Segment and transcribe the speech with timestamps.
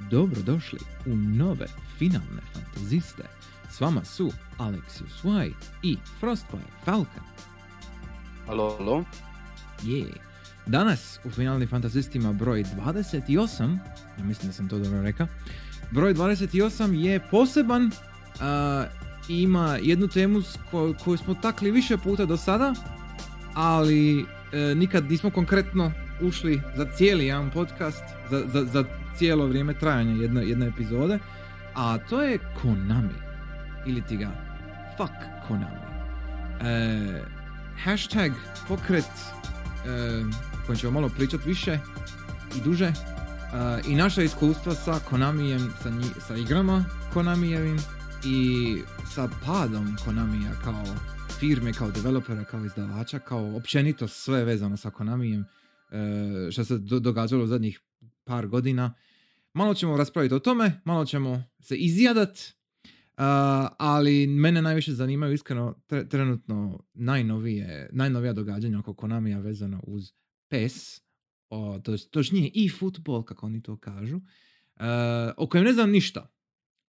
[0.00, 1.66] dobrodošli u nove
[1.98, 3.22] finalne fantaziste.
[3.70, 7.22] S vama su Alexius Y i Frostfire Falcon.
[8.48, 9.04] Alo, alo.
[9.82, 10.06] Je.
[10.66, 13.78] Danas u finalnim fantazistima broj 28,
[14.18, 15.26] ja mislim da sam to dobro rekao,
[15.90, 17.90] broj 28 je poseban
[19.28, 22.74] i ima jednu temu ko- koju smo takli više puta do sada,
[23.54, 24.20] ali
[24.52, 28.84] e, nikad nismo konkretno ušli za cijeli jedan podcast, za, za, za
[29.18, 31.18] cijelo vrijeme trajanja jedne, jedne epizode,
[31.74, 33.14] a to je Konami.
[33.86, 34.30] Ili ti ga
[34.96, 35.12] fuck
[35.48, 35.88] Konami.
[36.60, 37.22] E,
[37.84, 38.32] hashtag
[38.68, 40.22] pokret e,
[40.66, 41.78] kojim ćemo malo pričat više
[42.58, 42.92] i duže e,
[43.88, 47.76] i naša iskustva sa Konamijem, sa, nji- sa igrama Konamijevim
[48.24, 48.78] i
[49.14, 50.84] sa padom Konamija kao
[51.38, 55.44] firme, kao developera, kao izdavača, kao općenito sve vezano sa Konamijem
[55.90, 57.80] e, što se do- događalo u zadnjih
[58.24, 58.94] par godina.
[59.52, 62.58] Malo ćemo raspraviti o tome, malo ćemo se izjadat,
[63.18, 63.24] Uh,
[63.78, 70.12] ali mene najviše zanimaju iskreno tre- trenutno najnovije, najnovija događanja oko Konamija vezano uz
[70.48, 71.00] PES,
[71.50, 74.22] o, to točnije i futbol, kako oni to kažu, uh,
[75.36, 76.30] o kojem ne znam ništa,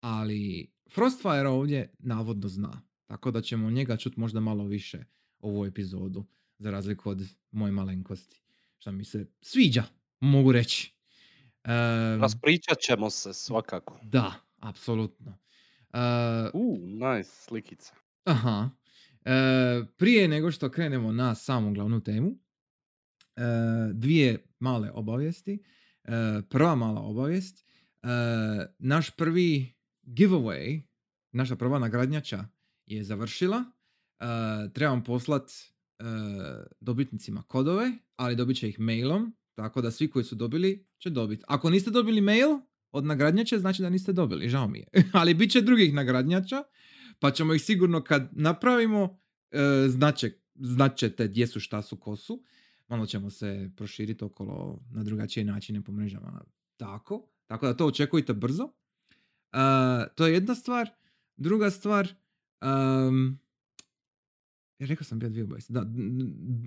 [0.00, 5.04] ali Frostfire ovdje navodno zna, tako da ćemo njega čuti možda malo više
[5.38, 6.24] ovu epizodu,
[6.58, 8.42] za razliku od moje malenkosti,
[8.78, 9.84] što mi se sviđa,
[10.20, 10.95] mogu reći.
[11.66, 13.98] Um, Raspričat ćemo se svakako.
[14.02, 15.38] da, apsolutno.
[15.92, 17.94] Uh, nice, slikica.
[18.24, 18.70] Aha.
[19.26, 22.38] E, prije nego što krenemo na samu glavnu temu,
[23.36, 23.42] e,
[23.92, 25.62] dvije male obavijesti.
[26.04, 26.10] E,
[26.50, 27.66] prva mala obavijest.
[28.78, 30.82] naš prvi giveaway,
[31.32, 32.44] naša prva nagradnjača
[32.86, 33.64] je završila.
[34.72, 35.50] Trebam poslat
[36.80, 41.44] dobitnicima kodove, ali dobit će ih mailom, tako da svi koji su dobili će dobiti.
[41.48, 42.48] Ako niste dobili mail
[42.92, 44.86] od nagradnjače, znači da niste dobili, žao mi je.
[45.20, 46.62] ali bit će drugih nagradnjača,
[47.18, 49.18] pa ćemo ih sigurno kad napravimo,
[49.50, 52.42] e, znaće, znaćete gdje su, šta su, ko su.
[52.88, 56.44] Malo ćemo se proširiti okolo na drugačije načine po mrežama.
[56.76, 58.68] Tako, tako da to očekujte brzo.
[59.52, 59.58] E,
[60.14, 60.90] to je jedna stvar.
[61.36, 62.08] Druga stvar,
[62.62, 63.38] um,
[64.78, 65.46] rekao sam bio dvije.
[65.68, 65.84] Da,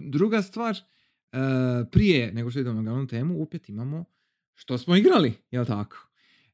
[0.09, 0.77] druga stvar,
[1.85, 4.05] prije nego što idemo na glavnu temu, opet imamo
[4.53, 5.97] što smo igrali, jel tako?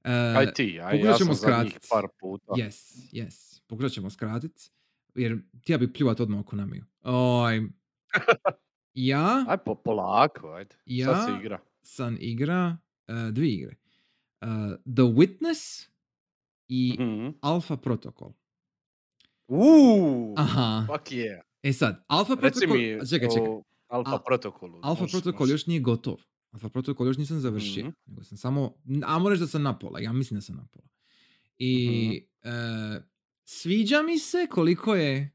[0.03, 1.85] E, Aj ti, aj ja sam skratit.
[1.89, 2.51] par puta.
[2.53, 3.61] Yes, yes.
[3.67, 4.71] Pokušat ćemo skratit,
[5.15, 6.83] jer htio bi pljuvat odmah oko namiju.
[7.03, 7.61] Oj,
[8.93, 10.75] ja Aj po, polako, ajde.
[10.85, 11.59] Ja- Sad se igra.
[11.81, 13.75] sam igra uh, dvije igre.
[14.41, 14.47] Uh,
[14.85, 15.87] The Witness
[16.67, 17.29] i Mhm.
[17.41, 18.31] Alpha Protocol.
[19.47, 20.87] Uuu, Aha.
[20.87, 21.41] fuck yeah.
[21.63, 22.77] E sad, Alpha Reci Protocol...
[22.77, 23.49] mi čekaj, čekaj.
[23.87, 24.79] Alfa Al- protokolu.
[24.83, 25.53] Alpha može, Protocol može.
[25.53, 26.17] još nije gotov.
[26.51, 27.83] Alpha Protocol još nisam završio.
[27.83, 27.93] Mhm.
[28.05, 28.73] Nego sam samo...
[29.05, 29.99] A moraš da sam na pola.
[29.99, 30.87] Ja mislim da sam na pola.
[31.57, 31.87] I
[32.43, 32.49] Mhm.
[32.49, 33.01] e,
[33.43, 35.31] sviđa mi se koliko je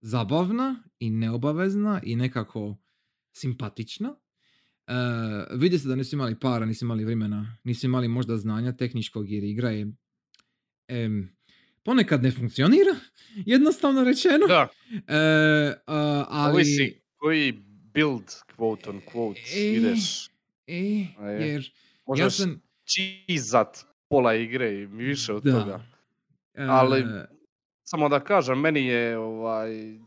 [0.00, 2.76] zabavna i neobavezna i nekako
[3.32, 4.14] simpatična.
[4.86, 4.92] E,
[5.52, 9.44] vidi se da nisu imali para, nisu imali vremena, nisu imali možda znanja tehničkog jer
[9.44, 9.92] igra je
[10.88, 11.36] em,
[11.82, 12.96] ponekad ne funkcionira,
[13.46, 14.46] jednostavno rečeno.
[14.48, 14.68] Da,
[15.06, 15.16] E,
[15.86, 16.54] a, ali...
[16.54, 20.30] ovisi koji build, quote on quote, E, ideš.
[20.66, 21.06] E,
[21.40, 21.72] jer
[22.06, 22.62] Možeš ja sam...
[22.84, 23.78] čizat
[24.08, 25.52] pola igre i više od Da.
[25.52, 25.84] toga.
[26.54, 27.04] e, Ali-
[27.82, 29.98] Samo da kažem, meni je ovaj e,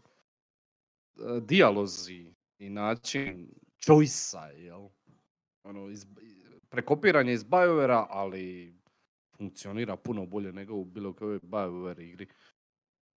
[1.41, 2.25] dijalozi
[2.59, 3.47] i način
[3.79, 4.87] choice jel?
[5.63, 6.05] Ono, iz,
[6.69, 8.75] prekopiranje iz BioWare-a, ali
[9.37, 12.27] funkcionira puno bolje nego u bilo kojoj BioWare igri.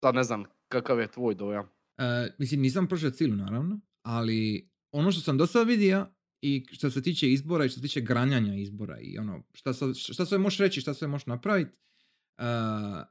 [0.00, 1.68] Sad ne znam kakav je tvoj dojam.
[1.98, 6.06] E, mislim, nisam prošao cijelu, naravno, ali ono što sam do sada vidio
[6.40, 9.94] i što se tiče izbora i što se tiče granjanja izbora i ono, šta, sa-
[9.94, 11.76] šta sve možeš reći, šta sve možeš napraviti,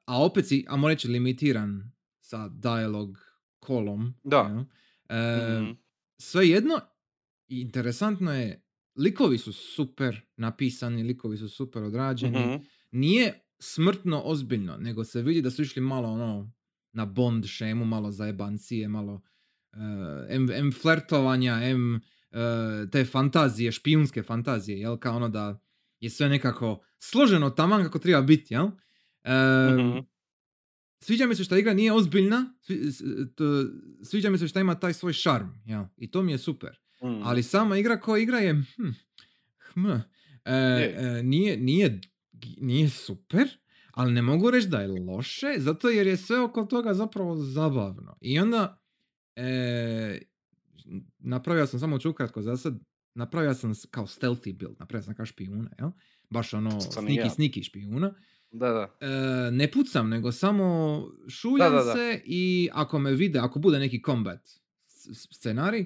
[0.06, 1.92] a opet si, a reći, limitiran
[2.22, 3.18] sa dialog
[3.60, 4.14] kolom.
[4.24, 4.38] Da.
[4.40, 4.64] jel?
[5.10, 5.72] E, Mhm.
[6.18, 6.80] Svejedno,
[7.48, 8.64] interesantno je,
[8.96, 12.64] likovi su super napisani, likovi su super odrađeni, Mhm.
[12.92, 16.52] nije smrtno ozbiljno, nego se vidi da su išli malo ono
[16.92, 19.22] na Bond šemu, malo zajebancije, malo uh,
[20.30, 25.60] em, em flertovanja, em uh, te fantazije, špijunske fantazije, jel, kao ono da
[26.00, 28.68] je sve nekako složeno taman kako treba biti, jel?
[28.68, 30.00] Mhm.
[31.00, 32.54] Sviđa mi se što igra nije ozbiljna,
[34.04, 35.84] sviđa mi se što ima taj svoj šarm, jel?
[35.98, 36.80] I to mi je super.
[37.04, 37.22] Mhm.
[37.24, 38.90] Ali sama igra koja igra je hm,
[39.74, 40.04] hm, e,
[40.46, 42.02] e, nije, nije,
[42.58, 43.48] nije super,
[43.92, 48.18] ali ne mogu reći da je loše, zato jer je sve oko toga zapravo zabavno.
[48.22, 48.85] I onda
[49.36, 50.20] e,
[51.20, 52.80] napravio sam samo ću ukratko za sad
[53.14, 55.90] napravio sam kao stealthy build, napravio sam kao špijuna, jel?
[56.30, 57.30] Baš ono, sniki, ja.
[57.30, 58.14] sniki špijuna.
[58.52, 59.08] Da, da.
[59.08, 61.94] E, ne pucam, nego samo šuljam Da, da, da.
[61.94, 64.50] se i ako me vide, ako bude neki combat
[65.32, 65.86] scenarij, e,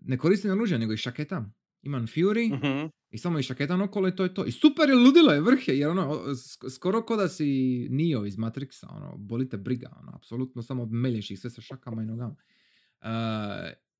[0.00, 1.54] ne koristim oružje, nego i šaketam.
[1.82, 2.86] Imam Fury Mhm.
[3.16, 4.44] I samo i šaketam okolo i to je to.
[4.44, 6.22] I super je, ludilo je, vrh je, jer ono,
[6.70, 7.46] skoro ko da si
[7.90, 12.06] Neo iz Matrixa, ono, bolite briga, ono, apsolutno samo melješ ih sve sa šakama i
[12.06, 12.36] nogama.
[13.00, 13.08] E,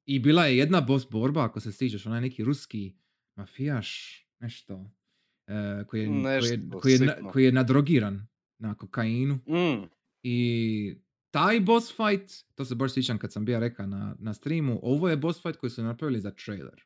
[0.07, 2.97] I bila je jedna boss borba, ako se stižeš, onaj neki ruski
[3.37, 3.91] mafijaš,
[4.41, 4.91] nešto,
[5.47, 7.31] e, koji, je, koji, je, Nešto koji, je, na- sitno.
[7.31, 8.27] koji je nadrogiran
[8.59, 9.35] na kokainu.
[9.35, 9.89] Mm.
[10.23, 10.97] I
[11.31, 15.09] taj boss fight, to se baš sjećam kad sam bio rekao na, na streamu, ovo
[15.09, 16.83] je boss fight koji su napravili za trailer.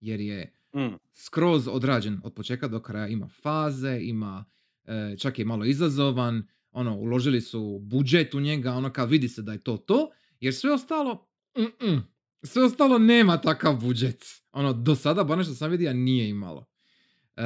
[0.00, 0.94] Jer je Mm.
[1.14, 3.06] skroz odrađen od početka do kraja.
[3.08, 4.44] Ima faze, ima,
[4.84, 9.42] e, čak je malo izazovan, ono, uložili su budžet u njega, ono kao vidi se
[9.42, 11.28] da je to to, jer sve ostalo,
[11.58, 12.02] mm-mm,
[12.42, 14.24] sve ostalo nema takav budžet.
[14.52, 16.66] Ono, do sada, bar što sam vidio, nije imalo.
[17.36, 17.42] E,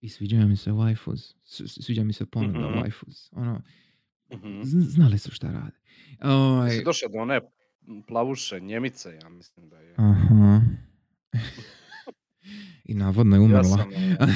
[0.00, 1.34] I sviđaju mi se waifus,
[1.82, 2.78] sviđa mi se ponuda Mhm.
[2.78, 3.28] waifus.
[3.32, 3.62] Ono,
[4.32, 4.62] Mhm.
[4.62, 5.76] z- znali su šta rade.
[6.22, 7.40] Ovaj, Jesi došao do one
[8.08, 9.94] plavuše Njemice, ja mislim da je.
[9.98, 10.60] Aha.
[12.86, 13.64] I navodno je Ja umrla.
[13.64, 13.88] sam,
[14.20, 14.32] ono,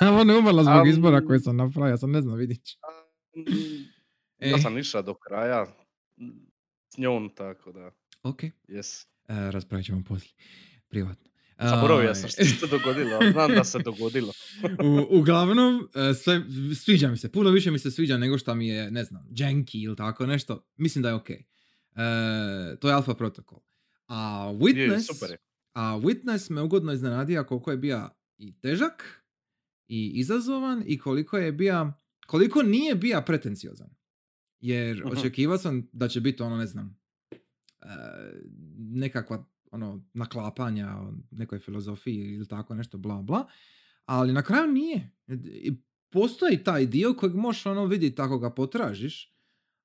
[0.00, 2.76] navodno je umrla zbog Am- izbora koje sam napravio, ja sam ne znam, vidit ću.
[4.40, 4.58] ja E.
[4.58, 5.66] sam išao do kraja
[6.88, 7.90] s njom, tako da,
[8.22, 9.06] Ok, e, jes.
[9.28, 10.34] raspravit ćemo poslije,
[10.88, 11.30] privatno.
[11.60, 14.32] Zaboravio sam što se dogodilo, znam da se dogodilo.
[15.10, 16.42] U, uglavnom, e, sve,
[16.76, 19.84] sviđa mi se, puno više mi se sviđa nego što mi je, ne znam, janky
[19.84, 20.66] ili tako nešto.
[20.76, 21.30] Mislim da je ok.
[21.30, 21.36] E,
[22.80, 23.58] to je Alpha Protocol.
[24.08, 25.36] A Je, Witness, super je.
[25.76, 28.08] A Witness me ugodno iznenadio koliko je bio
[28.38, 29.24] i težak
[29.88, 31.92] i izazovan i koliko je bio,
[32.26, 33.90] koliko nije bio pretenciozan.
[34.60, 35.08] Jer Mhm.
[35.08, 36.98] očekivao sam da će biti ono, ne znam,
[37.80, 37.86] e,
[38.78, 43.46] nekakva ono, naklapanja o nekoj filozofiji ili tako nešto, bla, bla.
[44.04, 45.10] Ali na kraju nije.
[46.10, 49.34] Postoji taj dio kojeg možeš ono vidjeti ako ga potražiš,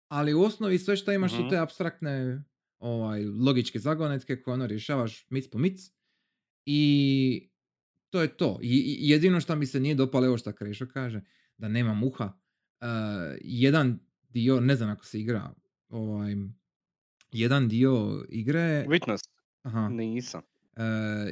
[0.08, 1.50] ali u osnovi sve što imaš su Mhm.
[1.50, 2.44] te abstraktne
[2.82, 5.92] ovaj, logičke zagonetke koje ono rješavaš mic po mic.
[6.66, 7.52] I
[8.10, 8.60] to je to.
[8.62, 11.22] I, jedino što mi se nije dopalo, evo što Krešo kaže,
[11.58, 12.26] da nema muha.
[12.82, 12.88] Uh,
[13.42, 14.00] jedan
[14.30, 15.54] dio, ne znam ako se igra,
[15.90, 16.36] ovaj,
[17.32, 18.86] jedan dio igre...
[18.88, 19.30] Witness,
[19.62, 19.90] Aha.
[19.90, 20.42] nisam.
[20.76, 20.84] E,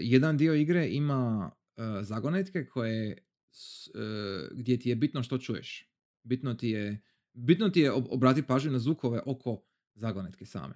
[0.01, 3.17] jedan dio igre ima e, zagonetke koje
[4.51, 5.89] gdje ti je bitno što čuješ.
[6.23, 7.01] Bitno ti je,
[7.33, 9.63] bitno ti je ob- obrati pažnju na zvukove oko
[9.95, 10.73] zagonetke same.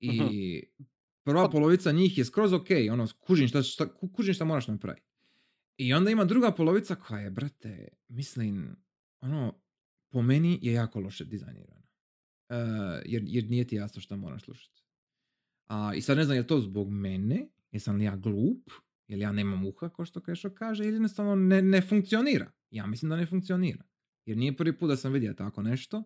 [0.00, 0.62] I
[1.22, 5.06] prva polovica njih je skroz ok, ono, kužim šta, šta, ku- kužim šta moraš napraviti.
[5.76, 8.76] I onda ima druga polovica koja je, brate, mislim,
[9.20, 9.54] ono,
[10.08, 11.86] po meni je jako loše dizajnirana.
[12.48, 12.56] E,
[13.04, 14.82] jer, jer nije ti jasno šta moraš slušati.
[15.66, 18.70] A, I sad ne znam je to zbog mene, jesam li ja glup,
[19.08, 22.52] jer ja nemam uha, kao što Krešo kaže, ili jednostavno ne, ne funkcionira.
[22.70, 23.84] Ja mislim da ne funkcionira.
[24.24, 26.02] Jer nije prvi put da sam vidio tako nešto.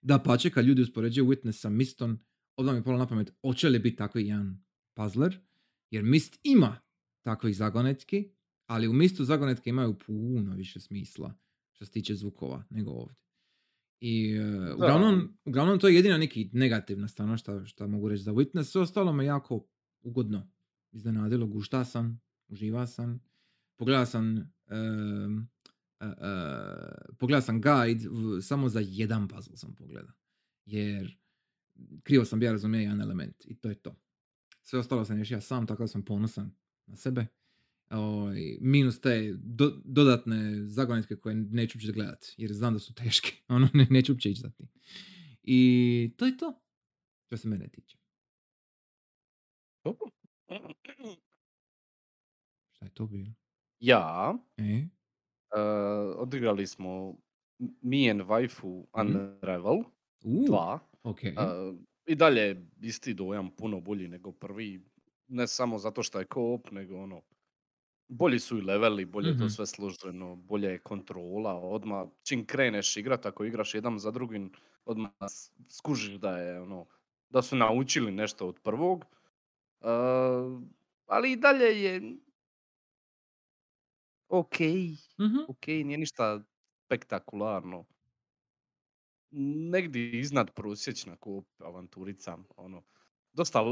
[0.00, 2.20] Da pače, kad ljudi uspoređuju Witness sa Mistom,
[2.56, 4.64] odmah mi je palo na pamet, hoće li biti takvi jedan
[4.94, 5.40] puzzler?
[5.90, 6.80] Jer Mist ima
[7.22, 8.30] takvih zagonetki,
[8.66, 11.34] ali u Mistu zagonetke imaju puno više smisla
[11.72, 13.16] što se tiče zvukova nego ovdje.
[14.00, 18.32] I e, uglavnom, uglavnom to je jedina neki negativna strana šta, šta mogu reći za
[18.32, 18.64] Witness.
[18.64, 19.66] Sve ostalo me jako
[20.02, 20.50] ugodno
[20.92, 21.46] iznenadilo.
[21.46, 23.20] Gušta sam, uživa sam.
[23.78, 25.48] Pogledao sam em,
[26.00, 26.14] e, e,
[27.18, 30.14] pogledao sam guide v- samo za jedan puzzle sam pogledao.
[30.64, 31.18] Jer
[32.02, 33.96] krivo sam bio razumio jedan element i to je to.
[34.62, 36.54] Sve ostalo sam riješio sam, tako da sam ponosan
[36.86, 37.26] na sebe.
[37.90, 43.32] Ovaj, minus te do- dodatne zagonetke koje neću uopće gledat, jer znam da su teške.
[43.48, 44.68] Ono, ne, neću uopće ići za tim.
[45.42, 46.60] I to je to.
[47.26, 47.96] Što se mene tiče.
[52.72, 53.30] Šta je to bilo?
[53.80, 54.82] Ja, E?
[54.82, 54.88] uh,
[56.18, 57.16] odigrali smo
[57.82, 58.86] Me and Waifu.
[58.94, 59.78] Unravel
[60.24, 60.78] U, 2.
[61.06, 61.22] ok.
[61.36, 64.84] Uh, I dalje je isti dojam, puno bolji nego prvi.
[65.28, 67.22] Ne samo zato što je co-op, nego ono,
[68.08, 69.38] bolji su i leveli, bolje je Mhm.
[69.38, 74.52] to sve složeno, bolja je kontrola, odmah čim kreneš igrat, ako igraš jedan za drugim,
[74.84, 75.10] odmah
[75.70, 76.86] skužiš da je ono,
[77.30, 79.04] da su naučili nešto od prvog.
[79.80, 79.88] Uh,
[81.06, 82.02] ali i dalje je
[84.30, 84.56] ok,
[85.18, 85.46] Mhm.
[85.46, 86.40] ok, nije ništa
[86.86, 87.84] spektakularno.
[89.70, 92.82] Negdje iznad prosječna ko avanturica, ono,
[93.32, 93.62] dosta,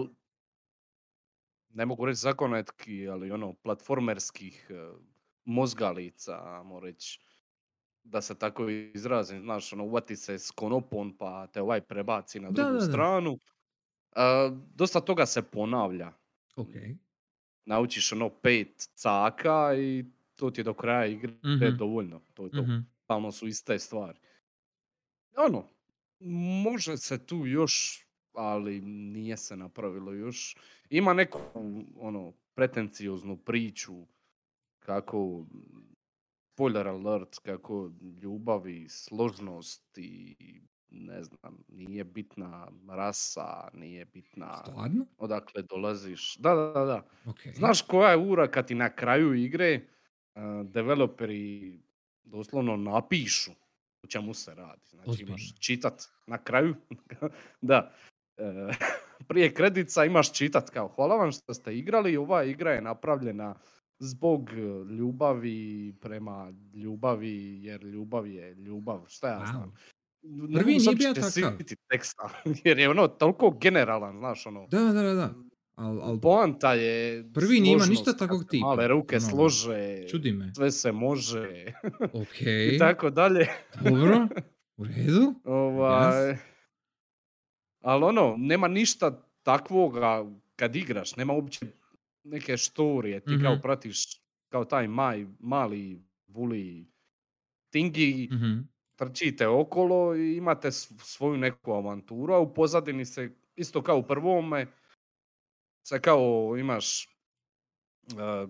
[1.71, 4.75] ne mogu reći zagonetki, ali ono, platformerskih e,
[5.45, 7.21] mozgalica, ajmo reći,
[8.05, 12.51] da se tako izrazim, znaš, ono, uvati se s konopom pa te ovaj prebaci na
[12.51, 13.05] Da, drugu da, da.
[13.05, 13.39] stranu.
[14.17, 16.13] A, dosta toga se ponavlja.
[16.57, 16.75] Ok.
[17.67, 20.05] naučiš ono pet caka i
[20.37, 21.71] to ti je do kraja igre Mhm.
[21.71, 22.21] dovoljno.
[22.35, 22.63] To je to.
[22.63, 22.79] Mhm.
[22.99, 24.19] Stalno su iste stvari.
[25.37, 25.69] Ono,
[26.65, 30.57] može se tu još, ali nije se napravilo još.
[30.91, 31.41] Ima neku,
[31.97, 34.07] ono, pretencioznu priču
[34.79, 35.47] kako
[36.55, 37.91] spoiler alert, kako
[38.23, 40.37] ljubav i složnost i
[40.91, 45.07] ne znam, nije bitna rasa, nije bitna Stvarno?
[45.19, 46.37] odakle dolaziš.
[46.37, 47.07] Da, da, da, da.
[47.31, 47.39] Ok.
[47.55, 49.81] Znaš koja je ura kad ti na kraju igre
[50.35, 51.79] uh, developeri
[52.25, 53.51] doslovno napišu
[54.05, 54.83] o čemu se radi.
[54.87, 56.75] Znači imaš čitat na kraju.
[57.61, 57.93] da.
[58.37, 58.45] e,
[59.29, 62.17] prije kredica imaš čitat kao hvala vam što ste igrali.
[62.17, 63.55] Ova igra je napravljena
[63.99, 64.57] zbog e,
[64.95, 69.05] ljubavi prema ljubavi jer ljubav je ljubav.
[69.09, 69.51] Šta ja Wow.
[69.51, 69.75] znam.
[70.55, 71.59] Prvi nije bio takav.
[71.91, 72.31] teksta,
[72.65, 74.67] jer je ono toliko generalan, znaš ono.
[74.67, 75.35] Da, da, da.
[75.75, 80.33] Al, al, Poanta je Prvi nije ima ništa takvog tipa, Male ruke ono, slože, čudi
[80.33, 80.53] me.
[80.55, 81.73] sve se može
[82.05, 82.41] Ok.
[82.73, 83.47] i tako dalje.
[83.83, 84.27] Dobro.
[84.77, 85.35] U redu.
[85.45, 86.37] Ovaj,
[87.81, 89.11] ali ono, nema ništa
[89.43, 90.25] takvoga
[90.57, 91.67] kad igraš, nema uopće
[92.25, 93.61] neke štorije, ti kao Mhm.
[93.63, 94.05] pratiš
[94.49, 96.87] kao taj maj, mali vuli
[97.71, 98.59] tingi, Mhm.
[98.97, 104.67] trčite okolo i imate svoju neku avanturu, a u pozadini se, isto kao u prvome,
[105.85, 106.21] se kao
[106.59, 107.05] imaš,
[108.03, 108.47] eh,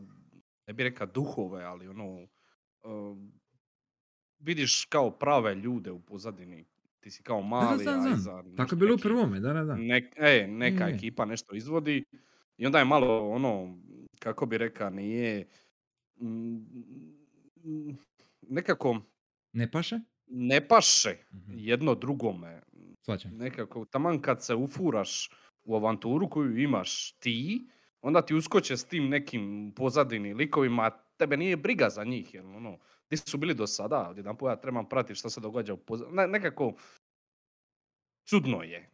[0.67, 2.21] ne bi rekao duhove, ali ono,
[2.85, 3.17] eh,
[4.39, 6.65] vidiš kao prave ljude u pozadini.
[7.01, 8.15] Ti si kao Da, mali, znam, a znam.
[8.15, 9.77] iza imaš Tako je bilo u prvome, da, da, da.
[9.77, 12.05] Nek, e, neka Je, ekipa nešto izvodi
[12.57, 13.79] i onda je malo ono,
[14.19, 15.49] kako bi rekao, nije
[16.17, 16.55] mm,
[17.57, 17.99] mm,
[18.43, 19.01] nekako
[19.53, 20.01] Ne paše?
[20.27, 21.53] ne paše Mhm.
[21.57, 22.63] jedno drugome.
[23.01, 23.31] Svačam.
[23.37, 25.31] Nekako, taman kad se ufuraš
[25.65, 27.67] u avanturu koju imaš ti,
[28.01, 32.47] onda ti uskoče s tim nekim pozadini likovima, a tebe nije briga za njih, jer
[32.47, 32.79] ono,
[33.11, 36.27] di su bili do sada, jedan ja trebam pratiti šta se događa u pozadini, ne,
[36.29, 36.75] nekako
[38.25, 38.91] čudno je.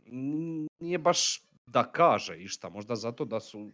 [0.81, 3.71] Nije baš da kaže išta, možda zato da su,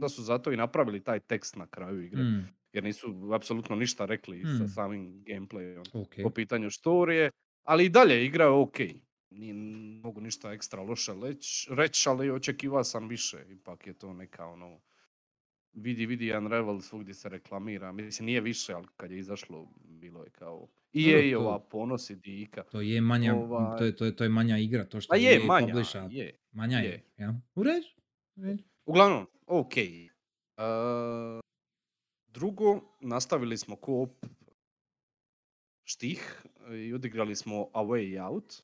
[0.00, 4.04] da su zato i napravili taj tekst na kraju igre, Mm, jer nisu apsolutno ništa
[4.04, 4.68] rekli sa Mm.
[4.68, 6.14] samim gameplayom ok.
[6.22, 7.30] po pitanju storije,
[7.64, 8.76] ali i dalje igra je ok.
[9.34, 9.54] Nije
[10.02, 11.12] mogu ništa ekstra loše
[11.70, 13.44] reći, ali očekivao sam više.
[13.48, 14.80] Ipak je to neka ono,
[15.72, 17.92] vidi, vidi Unravel svugdje se reklamira.
[17.92, 22.16] Mislim, nije više, ali kad je izašlo, bilo je kao EA ova to- ponos i
[22.16, 22.62] dika.
[22.62, 25.16] To je manja, Ovaj- to, je, to, je, to je manja igra, to što A
[25.16, 26.38] je, EA manja, publisha, je.
[26.52, 26.90] manja je.
[26.90, 27.04] je.
[27.18, 27.34] Ja?
[27.54, 27.86] U redu.
[28.86, 29.72] Uglavnom, ok.
[30.56, 31.40] Uh,
[32.26, 34.26] drugo, nastavili smo koop
[35.84, 36.42] štih
[36.86, 38.62] i odigrali smo A Way Out.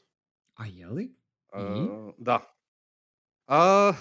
[0.61, 1.05] A je li?
[1.05, 1.81] I?
[1.83, 2.55] Uh, da.
[3.47, 3.93] A,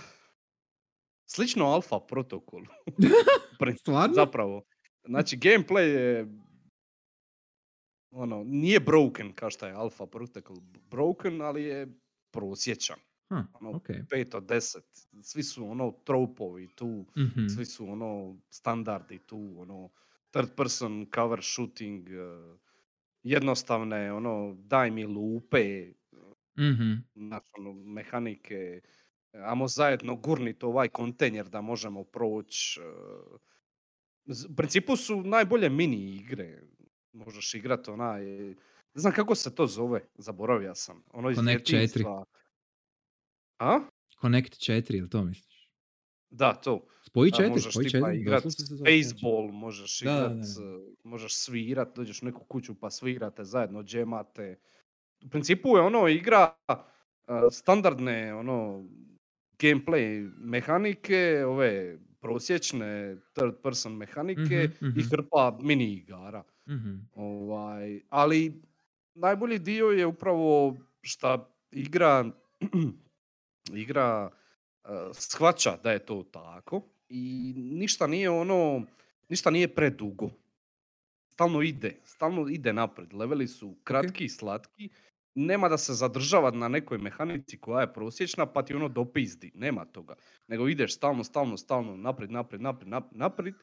[1.25, 2.63] slično Alpha protokol.
[3.79, 4.13] Stvarno?
[4.15, 4.63] Zapravo.
[5.05, 6.27] Znači, gameplay je
[8.11, 10.55] ono, nije broken kao što je Alpha Protocol
[10.91, 11.87] broken, ali je
[12.31, 12.97] prosječan.
[13.29, 13.87] Ha, Ono, ok.
[13.87, 14.79] 5 od 10.
[15.23, 17.47] Svi su ono tropovi tu, Mhm.
[17.47, 19.89] svi su ono standardi tu, ono
[20.31, 22.57] third person cover shooting, eh,
[23.23, 25.93] jednostavne ono daj mi lupe,
[26.59, 26.93] Mhm.
[27.15, 28.81] znaš, ono, mehanike,
[29.33, 32.79] amo zajedno gurnit ovaj kontejner da možemo proći.
[32.81, 33.37] eh.
[34.49, 36.61] U principu su najbolje mini igre.
[37.13, 38.55] Možeš igrat onaj, ne
[38.95, 41.03] znam kako se to zove, zaboravio sam.
[41.09, 41.89] Ono iz Connect 4.
[41.89, 42.25] djetinjstva.
[43.59, 43.79] A?
[44.21, 45.69] Connect 4, ili to misliš?
[46.29, 46.87] Da, to.
[47.01, 48.13] Spoji A 4, možeš spoji tipa 4.
[48.13, 49.19] igrat doslovce se zove spoji četiri.
[49.19, 50.61] baseball, možeš Da, da, igrat, da, da.
[50.61, 54.59] eh, možeš svirat, dođeš u neku kuću pa svirate zajedno, džemate.
[55.25, 56.53] U principu je ono igra
[57.51, 58.85] standardne ono
[59.59, 65.09] gameplay mehanike, ove prosječne third person mehanike Mhm, i mhm.
[65.09, 66.43] hrpa mini igara.
[66.69, 66.95] Mhm.
[67.15, 68.61] Ovaj, ali
[69.13, 72.25] najbolji dio je upravo šta igra
[73.73, 74.29] igra
[74.83, 78.83] uh, shvaća da je to tako i ništa nije ono,
[79.29, 80.29] ništa nije predugo.
[81.39, 83.13] Stalno ide, stalno ide napred.
[83.13, 84.89] Leveli su kratki i slatki.
[85.36, 89.51] Nema da se zadržava na nekoj mehanici koja je prosječna pa ti ono dopizdi.
[89.55, 90.15] Nema toga.
[90.48, 93.55] Nego ideš stalno, stalno, stalno naprijed, naprijed, naprijed, naprijed, naprijed.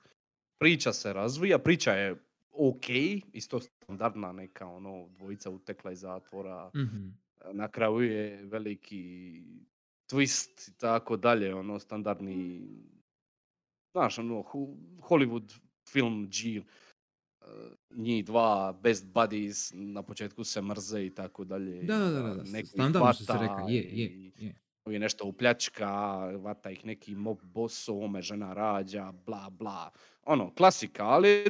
[0.59, 2.16] Priča se razvija, priča je
[2.50, 2.88] ok,
[3.33, 7.09] isto standardna neka ono dvojica utekla iz zatvora, Mhm.
[7.52, 9.42] na kraju je veliki
[10.11, 12.68] twist i tako dalje, ono standardni,
[13.92, 14.35] znaš, ono,
[15.00, 15.61] Hollywood
[15.92, 16.62] film G,
[17.90, 21.82] njih dva best buddies, na početku se mrze i tako dalje.
[21.82, 24.54] Da, da, da, da, standardno što se reka, je, je, i- je.
[24.84, 25.90] ovi nešto upljačka,
[26.36, 29.90] vata ih neki mob boss, ome žena rađa, bla bla.
[30.22, 31.44] Ono, klasika, ali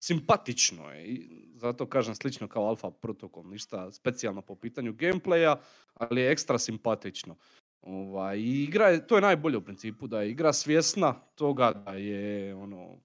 [0.00, 1.06] simpatično je.
[1.06, 5.56] I zato kažem slično kao Alpha Protocol, ništa specijalno po pitanju gameplaya,
[5.94, 7.36] ali je ekstra simpatično.
[7.82, 11.90] Ovaj, i igra je, to je najbolje u principu, da je igra svjesna toga da
[11.92, 12.98] je ono,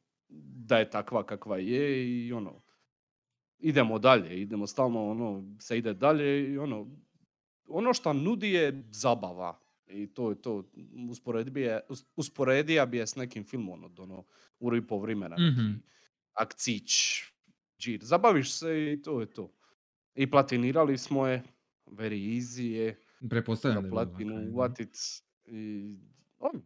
[0.67, 1.85] da je takva kakva je
[2.27, 2.61] i ono,
[3.59, 6.87] idemo dalje, idemo stalno ono, se ide dalje i ono,
[7.67, 9.59] ono što nudi je zabava.
[9.87, 10.71] I to je to,
[12.15, 14.25] usporedija bi je s nekim filmom od ono,
[14.59, 15.71] uru i pol vremena, Mhm.
[16.33, 16.91] akcić,
[17.79, 17.99] džir.
[18.03, 19.53] Zabaviš se i to je to.
[20.15, 21.43] I platinirali smo je,
[21.87, 24.97] very easy je, Pretpostavljam da platinu uvatit.
[25.45, 25.95] I,
[26.39, 26.61] on,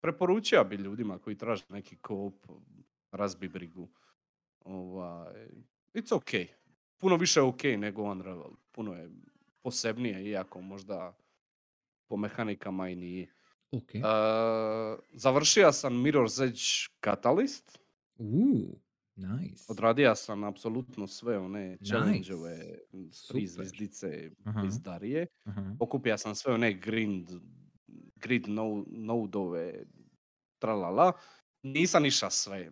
[0.00, 2.46] preporučio bi ljudima koji traže neki koop,
[3.14, 3.88] razbi brigu.
[4.64, 5.48] Ovaj,
[5.94, 6.50] it's ok.
[6.96, 8.52] Puno više ok nego Unravel.
[8.72, 9.10] Puno je
[9.62, 11.16] posebnije, iako možda
[12.08, 13.34] po mehanikama i nije.
[13.72, 13.90] Ok.
[13.94, 16.60] Uh, završio sam Mirror's Edge
[17.02, 17.78] Catalyst.
[18.18, 18.80] Uuu,
[19.16, 19.64] nice.
[19.68, 21.84] Odradio sam apsolutno sve one Nice.
[21.84, 22.78] challenge-ove,
[23.10, 23.48] s tri
[24.44, 24.62] Aha.
[24.62, 25.26] pizdarije.
[25.44, 25.76] Aha.
[25.78, 27.28] Pokupio sam sve one grind,
[28.16, 29.84] grid no, node-ove,
[30.58, 31.12] tralala.
[31.62, 32.70] Nisam išao sve.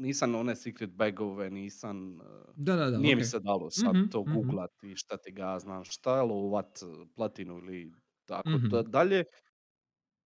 [0.00, 2.14] Nisam one secret bagove, nisam...
[2.16, 2.26] uh,
[2.56, 2.98] Da, da, da.
[2.98, 3.24] nije mi ok.
[3.24, 4.32] se dalo sad Mhm, to mhm.
[4.32, 7.92] googlati šta ti ga znam šta, lovat uh, platinu ili
[8.26, 8.68] tako Mhm.
[8.68, 9.24] da- dalje.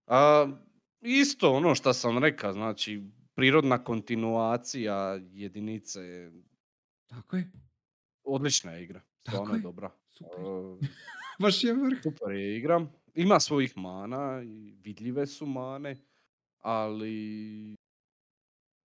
[0.07, 0.47] A,
[1.03, 3.03] isto ono što sam rekao, znači
[3.35, 6.31] prirodna kontinuacija jedinice,
[7.07, 7.51] Tako je.
[8.25, 9.61] odlična je igra, stvarno je je.
[9.61, 9.91] dobra.
[10.09, 10.45] Super.
[10.45, 10.79] A,
[11.39, 11.99] Baš je vrh.
[12.03, 15.97] super je igra, ima svojih mana, i vidljive su mane,
[16.59, 17.77] ali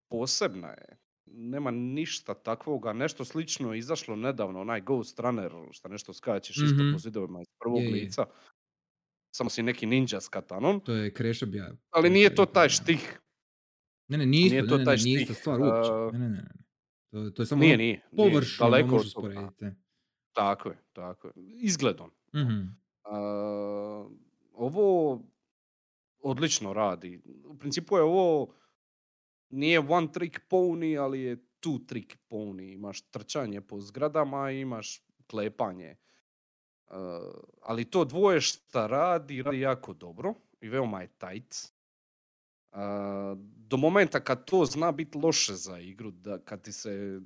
[0.10, 0.98] posebna je.
[1.26, 6.76] Nema ništa takvoga, nešto slično je izašlo nedavno, onaj Ghost Runner, što nešto skačeš isto
[6.76, 6.94] Mhm.
[6.94, 7.94] po zidovima iz prvog Je, je.
[7.94, 8.26] lica.
[9.32, 11.72] Samo si neki ninja s katanom, To je Krešo bi ja.
[11.90, 13.20] ali nije je to taj štih.
[14.08, 15.92] Ne, ne, nije Nije isto, to ne, taj ne, nije štih, stvar uopće.
[15.92, 16.50] a- Ne, ne, ne.
[17.12, 18.02] To, to je samo Nije, ono nije.
[18.12, 19.66] nije, površno ono daleko možeš usporediti.
[20.34, 21.34] Tako je, tako je.
[21.56, 22.12] Izgledom.
[22.36, 22.62] Mhm.
[23.04, 24.08] A,
[24.54, 25.20] ovo
[26.20, 27.22] odlično radi.
[27.46, 28.54] U principu je ovo
[29.50, 32.74] nije one trick pony, ali je two trick pony.
[32.74, 35.96] Imaš trčanje po zgradama i imaš klepanje.
[36.88, 37.32] A,
[37.62, 41.56] ali to dvoje šta radi, radi jako dobro i veoma je tight.
[42.72, 47.22] A, do momenta kad to zna biti loše za igru, da kad ti se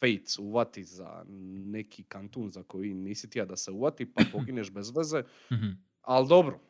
[0.00, 1.24] Fates uvati za
[1.66, 5.66] neki kantun za koji nisi tija da se uvati, pa pogineš bez veze, Mhm.
[6.02, 6.60] ali dobro.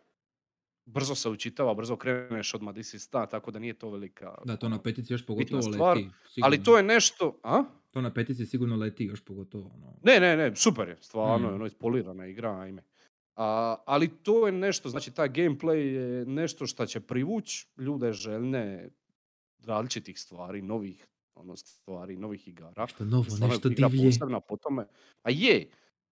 [0.89, 4.35] Brzo se učitava, brzo kreneš odmah di si sta, tako da nije to velika...
[4.45, 6.09] Da, to na ono, petici još pogotovo stvar, leti.
[6.43, 6.65] Ali sigurno.
[6.65, 7.41] to je nešto...
[7.43, 7.65] A?
[7.91, 9.71] To na petici sigurno leti još pogotovo.
[9.75, 9.95] Ono.
[10.03, 11.55] Ne, ne, ne, super je, stvarno je Mm.
[11.55, 12.83] ono ispolirana igra, ajme.
[13.37, 18.91] A, ali to je nešto, znači taj gameplay je nešto što će privući ljude željne
[19.65, 22.83] različitih stvari, novih ono, stvari, novih igara.
[22.83, 24.07] Nešto novo, Stvarno nešto divlje.
[24.07, 24.87] posebna po tome.
[25.23, 25.69] A je,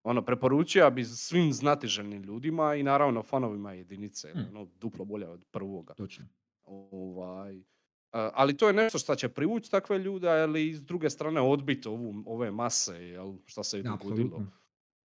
[0.07, 4.47] ono, preporučio bi svim znatiželjnim ljudima i naravno fanovima jedinice, je Mm.
[4.51, 5.95] ono, duplo bolje od prvoga.
[5.95, 6.25] Točno.
[6.65, 7.63] Ovaj,
[8.13, 12.23] ali to je nešto što će privući takve ljude, ali s druge strane odbiti ovu,
[12.27, 14.27] ove mase, jel, šta se je dogodilo.
[14.27, 14.53] Apsolutno.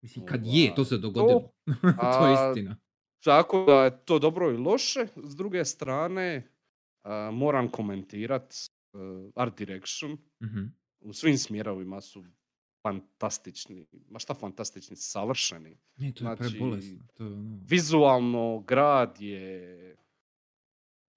[0.01, 1.51] Mislim, kad je, to se Ovaj, dogodilo.
[2.19, 2.77] to je a, istina.
[3.23, 5.07] Tako da je to dobro i loše.
[5.15, 6.47] S druge strane,
[7.03, 8.53] a, moram komentirat
[9.35, 10.17] art direction.
[10.43, 10.63] Mhm.
[10.99, 12.23] U svim smjerovima su
[12.83, 13.85] fantastični.
[14.09, 14.95] Ma šta fantastični?
[14.95, 15.77] Savršeni.
[15.97, 16.99] Ne, to je Znači, prebolesno.
[17.13, 17.59] To je ono...
[17.67, 19.95] Vizualno, grad je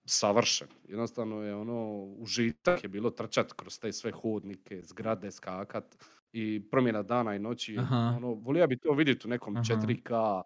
[0.05, 0.69] savršen.
[0.89, 5.97] Jednostavno je ono, užitak je bilo trčat kroz te sve hodnike, zgrade, skakat
[6.33, 7.77] i promjena dana i noći.
[7.79, 8.15] Aha.
[8.17, 9.65] Ono, volio bi to vidjeti u nekom Aha.
[9.65, 10.43] 4K,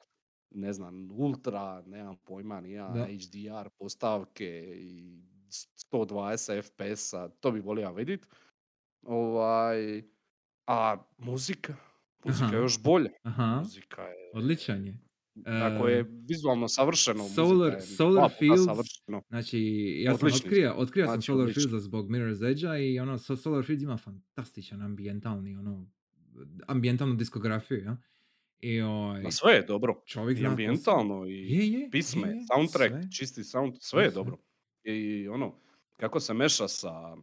[0.50, 3.04] ne znam, ultra, nemam pojma, ni ja, Da.
[3.04, 5.22] HDR postavke i
[5.92, 8.26] 120 FPS-a, to bi volio vidjeti.
[9.02, 10.02] Ovaj,
[10.68, 11.76] a muzika,
[12.24, 12.56] muzika Aha.
[12.56, 13.10] je još bolje.
[13.22, 14.98] Aha, Muzika je, odličan je.
[15.46, 19.22] ako je E, vizualno savršeno, Solar- je Solar Fields savršeno.
[19.28, 19.58] Znači,
[19.98, 21.62] ja sam Odlični otkrio, otkrio sam Znači, Solar odlični.
[21.62, 25.86] Fields zbog Mirror's Edge-a i ono, so- Solar Fields ima fantastičan ambijentalni, ono,
[26.66, 27.96] ambijentalnu diskografiju, ja?
[28.60, 30.02] I ovaj, Ma sve je dobro.
[30.06, 33.10] čovjek I ambijentalno, i Je, je, pisme, je, je, soundtrack, sve.
[33.12, 34.36] čisti sound, sve je dobro.
[34.84, 35.54] I ono,
[35.96, 37.16] kako se meša sa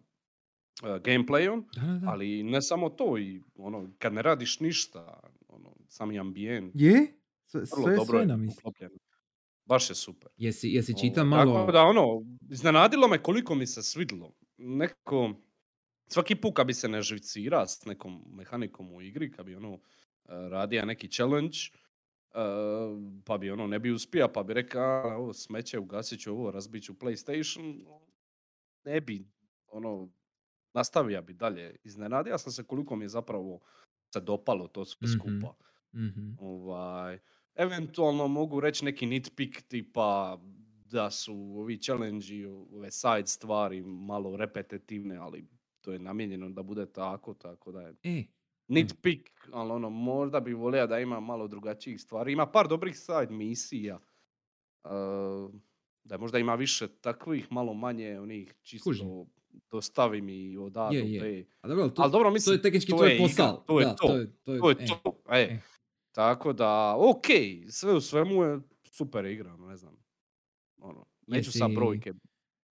[0.82, 2.10] gameplayom, Da, da, da.
[2.10, 7.08] ali ne samo to, i ono, kad ne radiš ništa, ono, sami ambijent, Je?
[7.46, 8.96] Sve, sve, dobro sve je nam is- uklopljeno.
[9.66, 10.30] Baš je super.
[10.38, 11.54] Jesi, jesi čita Ovo, malo...
[11.54, 14.32] Tako da ono, iznenadilo me koliko mi se svidlo.
[14.58, 15.34] Neko,
[16.08, 19.74] svaki put kad bi se ne živcira s nekom mehanikom u igri, kad bi ono
[19.74, 19.80] uh,
[20.26, 21.58] radija neki challenge,
[23.26, 26.84] pa bi ono ne bi uspio, pa bi rekao ovo smeće, ugasit ću ovo, razbit
[26.84, 27.86] ću PlayStation,
[28.86, 29.28] ne bi,
[29.68, 30.10] ono,
[30.76, 31.76] nastavio bi dalje.
[31.84, 33.62] Iznenadio sam se koliko mi je zapravo
[34.14, 35.56] se dopalo to sve Mhm, skupa.
[35.96, 36.38] mhm.
[36.38, 37.20] Ovaj,
[37.56, 40.40] eventualno mogu reći neki nitpick tipa
[40.86, 45.48] da su ovi challenge ove side stvari malo repetitivne, ali
[45.82, 48.28] to je namijenjeno da bude tako, tako da je E,
[48.68, 52.34] nitpick, ali ono, možda bi volio da ima malo drugačijih stvari.
[52.34, 54.00] Ima par dobrih side misija.
[54.84, 55.54] Uh,
[56.04, 59.10] da možda ima više takvih, malo manje onih čisto Kužim.
[59.72, 61.46] Dostavi mi od A je, do je.
[61.62, 63.64] A dobro, to, Ali dobro, to mislim, je tehnički to tvoj je posao.
[63.68, 65.42] to je da, to, to je, to je, To je e, to, e.
[65.42, 65.60] e.
[66.12, 67.26] Tako da, ok,
[67.70, 68.60] sve u svemu je
[68.92, 69.98] super igra, ono, ne znam.
[70.78, 72.14] Ono, neću Jesi, brojke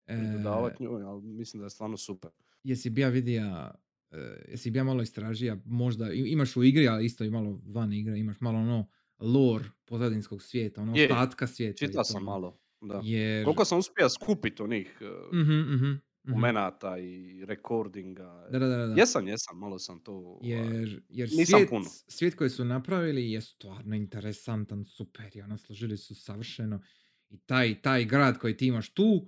[0.09, 2.31] e, njoj, ali mislim da je stvarno super.
[2.63, 3.75] jesi bija vidija,
[4.11, 8.19] e, jesi bija malo istražija, možda imaš u igri, ali isto i malo van igre,
[8.19, 8.87] imaš malo ono
[9.19, 11.77] lore pozadinskog svijeta, ono Je, ostatka svijeta.
[11.77, 12.31] Čitao to, sam ono.
[12.31, 13.01] malo, da.
[13.03, 13.43] Jer...
[13.45, 15.93] Koliko sam uspio skupiti onih uh, Mhm, mhm, mhm.
[16.29, 18.47] Momenata i recordinga.
[18.51, 18.93] Da, da, da, da.
[18.95, 20.13] Jesam, jesam, malo sam to...
[20.13, 21.85] ovaj, Jer, jer Nisam svijet, puno.
[22.07, 26.81] svijet koji su napravili je stvarno interesantan, super i ono složili su savršeno.
[27.29, 29.27] I taj, taj grad koji ti imaš tu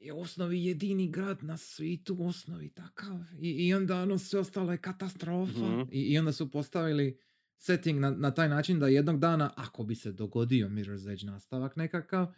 [0.00, 3.18] je u osnovi jedini grad na svijetu u osnovi takav.
[3.40, 5.58] I, i onda ono sve ostalo je katastrofa.
[5.58, 5.80] Mhm.
[5.90, 7.18] I, I onda su postavili
[7.58, 11.76] setting na, na taj način da jednog dana, ako bi se dogodio Mirror's Edge nastavak
[11.76, 12.32] nekakav,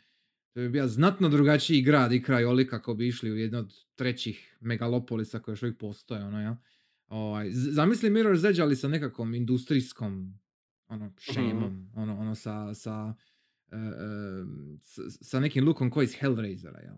[0.55, 4.57] to bi bio znatno drugačiji grad i krajoli kako bi išli u jedno od trećih
[4.61, 6.57] megalopolisa koje još uvijek postoje, ono, ja.
[7.07, 10.39] Ovaj, zamisli Mirror's Edge, ali sa nekakvom industrijskom
[10.87, 13.15] ono, šemom, ono, ono sa, sa,
[13.67, 13.81] e, e,
[14.83, 16.97] s- sa nekim lukom koji iz Hellraisera, jel?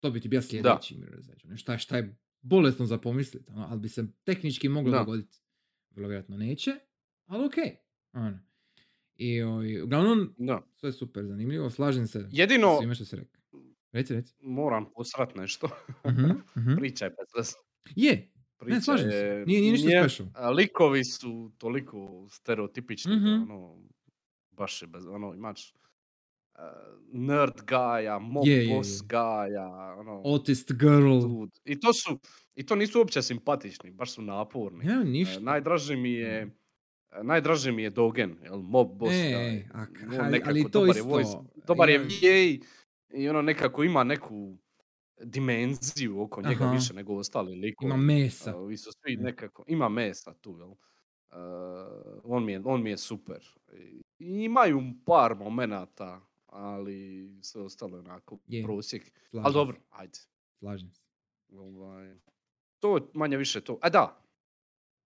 [0.00, 1.46] To bi ti bio sljedeći Mirror's Edge.
[1.46, 4.98] ono, Šta, šta je bolesno za pomisliti, ono, ali bi se tehnički moglo Da.
[4.98, 5.38] dogoditi.
[5.90, 6.70] Vrlo vjerojatno neće,
[7.26, 7.76] ali okej.
[8.12, 8.38] Ono.
[9.22, 10.62] I ovaj, uglavnom, Da.
[10.72, 13.40] sve super zanimljivo, slažem se Jedino- svime što si rekao.
[13.92, 14.34] Reci, reci.
[14.40, 15.68] Moram posrat nešto.
[16.06, 16.22] Mhm,
[16.56, 16.76] mhm.
[16.76, 17.52] Priča je bez.
[17.96, 19.16] Je, Priča slažem se.
[19.16, 20.28] je- Nije- nije ništa special.
[20.36, 23.26] a, Likovi su toliko stereotipični Mhm.
[23.42, 23.76] ono,
[24.50, 25.74] baš je bez, ono, imaš
[26.52, 26.60] uh,
[27.12, 28.76] nerd gaja, mob Je, je, je.
[28.76, 31.20] boss gaja, ono, Autist Girl.
[31.20, 31.52] dude.
[31.64, 32.18] I to su,
[32.54, 34.86] i to nisu uopće simpatični, baš su naporni.
[34.86, 35.40] Ja, E, ništa.
[35.40, 36.56] najdraži mi je,
[37.22, 40.88] najdraži mi je Dogen, jel, mob boss E, a- On ali- nekako ali to dobar
[40.88, 41.30] je isto, voice,
[41.66, 42.58] dobar je VA
[43.10, 44.56] i ono nekako ima neku
[45.24, 46.72] dimenziju oko njega Aha.
[46.72, 47.88] više nego ostali likovi.
[47.88, 48.56] Ima mesa.
[48.56, 49.22] Ovi su svi Ne.
[49.22, 50.68] nekako, ima mesa tu, jel?
[50.70, 50.76] Uh,
[52.24, 53.46] on, mi je, on mi je super.
[53.72, 54.02] I,
[54.44, 59.02] imaju par momenata, ali sve ostalo je onako Je, prosjek.
[59.30, 60.18] Slažem Ali dobro, ajde.
[60.58, 61.02] Slažem se.
[61.52, 62.14] Ovaj,
[62.78, 63.78] to je manje više to.
[63.82, 64.22] A da,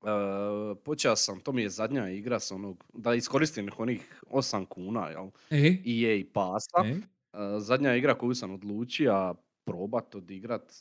[0.05, 5.09] uh, počeo sam, to mi je zadnja igra sa onog, da iskoristim onih 8 kuna,
[5.09, 5.31] jel?
[5.51, 6.85] E, EA pasa.
[6.85, 7.01] e,
[7.35, 10.73] Uh, zadnja igra koju sam odlučio probat, odigrat,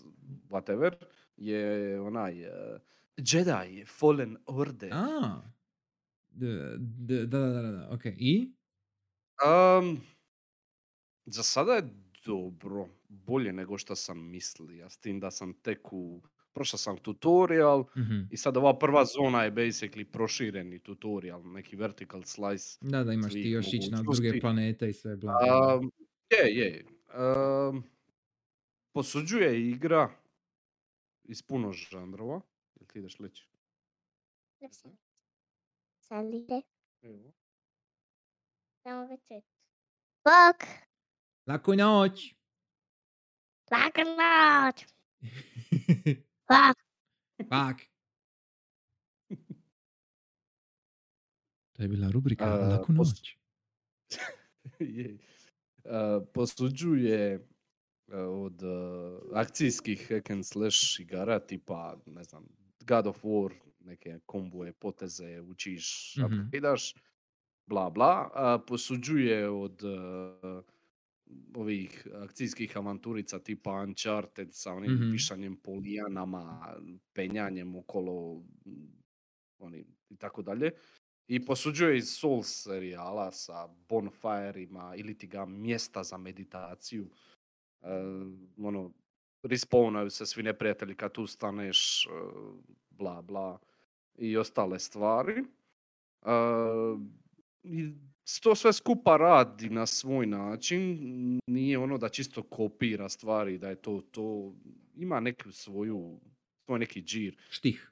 [0.50, 0.96] whatever,
[1.38, 2.80] je onaj uh,
[3.18, 4.92] Jedi Fallen Order.
[4.92, 5.42] a.
[6.32, 8.06] Da, da, da, da, da, ok.
[8.06, 8.54] I?
[9.46, 10.02] Um,
[11.26, 11.90] za sada je
[12.26, 16.22] dobro, bolje nego što sam mislio, s tim da sam tek u,
[16.54, 18.20] prošao sam tutorial Mhm.
[18.32, 22.78] i sad ova prva zona je basically prošireni tutorial, neki vertical slice.
[22.82, 25.34] Da, da, imaš ti još ići na druge planete i sve, bla.
[25.78, 25.92] Um,
[26.32, 26.86] je, je.
[27.70, 27.84] Um,
[28.92, 30.10] posuđuje igra
[31.24, 32.42] iz puno žanrova.
[32.76, 33.48] Jel ti ideš leći?
[36.00, 36.62] Salire,
[37.02, 37.34] Evo.
[38.76, 39.42] samo večer.
[40.26, 40.63] Bok,
[41.48, 42.36] Laku noć!
[43.72, 44.86] laka noć.
[46.54, 46.78] Bok.
[47.50, 47.78] Pak!
[51.74, 53.38] To je bila rubrika A, Laku noć.
[54.80, 55.18] je.
[55.78, 55.92] Uh,
[56.34, 57.48] posuđuje
[58.08, 58.13] uh,
[58.46, 58.70] od uh,
[59.34, 62.46] akcijskih hack and slash igara tipa, ne znam,
[62.80, 66.26] God of War, neke komboje, poteze, učiš, Mhm.
[66.26, 66.94] upgradeaš,
[67.66, 68.30] bla bla.
[68.34, 70.63] A posuđuje od uh,
[71.56, 75.12] ovih akcijskih avanturica tipa Uncharted sa onim Mhm.
[75.12, 76.76] pišanjem po lijanama,
[77.13, 78.43] penjanjem okolo
[79.60, 80.72] oni, i tako dalje.
[81.28, 87.10] I posuđuje iz Souls serijala sa bonfireima ili ti ga mjesta za meditaciju.
[87.82, 87.88] E,
[88.58, 88.93] ono,
[89.43, 92.10] respawnaju se svi neprijatelji kad tu staneš, e,
[92.89, 93.60] bla bla
[94.15, 95.34] i ostale stvari.
[96.22, 96.30] E,
[97.63, 97.93] i
[98.44, 100.98] to sve skupa radi na svoj način,
[101.48, 104.54] nije ono da čisto kopira stvari, da je to to,
[104.96, 106.20] ima neku svoju,
[106.66, 107.38] svoj neki džir.
[107.50, 107.92] Štih.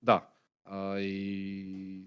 [0.00, 0.36] Da.
[0.64, 2.06] A, I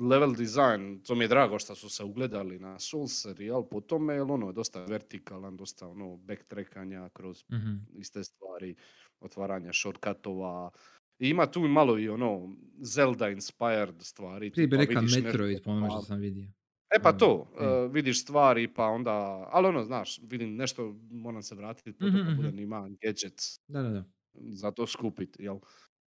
[0.00, 4.14] level design, to mi je drago što su se ugledali na Souls serijal po tome,
[4.14, 7.74] jer ono je dosta vertikalan, dosta ono backtrackanja kroz Mhm.
[7.98, 8.74] iste stvari,
[9.20, 10.70] otvaranja shortcutova.
[11.18, 14.50] I ima tu malo i ono Zelda inspired stvari.
[14.50, 16.48] Prije bi rekao Metroid po onome što pa- sam vidio.
[16.96, 17.64] E pa Mm, to, mm.
[17.64, 19.10] e, vidiš stvari pa onda,
[19.52, 22.36] ali ono znaš, vidim nešto, moram se vratiti, kad mhm.
[22.36, 24.04] budem ima gadgets Da, da, da.
[24.34, 25.58] za to skupit, jel?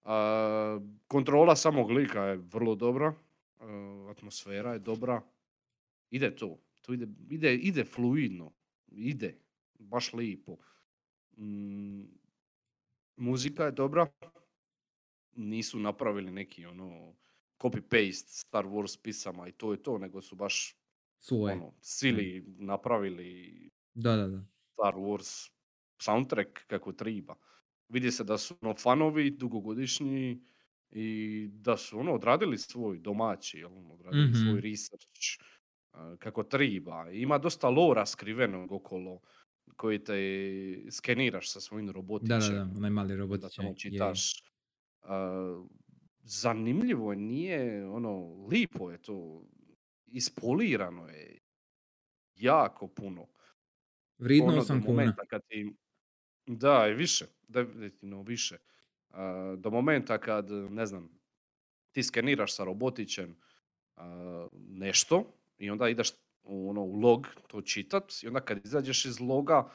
[0.05, 3.15] A, kontrola samog lika je vrlo dobra,
[3.61, 3.65] e,
[4.11, 5.23] atmosfera je dobra,
[6.11, 8.53] ide to, to ide, ide, ide fluidno,
[8.89, 9.39] ide,
[9.79, 10.57] baš lipo.
[11.39, 12.03] Mm,
[13.17, 14.07] muzika je dobra,
[15.35, 17.17] nisu napravili neki ono
[17.61, 20.77] copy-paste Star Wars pisama i to je to, nego su baš
[21.19, 21.53] Svoje.
[21.53, 24.45] ono, sili napravili Da, da, da.
[24.73, 25.51] Star Wars
[25.99, 27.35] soundtrack kako triba.
[27.89, 30.43] Vidi se da su ono, fanovi dugogodišnji
[30.91, 31.09] i
[31.51, 34.35] da su ono odradili svoj domaći, jel, ono, odradili Mhm.
[34.35, 35.07] svoj research
[36.19, 37.11] kako triba.
[37.13, 39.21] Ima dosta lora skrivenog okolo
[39.77, 40.15] koji te
[40.91, 42.29] skeniraš sa svojim robotićem.
[42.29, 42.77] Da, da, da.
[42.77, 43.57] Onaj mali da robotić.
[43.57, 44.15] tamo je, je.
[44.15, 44.43] čitaš.
[45.03, 45.65] A,
[46.23, 49.45] zanimljivo je, nije ono, lipo je to,
[50.07, 51.39] ispolirano je
[52.35, 53.27] jako puno
[54.19, 55.15] Vridno ono, 8 do kuna.
[55.29, 55.75] kad ti...
[56.47, 58.59] Da, i više, definitivno više.
[59.11, 61.21] A, do momenta kad, ne znam,
[61.93, 63.37] ti skeniraš sa robotićem
[63.97, 65.25] a, nešto
[65.59, 66.11] i onda ideš
[66.43, 69.71] u, ono, u log to čitat i onda kad izađeš iz loga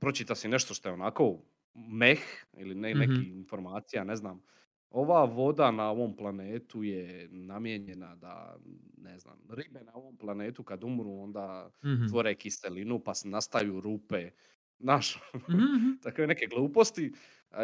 [0.00, 1.38] pročita si nešto što je onako
[1.74, 2.18] meh
[2.52, 3.30] ili ne, neki Mhm.
[3.32, 4.42] informacija, ne znam.
[4.90, 8.56] Ova voda na ovom planetu je namijenjena da,
[8.98, 12.06] ne znam, ribe na ovom planetu kad umru onda Mhm.
[12.06, 14.30] tvore kiselinu pa s- nastaju rupe.
[14.78, 15.62] Znaš, Mhm, mhm.
[16.02, 17.12] takve neke gluposti.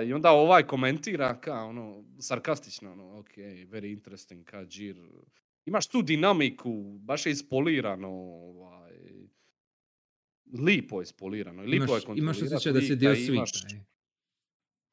[0.07, 4.97] I onda ovaj komentira kao ono, sarkastično, ono, ok, very interesting, ka džir.
[5.67, 8.93] Imaš tu dinamiku, baš je ispolirano, ovaj,
[10.55, 11.63] lipo je ispolirano.
[11.63, 13.33] Lipo je Imaš, imaš kontrolirat osjećaj da si dio svita.
[13.33, 13.53] imaš-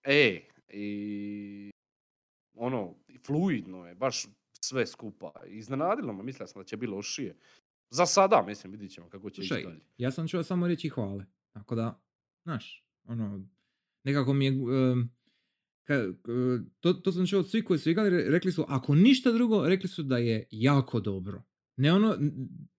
[0.06, 0.42] e.
[0.70, 1.72] I
[2.54, 4.26] ono, fluidno je, baš
[4.62, 5.32] sve skupa.
[5.48, 7.38] Iznenadilo me, mislio sam da će biti lošije.
[7.90, 9.82] Za sada, mislim, vidit ćemo kako će ići Slušaj, dalje.
[9.98, 11.26] ja sam čuo samo reći hvale.
[11.54, 12.02] Tako da,
[12.44, 13.48] znaš, ono,
[14.04, 15.10] nekako mi je, em,
[15.88, 16.14] ka-
[16.80, 19.68] to, to sam čuo od svih koji su igrali, re- rekli su, ako ništa drugo,
[19.68, 21.44] rekli su da je jako dobro.
[21.78, 22.18] Ne ono,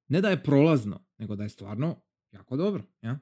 [0.08, 3.18] ne da je prolazno, nego da je stvarno jako dobro, ja?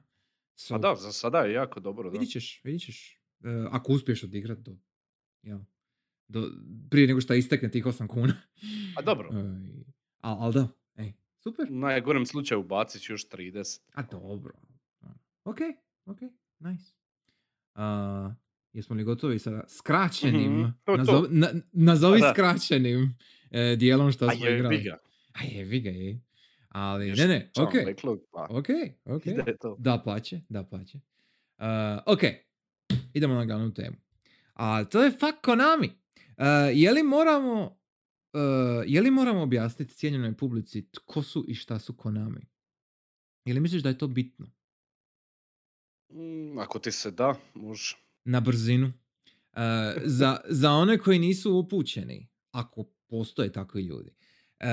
[0.55, 2.13] So, Pa da, za sada je jako dobro, da.
[2.19, 3.21] vidit ćeš, vidit ćeš.
[3.41, 4.77] E, ako uspiješ odigrat do,
[5.43, 5.59] jel,
[6.27, 6.51] do,
[6.89, 8.33] prije nego što istekne tih 8 kuna.
[8.97, 9.29] A dobro.
[10.19, 11.67] ali al da, ej, super.
[11.69, 13.79] U najgorem slučaju bacit ću još 30.
[13.93, 14.53] A dobro.
[15.43, 15.57] Ok,
[16.05, 16.19] ok,
[16.59, 16.91] nice.
[17.75, 18.33] A,
[18.73, 21.03] jesmo li gotovi sa skraćenim, Mhm, to je to.
[21.03, 22.31] nazovi, na- nazovi Da.
[22.31, 23.17] skraćenim
[23.51, 24.89] e, dijelom što A smo je, igrali.
[25.33, 26.21] A jebi ga je.
[26.69, 28.65] Ali, Još ne, ne, ok, backlog, pa ok,
[29.05, 29.23] ok.
[29.61, 29.75] to.
[29.79, 30.97] Da pače, da pače.
[30.97, 31.63] Uh,
[32.05, 32.19] ok,
[33.15, 33.97] idemo na glavnu temu.
[34.53, 35.87] A to je fuck Konami.
[36.37, 37.77] Uh, je li moramo
[38.35, 42.47] uh, je li moramo objasniti cijenjenoj publici tko su i šta su Konami?
[43.45, 44.47] Je li misliš da je to bitno?
[46.13, 47.95] Mm, ako ti se da, može.
[48.23, 48.87] Na brzinu.
[48.87, 49.61] Uh,
[50.03, 54.09] za, za one koji nisu upućeni, ako postoje takvi ljudi.
[54.09, 54.67] Uh,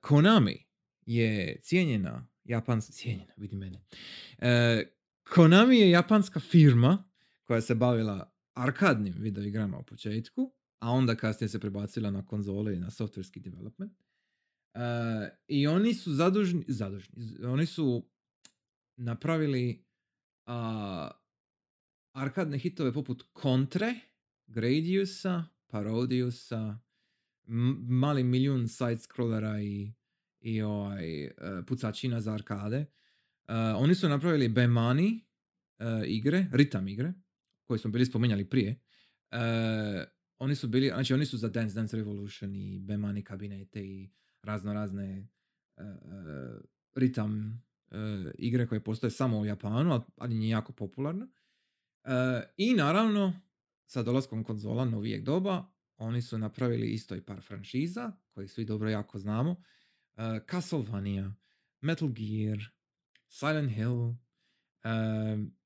[0.00, 0.66] Konami
[1.06, 3.84] je cijenjena, japanska, cijenjena, vidi mene.
[4.38, 4.44] Uh,
[5.34, 7.04] Konami je japanska firma
[7.46, 12.80] koja se bavila arkadnim videoigrama u početku, a onda kasnije se prebacila na konzole i
[12.80, 14.02] na softverski development.
[14.74, 14.82] Uh,
[15.48, 18.08] I oni su zadužni, zadužni, oni su
[18.96, 19.84] napravili
[20.46, 21.10] a,
[22.12, 23.94] arkadne hitove poput Kontre,
[24.46, 26.78] Gradiusa, Parodiusa,
[27.88, 29.92] mali milijun side-scrollera i,
[30.40, 31.32] i ovaj, e,
[31.66, 32.76] pucačina za arkade.
[32.76, 35.26] E, oni su napravili Bemani
[36.06, 37.12] igre, ritam igre,
[37.66, 38.80] koje smo bili spominjali prije.
[39.30, 39.38] E,
[40.38, 44.10] oni su bili, znači oni su za Dance Dance Revolution i Bemani kabinete i
[44.42, 45.28] razno razne
[45.76, 45.82] e,
[46.94, 47.96] ritam e,
[48.38, 51.28] igre koje postoje samo u Japanu, al- ali je jako popularna.
[52.56, 53.40] I naravno,
[53.86, 55.64] sa dolaskom konzola novijeg doba,
[55.96, 59.62] oni su napravili isto i par franšiza, koji svi dobro jako znamo.
[60.50, 61.34] Castlevania,
[61.80, 62.58] Metal Gear,
[63.28, 64.14] Silent Hill,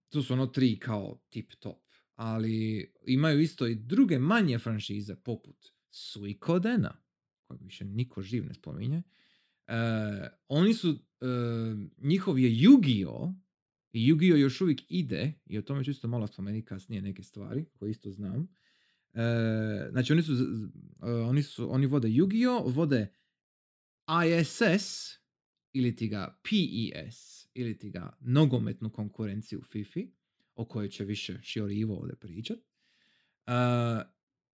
[0.09, 1.90] tu su ono tri kao tip top.
[2.21, 5.57] Ali imaju isto i druge manje franšize, poput
[5.91, 6.97] Suikodena,
[7.45, 9.03] kojeg više niko živ ne spominje.
[9.67, 9.73] E,
[10.49, 11.27] oni su, e,
[11.99, 13.35] njihov je Yu-Gi-Oh!
[13.93, 14.37] I Yu-Gi-Oh!
[14.37, 18.11] još uvijek ide, i o tome ću isto malo spomenuti kasnije neke stvari, koje isto
[18.11, 18.49] znam.
[19.15, 20.33] E, znači oni su,
[21.03, 22.75] e, oni su, oni vode Yu-Gi-Oh!
[22.75, 23.15] vode
[24.27, 25.19] ISS
[25.73, 30.20] ili ti ga PES ili ti ga nogometnu konkurenciju u FIFI
[30.55, 32.59] o kojoj će više Šiori Ivo ovdje pričat.
[33.47, 34.11] Uh,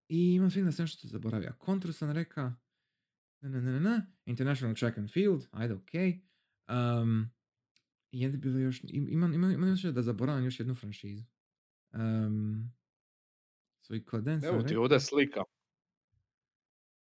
[0.08, 1.54] I imam film da sam nešto zaboravio.
[1.60, 2.54] Kontru sam rekao
[3.42, 5.92] na, na, na, na, International Track and Field, ajde, ok.
[7.02, 7.30] Um,
[8.12, 11.24] je li bilo još, im- imam, imam, imam još da zaboravim još jednu franšizu.
[11.94, 12.74] Um,
[13.82, 15.44] svoj Codence Evo ti ovdje slika.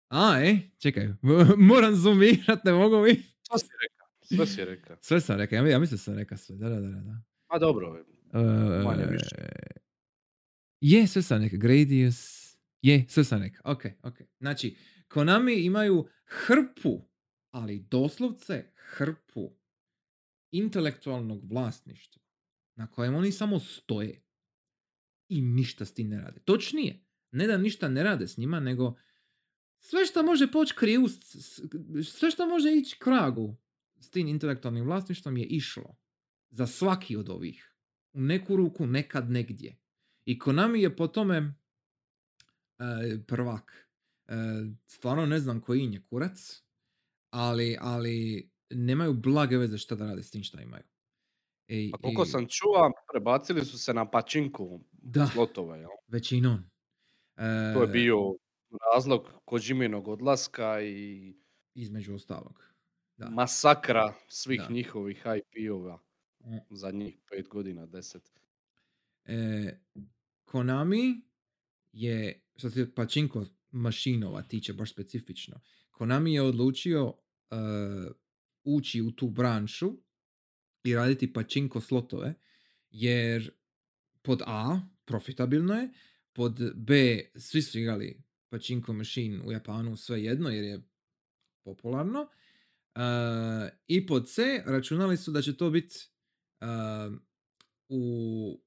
[0.08, 1.08] A, e, čekaj,
[1.70, 3.14] moram zoomirat, ne mogu mi.
[3.42, 4.08] Sve si rekao.
[4.22, 4.96] Sve si rekao.
[5.00, 7.22] Sve sam rekao, ja, ja mislim da sam rekao sve, da, da, da, da.
[7.46, 9.36] A dobro, Uh, Manje više.
[10.80, 12.50] Je, sve sam rekao, Gradius,
[12.82, 14.18] je, sve rekao, ok, ok.
[14.40, 14.76] Znači,
[15.10, 17.08] Konami imaju hrpu,
[17.50, 19.50] ali doslovce hrpu
[20.50, 22.22] intelektualnog vlasništva
[22.76, 24.22] na kojem oni samo stoje
[25.28, 26.40] i ništa s tim ne rade.
[26.40, 28.94] Točnije, ne da ništa ne rade s njima, nego
[29.78, 31.08] sve što može poći krivu,
[32.04, 33.56] sve što može ići kragu
[34.00, 35.96] s tim intelektualnim vlasništvom je išlo
[36.50, 37.69] za svaki od ovih.
[38.12, 39.76] U neku ruku, nekad negdje.
[40.24, 41.54] I Konami je po tome
[42.78, 42.84] e,
[43.26, 43.88] prvak.
[44.28, 44.34] E,
[44.86, 46.62] stvarno ne znam koji je kurac,
[47.30, 50.82] ali, ali nemaju blage veze šta da rade s tim šta imaju.
[51.68, 55.26] I, A koliko i- sam čuo, prebacili su se na pačinku Da.
[55.26, 55.90] slotove, jel?
[56.08, 56.58] Većinom.
[57.36, 58.16] E, To je bio
[58.94, 61.34] razlog Kojiminog odlaska i
[61.74, 62.64] Između ostalog.
[63.16, 63.30] Da.
[63.30, 64.68] masakra svih Da.
[64.70, 65.98] njihovih IP-ova.
[66.70, 68.32] Zadnjih pet godina, deset.
[69.24, 69.78] E,
[70.44, 71.20] Konami
[71.92, 77.14] je, što se pačinko mašinova tiče baš specifično, Konami je odlučio
[77.50, 77.56] e,
[78.64, 79.96] ući u tu branšu
[80.84, 82.34] i raditi pačinko slotove,
[82.90, 83.50] jer
[84.22, 85.88] pod A, profitabilno je,
[86.32, 90.82] pod B, svi su igrali pačinko machine u Japanu sve jedno jer je
[91.64, 92.28] popularno,
[92.94, 93.00] e,
[93.86, 96.10] i pod C, računali su da će to biti
[96.60, 96.66] e,
[97.88, 98.60] u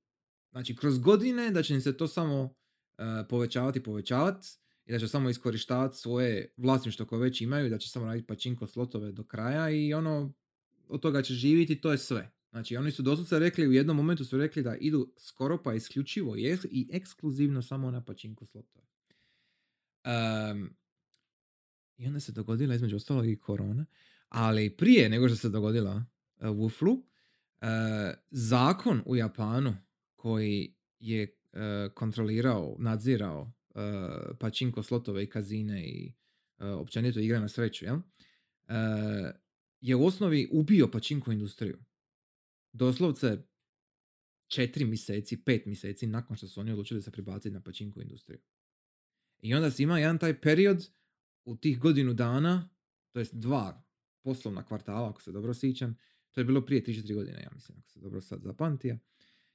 [0.51, 2.53] znači kroz godine da će im se to samo
[2.97, 4.47] e, povećavati, povećavati
[4.85, 8.67] i da će samo iskorištavati svoje vlasništvo koje već imaju, da će samo raditi pačinko
[8.67, 10.33] slotove do kraja i ono
[10.87, 12.31] od toga će živjeti, to je sve.
[12.51, 16.35] Znači oni su doslovce rekli, u jednom momentu su rekli da idu skoro pa isključivo
[16.35, 18.85] i, eks- i ekskluzivno samo na pačinko slotove.
[20.03, 20.75] Em,
[21.97, 23.85] I onda se dogodila između ostalog i korona,
[24.29, 27.01] ali prije nego što se dogodila uh, Wuflu,
[28.31, 29.75] zakon u Japanu
[30.15, 33.79] koji je e, kontrolirao, nadzirao e,
[34.39, 36.13] pačinko slotove i kazine i
[36.59, 37.95] e, općenito igre na sreću, jel?
[37.95, 38.03] E,
[39.81, 41.77] je u osnovi ubio pačinko industriju.
[42.73, 43.37] Doslovce
[44.47, 48.39] četiri mjeseci, pet mjeseci nakon što su oni odlučili se prebaciti na pačinko industriju.
[49.39, 50.89] I onda si ima jedan taj period
[51.45, 52.69] u tih godinu dana,
[53.11, 53.85] to jest dva
[54.21, 55.97] poslovna kvartala, ako se dobro sjećam,
[56.33, 58.99] to je bilo prije 3-4 godine, ja mislim, ako se dobro sad zapamtija.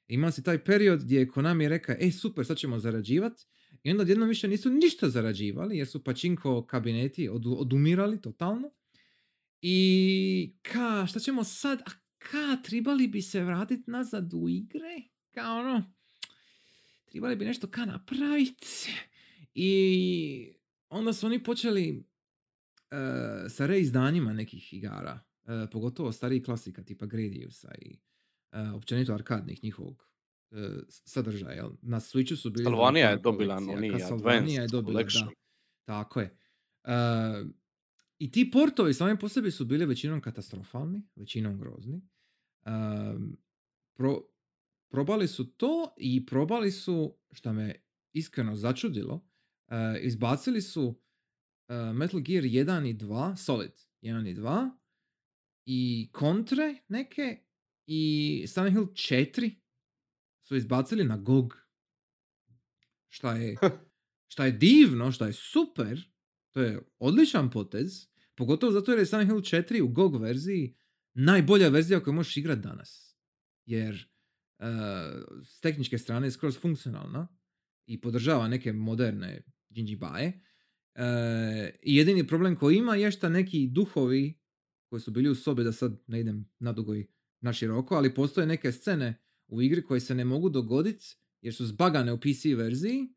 [0.09, 3.47] Ima si taj period gdje je Konami rekao, e super, sad ćemo zarađivati.
[3.83, 8.71] I onda odjednom više nisu ništa zarađivali, jer su pačinko kabineti odu, odumirali totalno.
[9.61, 11.81] I ka, šta ćemo sad?
[11.81, 15.03] A ka, trebali bi se vratiti nazad u igre?
[15.31, 15.93] Kao ono,
[17.05, 18.67] trebali bi nešto ka napraviti.
[19.55, 20.53] I
[20.89, 22.05] onda su oni počeli
[22.91, 27.99] e, sa reizdanjima nekih igara, e, pogotovo starih klasika tipa Gradiusa i
[28.53, 30.09] e, općenito arkadnih njihovog
[30.51, 30.57] e,
[30.89, 31.71] sadržaja.
[31.83, 32.65] Na Switchu su bili...
[32.65, 35.31] Castlevania je dobila oni Castlevania je Advanced dobila, da.
[35.85, 36.37] Tako je.
[36.85, 36.95] E,
[38.19, 42.03] I ti portovi sami po sebi su bili većinom katastrofalni, većinom grozni.
[43.95, 44.21] Pro,
[44.91, 47.75] probali su to i probali su, što me
[48.13, 49.29] iskreno začudilo,
[49.69, 51.01] e, izbacili su
[51.95, 54.71] Metal Gear 1 i 2, Solid 1 i 2,
[55.71, 57.39] i kontre neke,
[57.87, 59.51] i Silent Hill 4
[60.43, 61.55] su izbacili na GOG.
[63.09, 63.57] Šta je,
[64.33, 66.11] šta je divno, šta je super,
[66.51, 70.77] to je odličan potez, pogotovo zato jer je Silent Hill 4 u GOG verziji
[71.15, 73.17] najbolja verzija koju možeš igrati danas.
[73.65, 73.95] Jer
[74.59, 74.67] uh,
[75.45, 77.29] s tehničke strane je skroz funkcionalna
[77.87, 79.43] i podržava neke moderne
[79.73, 80.41] džinđibaje.
[80.95, 84.39] E, I jedini problem koji ima je što neki duhovi
[84.89, 87.07] koji su bili u sobi, da sad ne idem nadugo i
[87.41, 91.67] na široko, ali postoje neke scene u igri koje se ne mogu dogoditi jer su
[91.67, 93.09] zbagane u PC verziji,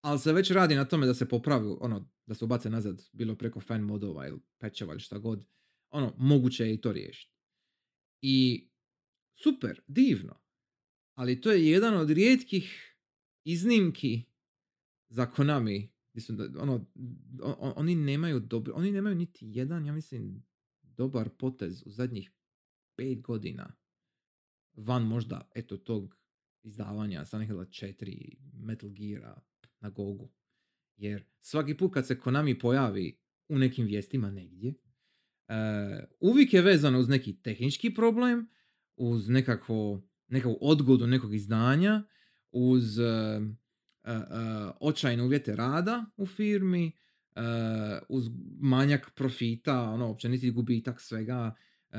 [0.00, 3.34] ali se već radi na tome da se popravi, ono, da se ubace nazad, bilo
[3.34, 5.46] preko fan modova ili patcheva ili šta god.
[5.90, 7.34] Ono, moguće je i to riješiti.
[8.22, 8.68] I
[9.34, 10.40] super, divno.
[11.14, 12.96] Ali to je jedan od rijetkih
[13.44, 14.24] iznimki
[15.08, 15.94] za Konami
[16.28, 16.86] da- ono,
[17.76, 20.46] oni nemaju dobro, oni nemaju niti jedan, ja mislim,
[20.96, 22.30] dobar potez u zadnjih
[22.96, 23.74] pet godina.
[24.76, 26.16] Van možda, eto, tog
[26.62, 29.40] izdavanja Silent Hilla 4, Metal Geara
[29.80, 30.32] na Gogu.
[30.96, 33.18] Jer svaki put kad se Konami pojavi
[33.48, 34.74] u nekim vijestima negdje,
[35.48, 35.54] e,
[36.20, 38.48] uvijek je vezano uz neki tehnički problem,
[38.96, 42.02] uz nekakvo, nekakvu odgodu nekog izdanja,
[42.50, 43.40] uz e, e,
[44.80, 46.92] očajne uvjete rada u firmi,
[48.08, 48.30] uz
[48.60, 51.54] manjak profita, ono, općeniti gubitak svega,
[51.90, 51.98] e,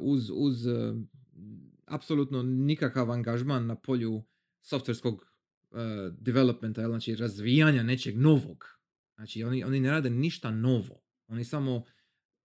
[0.00, 0.94] uz, uz e,
[1.86, 4.24] apsolutno nikakav angažman na polju
[4.62, 5.34] softverskog
[5.70, 5.78] uh,
[6.18, 8.78] developmenta, jel, znači razvijanja nečeg novog.
[9.16, 11.02] Znači oni, oni ne rade ništa novo.
[11.28, 11.84] Oni samo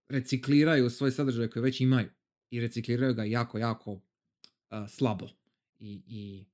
[0.08, 2.10] recikliraju svoje sadržaje koje već imaju.
[2.50, 4.02] I recikliraju ga jako, jako uh,
[4.88, 5.28] slabo.
[5.80, 6.46] I, i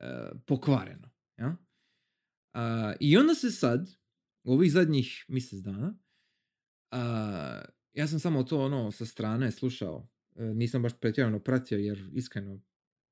[0.00, 1.10] uh, pokvareno.
[1.36, 1.56] Ja?
[2.54, 3.90] Uh, I onda se sad,
[4.44, 5.98] u ovih zadnjih mjesec dana,
[6.92, 10.08] uh, ja sam samo to ono sa strane slušao.
[10.36, 12.60] E, nisam baš pretjerano pratio jer iskreno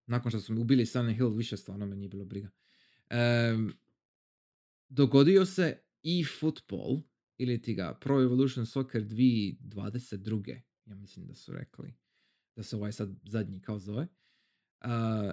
[0.07, 2.51] nakon što su mi ubili Silent Hill više stvarno me nije bilo briga.
[3.11, 3.73] Em,
[4.89, 7.03] dogodio se i football
[7.37, 10.61] ili ti ga Pro Evolution Soccer 2022.
[10.87, 11.95] Ja mislim da su rekli
[12.57, 14.07] da se ovaj sad zadnji kao zove.
[14.81, 15.33] A,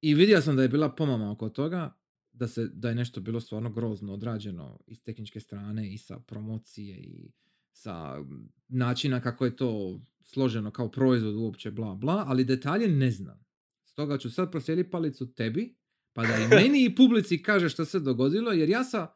[0.00, 1.99] I vidio sam da je bila pomama oko toga,
[2.40, 6.96] da, se, da je nešto bilo stvarno grozno odrađeno iz tehničke strane i sa promocije
[6.98, 7.32] i
[7.72, 8.24] sa
[8.68, 13.44] načina kako je to složeno kao proizvod uopće bla bla, ali detalje ne znam.
[13.84, 15.76] Stoga ću sad proslijediti palicu tebi,
[16.12, 19.06] pa da i meni i publici kaže što se dogodilo, jer ja sa,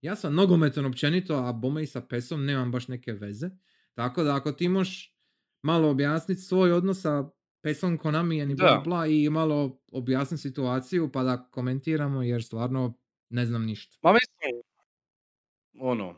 [0.00, 3.50] ja sa nogometom općenito, a bome i sa pesom nemam baš neke veze.
[3.94, 5.16] Tako da ako ti možeš
[5.62, 7.30] malo objasniti svoj odnos sa
[7.64, 12.98] pesom Konami i bla bla i malo objasniti situaciju pa da komentiramo jer stvarno
[13.30, 13.98] ne znam ništa.
[14.02, 14.62] Ma mislim,
[15.80, 16.14] ono,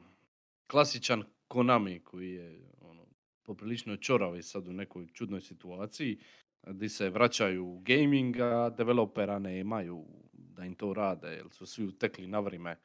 [0.66, 3.06] klasičan Konami koji je ono,
[3.42, 6.18] poprilično čorav i sad u nekoj čudnoj situaciji
[6.66, 11.84] di se vraćaju u gaming, a developera nemaju da im to rade, jer su svi
[11.84, 12.76] utekli na vrijeme.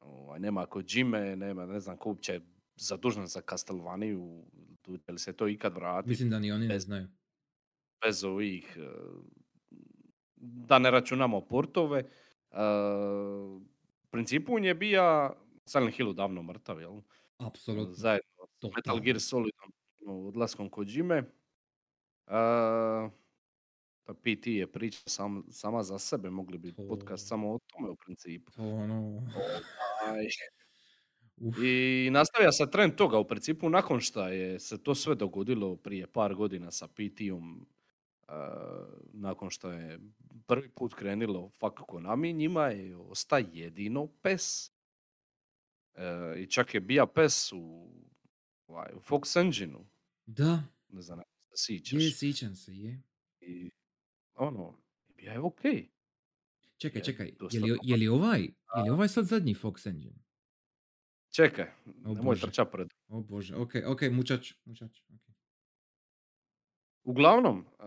[0.00, 2.40] Ovaj, nema Kojime, nema, ne znam ko uopće je
[2.76, 4.08] zadužen za Castlevania,
[5.06, 6.08] je li se to ikad vrati?
[6.08, 7.08] Mislim da ni oni ne znaju.
[8.02, 8.88] Bez ovih, e,
[10.36, 11.98] da ne računamo portove.
[12.50, 12.62] e,
[14.02, 15.32] U principu on je bija
[15.66, 17.00] Silent Hillu davno mrtav, jel?
[17.38, 17.94] Apsolutno.
[17.94, 18.74] Zajedno s Totalno.
[18.76, 21.16] Metal Gear Solidom, ono, odlaskom Kojime.
[21.16, 21.24] E,
[24.04, 27.90] pa PT je priča sam, sama za sebe, mogli bi To- podcast samo o tome
[27.90, 28.52] u principu.
[28.52, 29.22] To ono...
[30.06, 30.26] Aj,
[31.38, 31.54] Uf.
[31.58, 36.06] I nastavlja se trend toga u principu nakon što je se to sve dogodilo prije
[36.06, 37.66] par godina sa PT-om
[39.12, 40.00] nakon što je
[40.46, 44.72] prvi put krenilo fuck Konami, njima je osta jedino PES.
[45.94, 47.90] E, I čak je bija PES u,
[48.66, 49.86] ovaj, u Fox Engine-u,
[50.26, 52.02] Da, ne znam, se sjećaš.
[52.02, 53.02] je, sjećam se, je.
[53.40, 53.70] I
[54.34, 54.78] ono,
[55.08, 55.88] bija je okej.
[56.76, 58.42] Čekaj, Je, čekaj, dosta je li, je li ovaj,
[58.76, 60.18] je li ovaj sad zadnji Fox Engine?
[61.30, 61.66] Čekaj,
[62.04, 65.02] O nemoj trčat pred O bože, ok, ok, mučač, mučač.
[65.08, 65.29] ok.
[67.04, 67.84] Uglavnom, e,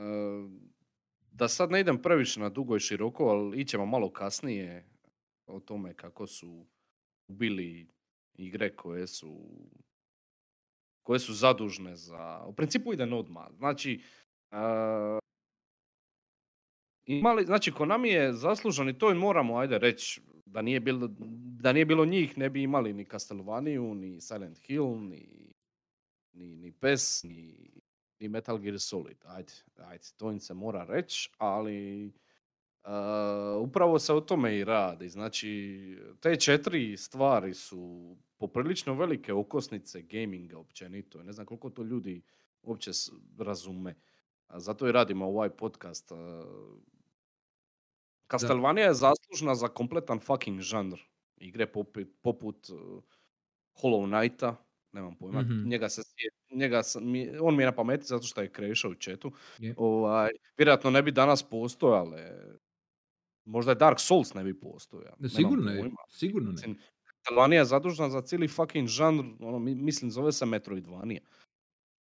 [1.31, 4.85] da sad ne idem previše na dugo i široko, ali ićemo malo kasnije
[5.47, 6.65] o tome kako su
[7.27, 7.87] bili
[8.33, 9.39] igre koje su
[11.03, 12.43] koje su zadužne za...
[12.47, 13.47] U principu idem odmah.
[13.57, 14.01] Znači,
[14.51, 15.19] e,
[17.05, 21.09] imali, znači Konami je zaslužan i to im moramo, ajde reći, da nije bilo,
[21.61, 25.53] da nije bilo njih, ne bi imali ni Castlevania, ni Silent Hill, ni,
[26.33, 27.69] ni, ni PES, ni,
[28.23, 29.17] ni Metal Gear Solid.
[29.25, 32.07] Ajde, ajde, to im se mora reći, ali
[32.83, 35.09] uh, upravo se o tome i radi.
[35.09, 35.51] Znači,
[36.19, 41.23] te četiri stvari su poprilično velike okosnice gaminga općenito.
[41.23, 42.21] Ne znam koliko to ljudi
[42.61, 42.91] uopće
[43.37, 43.95] razume.
[44.49, 46.11] Zato i radimo ovaj podcast.
[46.11, 46.17] Uh,
[48.31, 50.97] Castlevania je zaslužna za kompletan fucking žanr.
[51.37, 53.03] Igre poput, poput uh,
[53.81, 54.55] Hollow Knighta,
[54.93, 55.67] nemam pojma, Mhm.
[55.67, 56.01] njega se,
[56.51, 59.31] njega sam, mi, on mi je na pameti zato što je krešao u chatu.
[59.59, 59.73] Je.
[59.77, 62.31] Ovaj, vjerojatno ne bi danas postojale,
[63.45, 65.15] možda je Dark Souls ne bi postojao.
[65.29, 66.75] Sigurno ne, sigurno ne.
[67.17, 71.21] Castlevania je zadužena za cijeli fucking žanr, ono, mi- mislim zove se Metroidvania.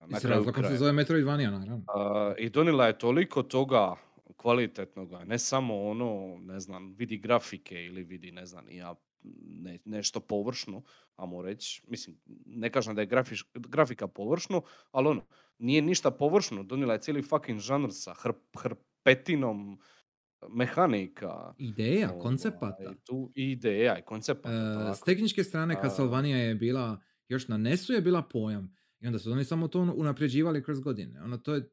[0.09, 1.84] I s razlogom se zove Metroidvania, naravno.
[1.88, 3.97] A, I donijela je toliko toga
[4.36, 8.95] kvalitetnoga, ne samo ono, ne znam, vidi grafike ili vidi, ne znam, ja
[9.46, 10.82] ne, nešto površno,
[11.16, 12.16] amo reći, mislim,
[12.46, 15.26] ne kažem da je grafiš, grafika površno, ali ono,
[15.58, 19.80] nije ništa površno, donijela je cijeli fucking žanr sa hrp, hrpetinom
[20.48, 21.54] mehanika.
[21.58, 22.94] Ideja, ovaj, koncepata.
[23.04, 24.90] Tu ideja i koncepata.
[24.90, 28.76] E, s tehničke strane Castlevania je bila, još na NES-u je bila pojam.
[29.00, 31.22] I onda su oni samo to unapređivali kroz godine.
[31.22, 31.70] Ono, to je,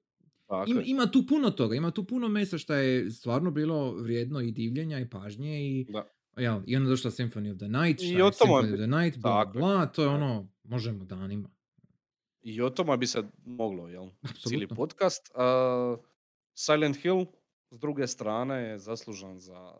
[0.48, 0.84] Tako je.
[0.86, 5.00] ima tu puno toga, ima tu puno mesa što je stvarno bilo vrijedno i divljenja
[5.00, 6.08] i pažnje i, Da.
[6.38, 8.74] Jel, i onda došla Symphony of the Night, I šta je o tome Symphony bi-
[8.74, 9.46] of the Night, bla, je.
[9.54, 11.50] bla, to je ono, možemo danima.
[12.42, 14.04] I o tome bi se moglo, jel?
[14.04, 14.34] Cijeli
[14.64, 14.76] Apsolutno.
[14.76, 15.32] podcast.
[15.36, 15.98] A,
[16.56, 17.26] Silent Hill,
[17.72, 19.74] s druge strane, je zaslužan za...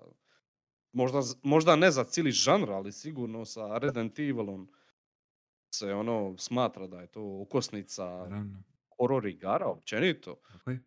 [0.94, 4.70] Možda, možda ne za cijeli žanr, ali sigurno sa Resident Evilom
[5.70, 8.64] se ono smatra da je to okosnica Naravno.
[8.98, 10.36] horror igara općenito.
[10.68, 10.80] Je.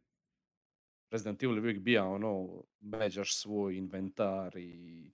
[1.11, 2.49] Resident Evil je uvijek bija ono,
[2.81, 5.13] međaš svoj inventar i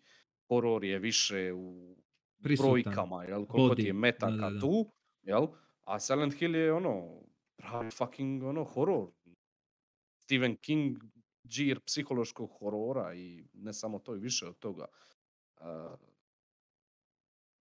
[0.49, 1.97] horor je više u
[2.43, 2.71] Prisutan.
[2.71, 3.47] brojkama, jel?
[3.47, 4.61] Koliko ti je Body, metaka da, da, da.
[4.61, 4.93] tu,
[5.23, 5.47] jel?
[5.85, 7.23] A Silent Hill je ono,
[7.57, 9.09] pravi fucking ono, horor.
[10.19, 10.99] Stephen King,
[11.47, 14.87] džir psihološkog horora i ne samo to i više od toga.
[15.61, 15.67] Uh,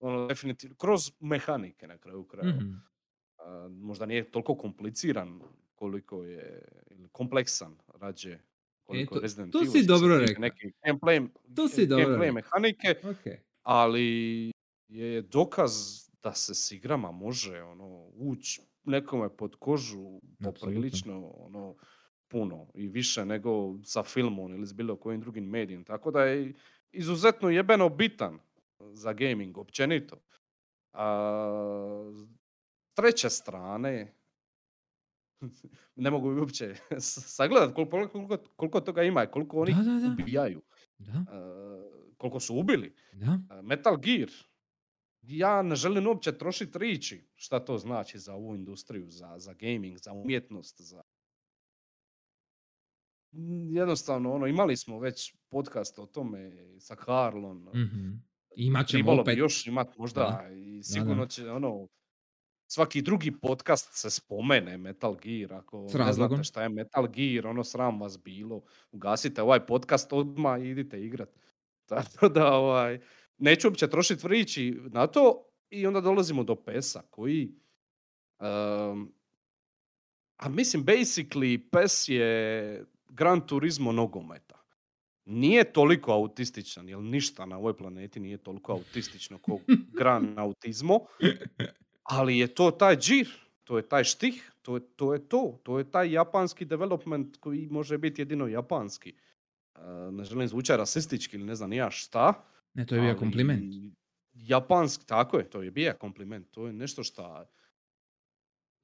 [0.01, 2.57] ono, definitivno, kroz mehanike na kraju krajeva.
[2.57, 2.73] Mhm.
[3.39, 5.41] A, možda nije toliko kompliciran
[5.75, 8.39] koliko je, ili kompleksan rađe
[8.91, 10.41] koliko to- je Resident to Evil si što se dobro rekao.
[10.41, 13.39] Neke gameplay, To si dobro gameplay mehanike, Ok.
[13.63, 14.51] ali
[14.89, 15.73] je dokaz
[16.23, 21.75] da se s igrama može ono, ući nekome pod kožu poprilično ono,
[22.29, 23.51] puno i više nego
[23.83, 25.85] sa filmom ili s bilo kojim drugim medijem.
[25.85, 26.53] Tako da je
[26.93, 28.39] izuzetno jebeno bitan
[28.81, 30.17] za gaming općenito.
[30.93, 32.13] A,
[32.89, 34.15] s treće strane,
[35.97, 40.23] ne mogu uopće sagledati koliko, koliko, koliko toga ima i koliko oni Da, da, da.
[40.23, 40.63] ubijaju.
[40.99, 41.83] Da, A,
[42.17, 42.95] koliko su ubili.
[43.13, 43.39] da.
[43.51, 44.31] A, Metal Gear,
[45.23, 49.99] ja ne želim uopće trošiti riči šta to znači za ovu industriju, za, za gaming,
[49.99, 51.03] za umjetnost, za...
[53.71, 57.69] Jednostavno, ono, imali smo već podcast o tome sa Karlom.
[57.75, 58.11] Mhm.
[58.57, 59.35] Imat ćemo opet.
[59.35, 61.29] bi još imat možda Da, i sigurno da.
[61.29, 61.89] će ono
[62.73, 65.53] svaki drugi podcast se spomene Metal Gear.
[65.53, 68.63] Ako S ne znate šta je Metal Gear, ono sram vas bilo.
[68.93, 71.29] Ugasite ovaj podcast odmah i idite igrat.
[71.91, 73.01] Tako da ovaj,
[73.39, 77.53] neću uopće trošiti riči na to i onda dolazimo do PES-a koji
[78.41, 79.13] um,
[80.37, 84.61] a mislim basically PES je Gran Turismo nogometa.
[85.25, 89.59] Nije toliko autističan, jer ništa na ovoj planeti nije toliko autistično kao
[89.93, 91.01] Gran Autizmo,
[92.11, 93.29] ali je to taj džir,
[93.65, 97.69] to je taj štih, to je to, je to, to je taj japanski development koji
[97.71, 99.15] može biti jedino japanski.
[99.75, 99.81] E,
[100.13, 102.45] ne želim zvučati rasistički ili ne znam ja šta.
[102.75, 103.75] Ne, to je bio kompliment.
[104.33, 106.51] Japanski, tako je, to je bio kompliment.
[106.51, 107.45] To je nešto što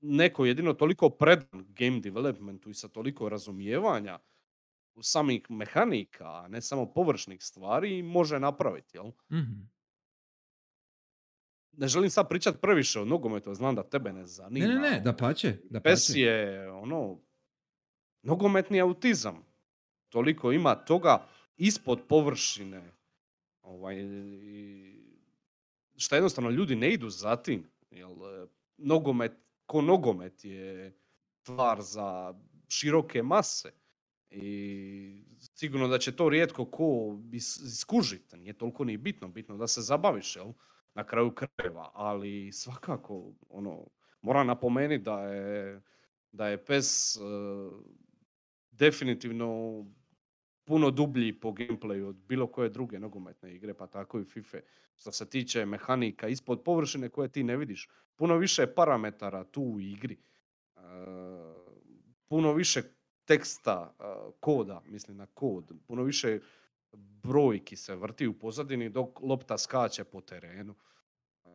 [0.00, 4.18] neko jedino toliko predan game developmentu i sa toliko razumijevanja
[4.94, 9.10] u samih mehanika, a ne samo površnih stvari, može napraviti, jel?
[9.32, 9.75] Mhm.
[11.76, 14.66] Ne želim sad pričat previše o nogometu, znam da tebe ne zanima.
[14.66, 16.20] Ne, ne, ne, da pače, da PES pače.
[16.20, 17.20] je ono,
[18.22, 19.44] nogometni autizam.
[20.08, 22.92] Toliko ima toga ispod površine.
[23.62, 23.96] Ovaj,
[25.96, 27.70] šta jednostavno ljudi ne idu za tim.
[27.90, 28.46] Jel, e,
[28.76, 29.32] nogomet,
[29.66, 30.96] ko nogomet je
[31.42, 32.34] stvar za
[32.68, 33.72] široke mase.
[34.30, 35.24] I
[35.54, 36.84] sigurno da će to rijetko ko
[37.32, 38.36] is- iskužiti.
[38.36, 40.52] Nije toliko ni bitno, bitno da se zabaviš, jel?
[40.97, 43.86] Na kraju krajeva, ali svakako, ono,
[44.22, 45.82] moram napomenuti da je,
[46.32, 47.20] da je PES e,
[48.70, 49.84] definitivno
[50.64, 54.59] puno dublji po gameplayu od bilo koje druge nogometne igre, pa tako i FIFA.
[54.97, 57.88] Što se tiče mehanika ispod površine koje ti ne vidiš.
[58.16, 60.16] Puno više parametara tu u igri.
[60.76, 60.80] E,
[62.28, 62.82] puno više
[63.24, 64.03] teksta, e,
[64.40, 65.72] koda, mislim na kod.
[65.86, 66.40] Puno više
[66.97, 70.74] brojki se vrti u pozadini dok lopta skače po terenu.
[71.44, 71.51] E,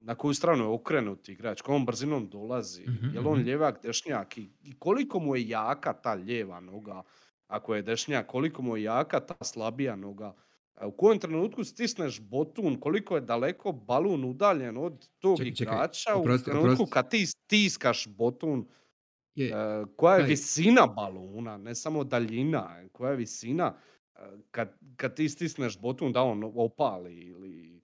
[0.00, 3.40] na koju stranu je okrenut igrač, kojom brzinom dolazi, Mhm, je li on mhm.
[3.40, 7.02] ljevak, dešnjak i, koliko mu je jaka ta lijeva noga,
[7.48, 10.34] ako je dešnjak, koliko mu je jaka ta slabija noga,
[10.74, 15.78] a u kojem trenutku stisneš botun, koliko je daleko balun udaljen od tog Čekaj, čekaj,
[15.78, 16.86] igrača, oprosti, u trenutku oprosti.
[16.86, 18.68] kad ti stiskaš botun,
[19.34, 19.56] Je, e,
[19.96, 22.62] koja je taj- visina baluna, ne samo daljina,
[22.92, 23.80] koja je visina, e,
[24.50, 27.82] kad, kad ti stisneš botun da on opali ili...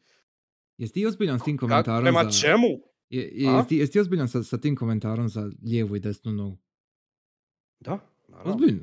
[0.78, 2.30] jesi ti ozbiljan s tim komentarom prema za...
[2.40, 2.66] čemu?
[3.10, 6.32] Je, je, jesi, ti, jesi ti ozbiljan sa, sa tim komentarom za lijevu i desnu
[6.32, 6.58] nogu?
[7.80, 8.52] Da, naravno.
[8.52, 8.82] Ozbiljno?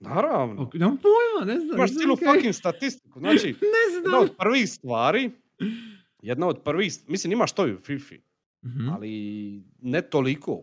[0.00, 0.62] Naravno.
[0.62, 1.76] Ok, nemam pojma, ne znam.
[1.76, 3.18] Imaš cijelu nikad- fucking statistiku.
[3.18, 4.22] Znači, Ne jedna znam.
[4.22, 5.30] od prvih stvari,
[6.22, 8.14] jedna od prvih, mislim imaš to i u FIFA,
[8.64, 8.88] Mhm.
[8.88, 9.10] ali
[9.80, 10.62] ne toliko.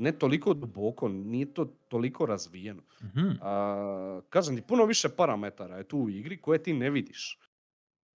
[0.00, 2.82] Ne toliko duboko, nije to toliko razvijeno.
[3.02, 3.28] Mhm.
[3.40, 7.38] A, kažem ti, puno više parametara je tu u igri koje ti ne vidiš.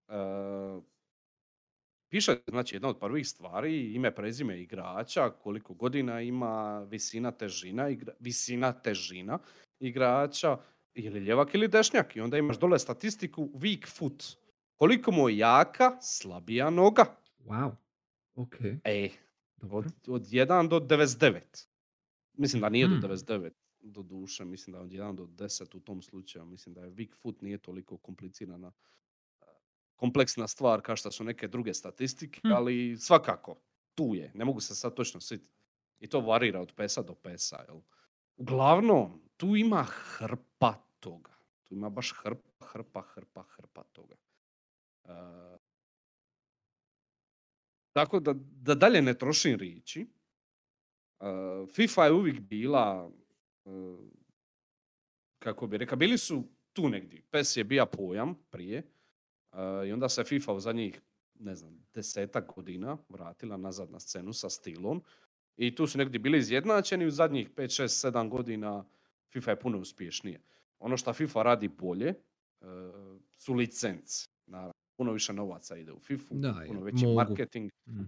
[0.09, 0.14] E,
[2.09, 8.12] piše, znači, jedna od prvih stvari, ime, prezime igrača, koliko godina ima, visina, težina, igra,
[8.20, 9.39] visina, težina
[9.80, 10.57] igrača,
[10.95, 12.16] je li ljevak ili dešnjak.
[12.16, 14.24] I onda imaš dole statistiku weak foot.
[14.76, 17.05] Koliko mu je jaka, slabija noga.
[17.47, 17.76] Wow.
[18.35, 18.55] Ok.
[18.85, 19.09] E,
[19.70, 21.74] od, od 1 do 99.
[22.35, 22.95] Mislim da nije Mhm.
[22.95, 26.45] do 99 do duše, mislim da je od 1 do 10 u tom slučaju.
[26.45, 28.72] Mislim da je weak foot nije toliko komplicirana
[29.97, 32.53] kompleksna stvar kao što su neke druge statistike, Hm.
[32.53, 33.57] ali svakako
[33.95, 34.30] tu je.
[34.35, 35.55] Ne mogu se sad točno sjetiti.
[36.01, 37.64] I to varira od pesa do pesa.
[37.68, 37.80] Jel?
[38.37, 41.32] Uglavnom, tu ima hrpa toga.
[41.62, 44.16] Tu ima baš hrpa, hrpa, hrpa, hrpa toga.
[45.05, 45.11] E,
[47.93, 50.07] tako da, da dalje ne trošim riječi,
[51.75, 53.11] FIFA je uvijek bila,
[53.64, 53.70] e,
[55.39, 57.22] kako bi rekao, bili su tu negdje.
[57.31, 58.79] PES je bija pojam prije
[59.53, 61.01] e, i onda se FIFA u zadnjih,
[61.35, 65.03] ne znam, desetak godina vratila nazad na scenu sa stilom
[65.57, 68.85] i tu su negdje bili izjednačeni u zadnjih 5, 6, 7 godina
[69.33, 70.41] FIFA je puno uspješnije.
[70.79, 72.14] Ono što FIFA radi bolje
[73.37, 74.29] su licence.
[74.47, 77.14] Naravno, puno više novaca ide u FIFA, Da, puno veći mogu.
[77.16, 77.70] marketing.
[77.87, 78.01] Mm.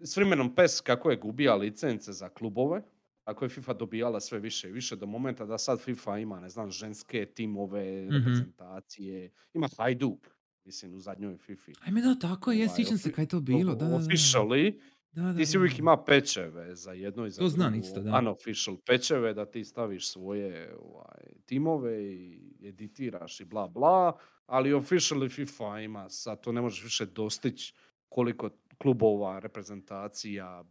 [0.00, 2.82] S vremenom PES kako je gubija licence za klubove,
[3.22, 6.48] tako je FIFA dobijala sve više i više do momenta da sad FIFA ima, ne
[6.48, 8.14] znam, ženske timove, Mhm.
[8.14, 10.28] reprezentacije, ima Hajduk,
[10.64, 11.72] mislim, u zadnjoj FIFA.
[11.80, 13.74] Ajme da, tako je, Ovaj, sjećam se kaj to bilo.
[13.74, 13.96] Da, da, da.
[13.98, 14.80] Officially,
[15.12, 18.00] Da, da, ti si uvijek ima pečeve za jedno i za To znam drugo, isto,
[18.00, 18.18] da.
[18.18, 24.12] unofficial pečeve da ti staviš svoje ovaj, timove i editiraš i bla bla,
[24.46, 27.74] ali officially FIFA ima, sad to ne možeš više dostići
[28.08, 28.50] koliko
[28.82, 30.64] klubova, reprezentacija,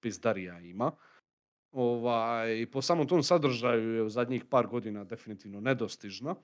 [0.00, 0.92] pizdarija ima.
[1.72, 6.34] Ovaj, po samom tom sadržaju je u zadnjih par godina definitivno nedostižna.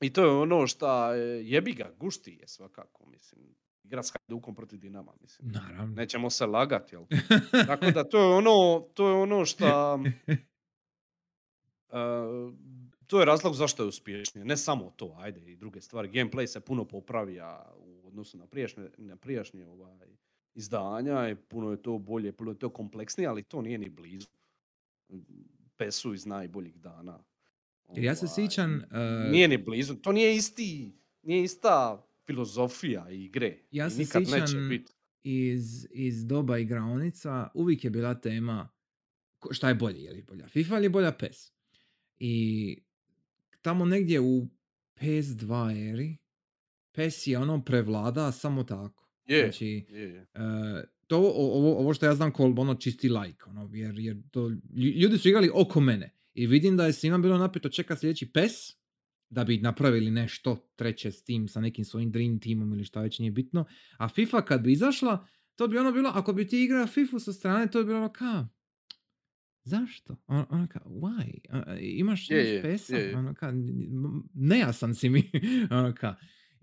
[0.00, 3.54] I to je ono što jebi ga, gušti je svakako, mislim.
[3.84, 5.52] Igra s Hajdukom protiv Dinama, mislim.
[5.52, 5.94] Naravno.
[5.94, 7.04] Nećemo se lagati, jel?
[7.66, 9.98] Tako da to je ono, to je ono što...
[13.06, 14.44] to je razlog zašto je uspješnije.
[14.44, 16.08] Ne samo to, ajde i druge stvari.
[16.08, 17.72] Gameplay se puno popravija
[18.12, 20.08] odnosu na prijašnje, na prijašnje ovaj,
[20.54, 24.26] izdanja i puno je to bolje, puno je to kompleksnije, ali to nije ni blizu.
[25.76, 27.24] Pesu iz najboljih dana.
[27.94, 29.94] Jer ja se Ovaj, sjećam, e, Nije ni blizu.
[29.94, 30.92] To nije isti,
[31.22, 33.58] nije ista filozofija igre.
[33.70, 34.92] Ja se nikad neće sjećam biti.
[35.22, 38.68] iz, iz doba igraonica uvijek je bila tema
[39.50, 41.52] šta je bolje, je li bolja FIFA ili bolja PES.
[42.18, 42.76] I
[43.62, 44.48] tamo negdje u
[45.00, 46.16] PS2 eri
[46.92, 49.08] PES je ono prevlada samo tako.
[49.26, 50.20] Je, Znači, je, je.
[50.20, 50.26] e,
[51.06, 54.40] to ovo, ovo što ja znam kol ono čisti like, ono, jer, jer to,
[54.70, 58.26] lju- ljudi su igrali oko mene i vidim da je svima bilo napito čeka sljedeći
[58.26, 58.52] PES
[59.28, 63.18] da bi napravili nešto treće s tim, sa nekim svojim dream teamom ili šta već
[63.18, 63.64] nije bitno.
[63.96, 65.26] A FIFA kad bi izašla,
[65.56, 68.08] to bi ono bilo, ako bi ti igrao FIFA sa strane, to bi bilo ono
[68.08, 68.48] kao,
[69.64, 70.16] zašto?
[70.26, 71.38] Ono, ono kao, why?
[71.80, 72.96] Imaš, Je, imaš je, PES-a?
[72.96, 73.16] je.
[73.16, 73.88] Ono kao, n-
[74.34, 75.30] nejasan si mi.
[75.70, 76.14] ono kao.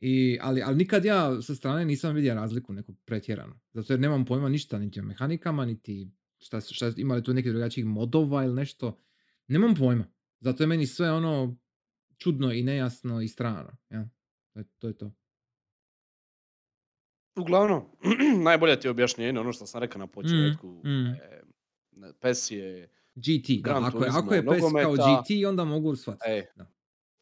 [0.01, 3.59] I, ali, ali nikad ja sa strane nisam vidio razliku neku pretjeranu.
[3.73, 7.51] Zato jer nemam pojma ništa niti o mehanikama, niti šta, šta, ima li tu nekih
[7.51, 8.99] drugačijih modova ili nešto.
[9.47, 10.05] Nemam pojma.
[10.39, 11.57] Zato je meni sve ono
[12.17, 13.77] čudno i nejasno i strano.
[13.89, 14.09] Ja.
[14.53, 15.11] To, je, to je to.
[17.35, 17.83] Uglavnom,
[18.47, 20.67] najbolje ti je objašnjenje ono što sam rekao na početku.
[20.67, 21.07] mm.
[21.07, 21.41] e,
[21.91, 23.81] ne, PES je, GT, da.
[23.85, 26.31] Ako je, ako je PES kao nogometa, GT, onda mogu shvatiti.
[26.31, 26.65] e, Da.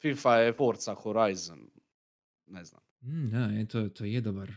[0.02, 1.70] FIFA je Forza Horizon.
[2.48, 2.80] Ne znam.
[3.00, 4.52] Mm, da, e, to, to je dobar.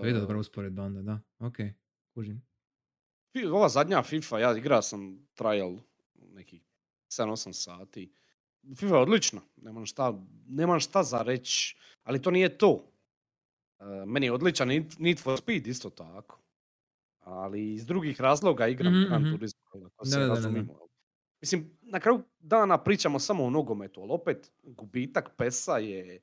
[0.00, 1.20] To je dobra usporedba onda, da.
[1.38, 1.56] Ok,
[2.10, 2.42] kužim.
[3.46, 5.76] Ova zadnja FIFA, ja igrao sam trial
[6.14, 6.62] nekih
[7.08, 8.14] 7-8 sati.
[8.76, 10.14] FIFA je odlična, nemam šta,
[10.46, 12.92] nemam šta za reći, ali to nije to.
[13.78, 16.42] E, meni je odličan Need- for Speed isto tako.
[17.18, 19.30] Ali iz drugih razloga igram Mhm, Gran mhm.
[19.30, 20.48] Turismo, ako Da, se da, da, da.
[20.48, 20.64] jel?
[21.40, 26.20] Mislim, na kraju dana pričamo samo o nogometu, ali opet gubitak PES-a je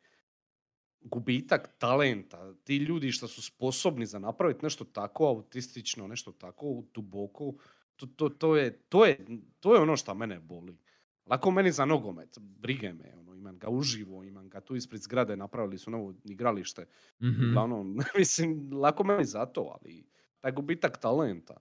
[1.03, 2.53] gubitak talenta.
[2.63, 7.53] Ti ljudi što su sposobni za napraviti nešto tako autistično, nešto tako duboko,
[7.95, 9.25] to, to, to, je, to, je,
[9.59, 10.77] to je ono što mene boli.
[11.25, 15.35] Lako meni za nogomet, brige me, ono, imam ga uživo, imam ga tu ispred zgrade,
[15.37, 16.85] napravili su novo igralište.
[17.23, 17.49] Mhm.
[17.49, 20.05] Uglavnom, mislim, lako meni za to, ali
[20.39, 21.57] taj gubitak talenta.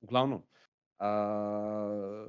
[0.00, 0.42] Uglavnom,
[0.98, 2.26] a,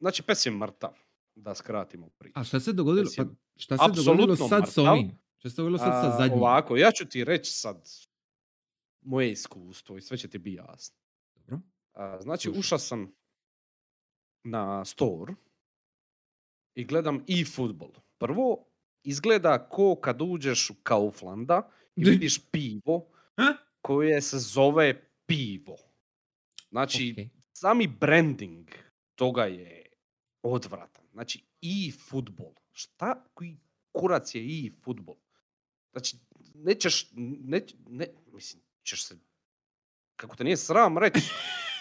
[0.00, 1.07] znači pes je mrtav,
[1.38, 2.40] da skratimo priču.
[2.40, 3.10] A šta se dogodilo?
[3.16, 3.24] Pa,
[3.56, 4.92] šta se dogodilo sad s mrtav.
[4.92, 5.18] ovim?
[5.38, 6.38] Šta se dogodilo sad sa zadnjim?
[6.38, 7.88] Ovako, ja ću ti reći sad
[9.00, 10.96] moje iskustvo i sve će ti biti jasno.
[11.94, 13.12] A, znači, ušao sam
[14.44, 15.34] na store
[16.74, 17.90] i gledam i futbol.
[18.18, 18.64] Prvo,
[19.02, 22.10] izgleda ko kad uđeš u Kauflanda i Di?
[22.10, 23.08] vidiš pivo
[23.80, 25.76] koje se zove pivo.
[26.70, 27.28] Znači, Okej.
[27.52, 28.68] sami branding
[29.14, 29.77] toga je
[30.42, 31.04] odvratan.
[31.12, 32.52] Znači, i futbol.
[32.72, 33.56] Šta koji
[33.92, 35.16] kurac je i futbol?
[35.92, 36.16] Znači,
[36.54, 39.16] nećeš, ne, ne, mislim, ćeš se,
[40.16, 41.20] kako te nije sram reći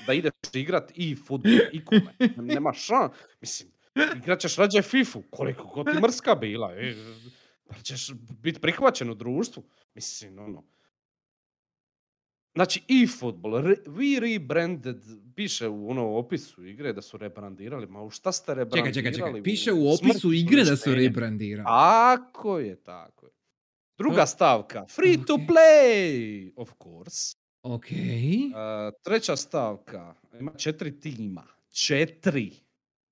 [0.07, 2.13] da ideš igrat i futbol, i kome.
[2.53, 3.09] Nema šan,
[3.41, 3.71] mislim,
[4.17, 6.95] igrat ćeš rađe FIFU, koliko god ti mrska bila, e,
[7.83, 9.63] ćeš biti prihvaćen u društvu.
[9.93, 10.63] Mislim, ono,
[12.57, 13.51] Znači i futbol,
[13.85, 14.97] we rebranded,
[15.35, 18.93] piše u ono opisu igre da su rebrandirali, ma u šta ste Čekaj, rebrandirali?
[18.93, 19.39] čekaj, čekaj.
[19.39, 21.65] U Piše u opisu igre da su rebrandirali.
[21.65, 23.31] Tako je, tako je.
[23.97, 25.39] Druga To- stavka, free to Ok.
[25.41, 27.35] play, of course.
[27.63, 27.85] Ok.
[27.85, 27.97] Uh,
[29.03, 31.43] treća stavka, ima četiri tima.
[31.71, 32.51] Četiri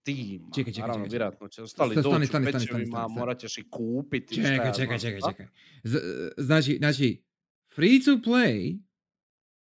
[0.04, 0.48] tima.
[0.56, 1.10] Čekaj, čekaj, Naravno, čekaj, čekaj.
[1.10, 3.14] vjerojatno će ostali Stani, doći stani, stani, stani, pečevima, stani, stani.
[3.16, 4.36] morat ćeš ih kupiti.
[4.36, 5.46] Čekaj, čekaj, čekaj, čekaj.
[5.84, 6.00] Z-
[6.38, 7.24] znači, znači,
[7.76, 8.80] free to play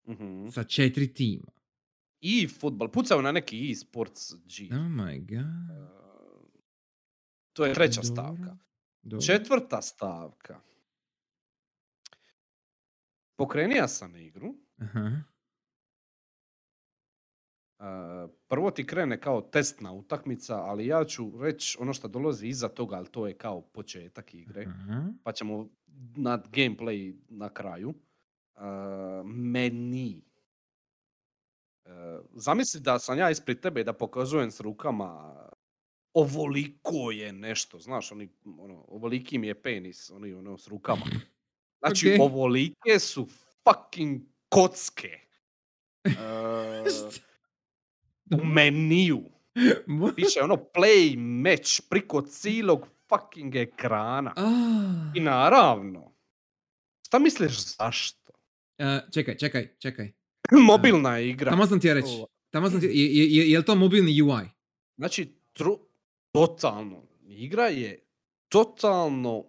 [0.07, 0.49] Mhm.
[0.49, 1.51] sa četiri tima.
[2.21, 4.75] I futbol, pucaju na neki e-sports G.
[4.75, 5.77] Oh my god.
[5.77, 6.49] Uh,
[7.53, 8.57] to je treća Dobro, stavka.
[9.01, 9.25] dobro.
[9.25, 10.59] Četvrta stavka.
[13.35, 14.55] Pokrenija sam igru.
[14.77, 15.11] Aha.
[17.79, 17.85] Uh,
[18.47, 22.95] prvo ti krene kao testna utakmica, ali ja ću reći ono što dolazi iza toga,
[22.95, 24.65] ali to je kao početak igre.
[24.67, 25.11] Aha.
[25.23, 25.69] Pa ćemo
[26.15, 27.93] na gameplay na kraju.
[29.25, 30.21] Meni.
[31.85, 31.91] Uh,
[32.35, 35.35] zamisli da sam ja ispred tebe i da pokazujem s rukama
[36.13, 38.29] ovoliko je nešto, znaš, oni,
[38.59, 41.05] ono, ovoliki mi je penis, oni ono s rukama.
[41.79, 42.19] Znači, Ok.
[42.21, 43.27] ovolike su
[43.63, 45.19] fucking kocke.
[46.07, 47.13] Uh,
[48.41, 49.21] u meniju.
[50.15, 54.33] Piše ono play match priko cijelog fucking ekrana.
[54.35, 55.11] Ah.
[55.15, 56.11] I naravno,
[57.07, 58.26] šta misliš zašto?
[58.77, 60.11] E, čekaj, čekaj, čekaj.
[60.67, 61.51] Mobilna igra.
[61.51, 62.23] Tamo sam ti ja reći.
[62.49, 64.45] Tamo sam ti, je, je, je, je li to mobilni UI?
[64.97, 65.79] Znači, tru-
[66.31, 67.99] totalno, igra je
[68.49, 69.45] totalno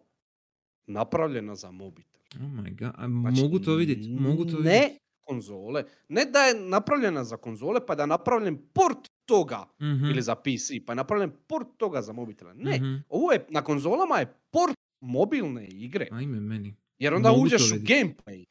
[0.87, 2.21] napravljena za mobitel.
[2.35, 4.99] Oh my god, a Znači, mogu to vidjeti, mogu to Ne vidjeti.
[5.21, 10.23] konzole, ne da je napravljena za konzole, pa da je napravljen port toga, Mhm, ili
[10.23, 12.55] za PC, pa je napravljen port toga za mobitele.
[12.55, 12.95] Ne, mhm.
[13.09, 16.09] ovo je, na konzolama je port mobilne igre.
[16.11, 16.75] Ajme meni.
[16.99, 18.45] Jer onda Mogu uđeš u gameplay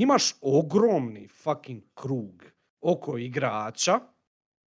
[0.00, 2.44] imaš ogromni fucking krug
[2.80, 4.00] oko igrača.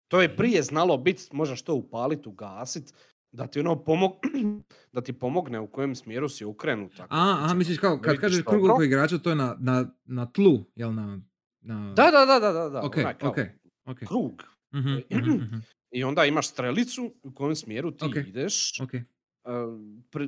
[0.08, 0.38] To je Ok.
[0.38, 2.94] prije znalo biti, možeš to upaliti, ugasit,
[3.32, 4.12] da ti ono pomog,
[4.94, 7.00] da ti pomogne u kojem smjeru si okrenut.
[7.00, 7.06] A,
[7.50, 10.94] a misliš kao, kad kažeš krug oko igrača, to je na, na, na tlu, jel
[10.94, 11.22] na...
[11.62, 11.94] na...
[11.94, 12.82] Da, da, da, da, da, da.
[12.82, 13.38] Ok, onaj kao ok,
[13.86, 14.00] ok.
[14.08, 14.44] Krug.
[14.74, 15.56] Mhm, mhm, mhm.
[15.92, 18.80] I onda imaš strelicu u kojem smjeru ti ideš.
[18.80, 18.90] Uh,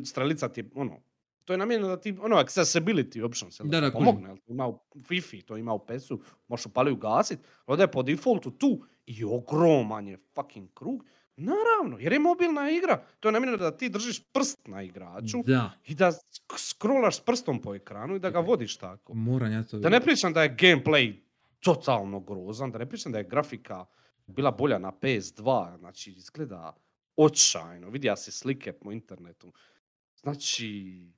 [0.06, 1.00] strelica ti je, ono,
[1.48, 4.38] to je namijenjeno da ti, ono, accessibility options, Da, da, pomogne, jel?
[4.48, 8.84] Ima u Wi-Fi, to ima u PES-u, možeš upali ugasit, ovdje je po defaultu tu
[9.06, 11.06] i ogroman je fucking krug.
[11.38, 13.04] Naravno, jer je mobilna igra.
[13.20, 16.12] To je namijenjeno da ti držiš prst na igraču da, i da
[16.58, 19.14] scrollaš s prstom po ekranu i da ga vodiš tako.
[19.14, 21.16] moram ja to Da ne pričam da je gameplay
[21.60, 23.86] totalno grozan, da ne pričam da je grafika
[24.26, 26.76] bila bolja na PS2, znači izgleda
[27.16, 29.54] očajno, vidio si slike po internetu.
[30.16, 31.17] Znači,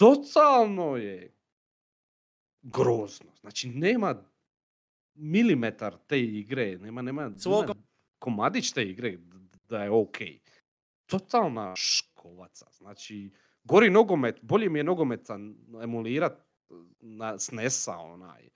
[0.00, 1.34] totalno je
[2.62, 3.30] grozno.
[3.40, 4.14] Znači, nema
[5.14, 7.86] milimetar te igre, nema, nema, Svoga- nema
[8.18, 9.18] komadić te igre
[9.68, 10.16] da je ok.
[11.06, 12.66] Totalna škovaca.
[12.70, 13.30] Znači,
[13.64, 15.38] gori nogomet, bolje mi je nogometa
[15.82, 16.42] emulirat
[17.00, 18.48] na SNES-a onaj.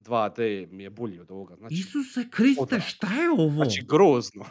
[0.00, 1.56] 2D mi je bolji od ovoga.
[1.56, 3.50] Znači, Isuse Kriste, šta je ovo?
[3.50, 4.44] znači grozno.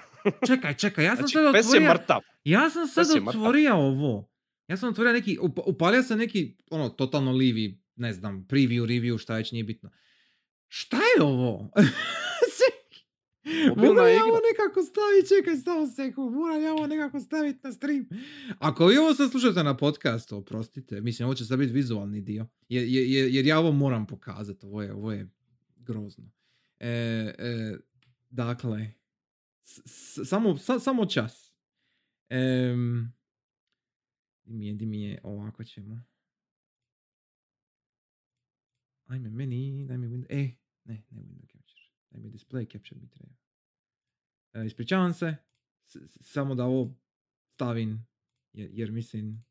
[0.47, 1.89] Čekaj, čekaj, ja sam Znači, sad otvorio...
[1.89, 2.21] mrtav.
[2.43, 4.32] Ja sam sad otvorio ovo.
[4.67, 9.17] Ja sam otvorio neki, up- upalio sam neki, ono, totalno livi, ne znam, preview, review,
[9.19, 9.89] šta već nije bitno.
[10.67, 11.71] Šta je ovo?
[13.77, 18.07] Moram ja ovo nekako staviti, čekaj samo sekund, moram ja ovo nekako staviti na stream.
[18.59, 22.47] Ako vi ovo sad slušate na podcastu, oprostite, mislim ovo će sad biti vizualni dio,
[22.69, 25.29] jer, jer, jer ja ovo moram pokazati, ovo je, ovo je
[25.77, 26.31] grozno.
[26.79, 26.89] E,
[27.37, 27.77] e,
[28.29, 28.91] dakle,
[29.63, 31.53] s- s- samo, sa- samo čas.
[32.29, 33.13] Em,
[34.43, 36.03] di mi je, di mi je, ovako ćemo.
[39.05, 40.51] Ajme, meni, daj mi window, e,
[40.85, 41.81] ne, ne window capture,
[42.11, 43.33] daj mi display capture mi treba.
[44.53, 45.35] E, ispričavam se,
[45.85, 46.95] s- samo da ovo
[47.47, 48.07] stavim,
[48.53, 49.45] jer, jer mislim,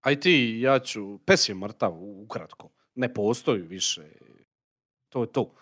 [0.00, 2.70] Aj ti, ja ću, pes je mrtav, ukratko.
[2.94, 4.12] Ne postoji više.
[5.08, 5.54] To je to.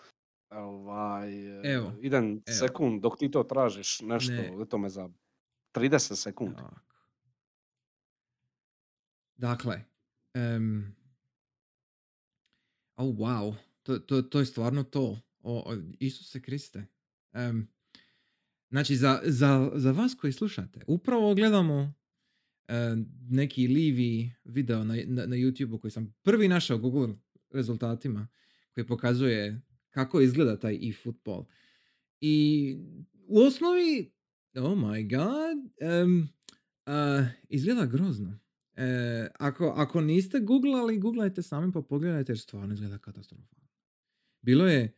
[0.51, 1.29] Ovaj,
[1.61, 2.41] e, Evo, idem evo.
[2.49, 4.57] sekund dok ti to tražiš nešto, Ne.
[4.61, 5.09] eto me za
[5.71, 6.61] 30 sekundi.
[6.61, 6.90] Ovako.
[9.41, 9.83] Dakle,
[10.33, 10.95] em,
[12.95, 15.19] oh wow, to, to, to je stvarno to.
[15.39, 16.85] O, o, Isuse Kriste.
[17.33, 17.67] Em,
[18.69, 21.93] znači, za, za, za vas koji slušate, upravo gledamo
[22.67, 22.95] e,
[23.29, 27.15] neki livi video na, na, na YouTube-u koji sam prvi našao Google
[27.49, 28.27] rezultatima
[28.73, 31.45] koji pokazuje kako izgleda taj e-football.
[32.19, 32.75] I
[33.27, 34.11] u osnovi,
[34.55, 36.29] oh my god, em,
[36.85, 38.40] a, izgleda grozno.
[38.75, 43.67] E, ako, ako niste googlali, googlajte sami pa pogledajte jer stvarno izgleda katastrofalno.
[44.41, 44.93] Bilo je,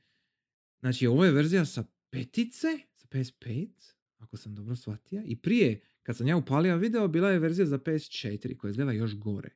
[0.79, 3.69] znači ovo je verzija sa petice, sa PS5,
[4.17, 7.77] ako sam dobro shvatio, i prije, kad sam ja upalio video, bila je verzija za
[7.77, 9.49] PS4 koja izgleda još gore.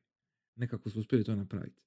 [0.56, 1.82] Nekako su uspjeli to napraviti.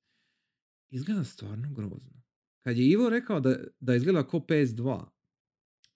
[0.90, 2.24] Izgleda stvarno grozno.
[2.62, 5.06] Kad je Ivo rekao da, da izgleda kao PS2,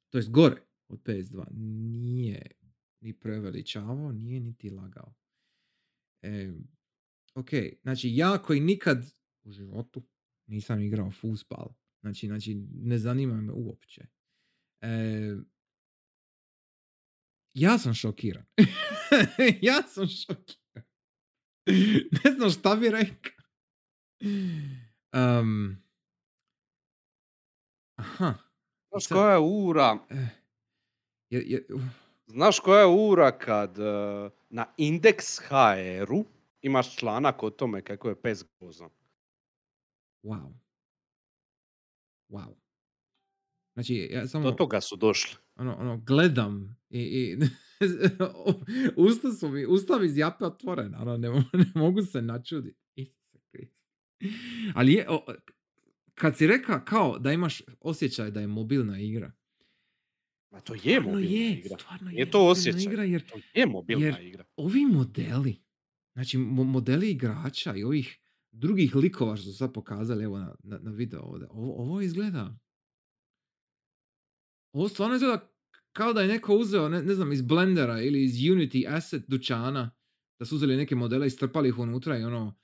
[0.10, 2.52] to jest gore od PS2, nije
[3.02, 5.14] ni preveličavao, nije niti lagao.
[6.26, 6.54] E,
[7.34, 7.50] ok,
[7.82, 9.06] znači ja koji nikad
[9.44, 10.04] u životu
[10.48, 11.68] nisam igrao fusbal,
[12.02, 14.08] znači, znači ne zanima me uopće.
[14.82, 15.36] E,
[17.54, 18.46] ja sam šokiran.
[19.62, 20.86] ja sam šokiran.
[22.24, 23.46] ne znam šta bi rekao.
[25.14, 25.78] Um,
[27.96, 28.34] aha.
[28.90, 30.28] Znaš koja je ura, eh,
[31.30, 31.68] je, je,
[32.28, 36.26] znaš koja je ura kad eh, na Index HR-u
[36.62, 38.90] imaš članak o tome kako je pes grozan.
[40.24, 40.54] wow.
[42.30, 42.56] Wow.
[43.74, 44.44] Znači, ja samo...
[44.44, 45.38] Do toga su došli.
[45.56, 47.38] ono, ono, gledam i, i
[49.08, 52.80] usta su mi, usta mi zjape otvorena, ono, ne, ne mogu se načuditi.
[54.76, 55.26] Ali je, o,
[56.16, 59.32] kad si rekao kao da imaš osjećaj da je mobilna igra,
[60.56, 61.78] Ma to je stvarno mobilna je, igra.
[61.80, 62.82] stvarno Nije je to osjećaj.
[62.84, 64.46] igra, jer To je mobilna Jer- igra.
[64.56, 65.62] ovi modeli,
[66.14, 68.18] znači mo- modeli igrača i ovih
[68.52, 72.58] drugih likova što su sad pokazali evo na, na, na video ovdje, ovo, ovo izgleda
[74.72, 75.52] ovo stvarno izgleda
[75.92, 79.92] kao da je neko uzeo, ne, ne znam, iz Blendera ili iz Unity Asset dućana,
[80.40, 82.56] da su uzeli neke modele i strpali ih unutra i ono,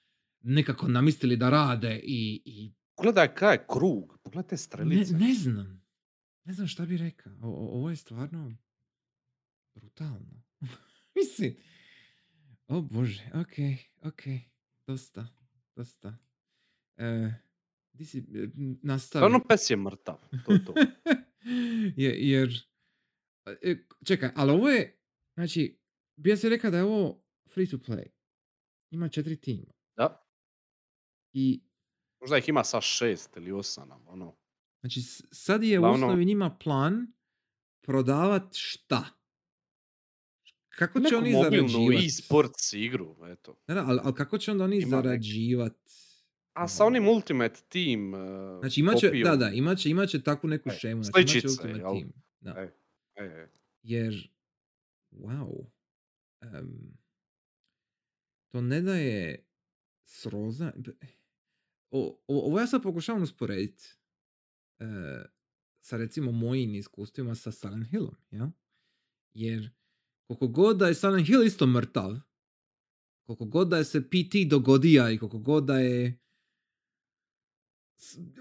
[0.41, 5.13] nekako namistili da rade i, i Pogledaj kaj je krug, pogledajte ne, strelice.
[5.13, 5.80] ne znam,
[6.43, 8.53] ne znam šta bi rekao, O- o- ovo je stvarno
[9.75, 10.43] brutalno.
[11.15, 11.55] Mislim,
[12.67, 13.53] o bože, ok,
[14.03, 14.21] ok,
[14.87, 15.27] dosta,
[15.75, 16.17] dosta.
[16.97, 17.31] E,
[17.93, 18.47] di si, e,
[18.83, 19.21] nastavi.
[19.21, 20.17] Stvarno pes je mrtav.
[20.45, 20.73] To je to.
[21.97, 22.49] Je- jer,
[23.61, 23.75] e,
[24.05, 24.99] čekaj, ali ovo je,
[25.33, 25.79] znači,
[26.15, 28.05] bija se rekao da je ovo free to play.
[28.89, 29.73] Ima četiri tima.
[29.95, 30.27] Da.
[31.33, 31.63] I,
[32.19, 34.07] Možda ih ima sa šest ili osam.
[34.07, 34.37] Ono.
[34.81, 35.01] Znači,
[35.31, 37.13] sad je u Uglavnom- osnovi njima plan
[37.81, 39.05] prodavat šta?
[40.69, 42.05] Kako će Neku oni zarađivati?
[42.05, 43.55] e-sports igru, eto.
[43.67, 44.89] Da, da, ali, ali kako će onda oni Ima neki.
[44.91, 45.77] zarađivat?
[46.53, 48.19] A sa onim Ultimate Team uh,
[48.59, 51.03] Znači imaće, da, kopijom, da, imaće, imaće takvu neku E, šemu.
[51.03, 51.91] Znači imaće sličice, Ultimate jel?
[51.93, 52.11] Team.
[52.39, 52.51] Da.
[52.51, 52.73] E.
[53.15, 53.47] e, e.
[53.83, 54.29] Jer,
[55.11, 55.65] wow,
[56.41, 56.97] em,
[58.47, 59.45] to ne da je
[60.03, 60.73] sroza...
[61.91, 63.83] O, o- ovo ja sad pokušavam usporediti
[64.81, 64.85] e,
[65.81, 68.51] sa recimo mojim iskustvima sa Silent Hillom, ja?
[69.33, 69.69] Jer
[70.27, 72.19] koliko god da je Silent Hill isto mrtav,
[73.25, 76.19] koliko god da je se PT dogodija i koliko god da je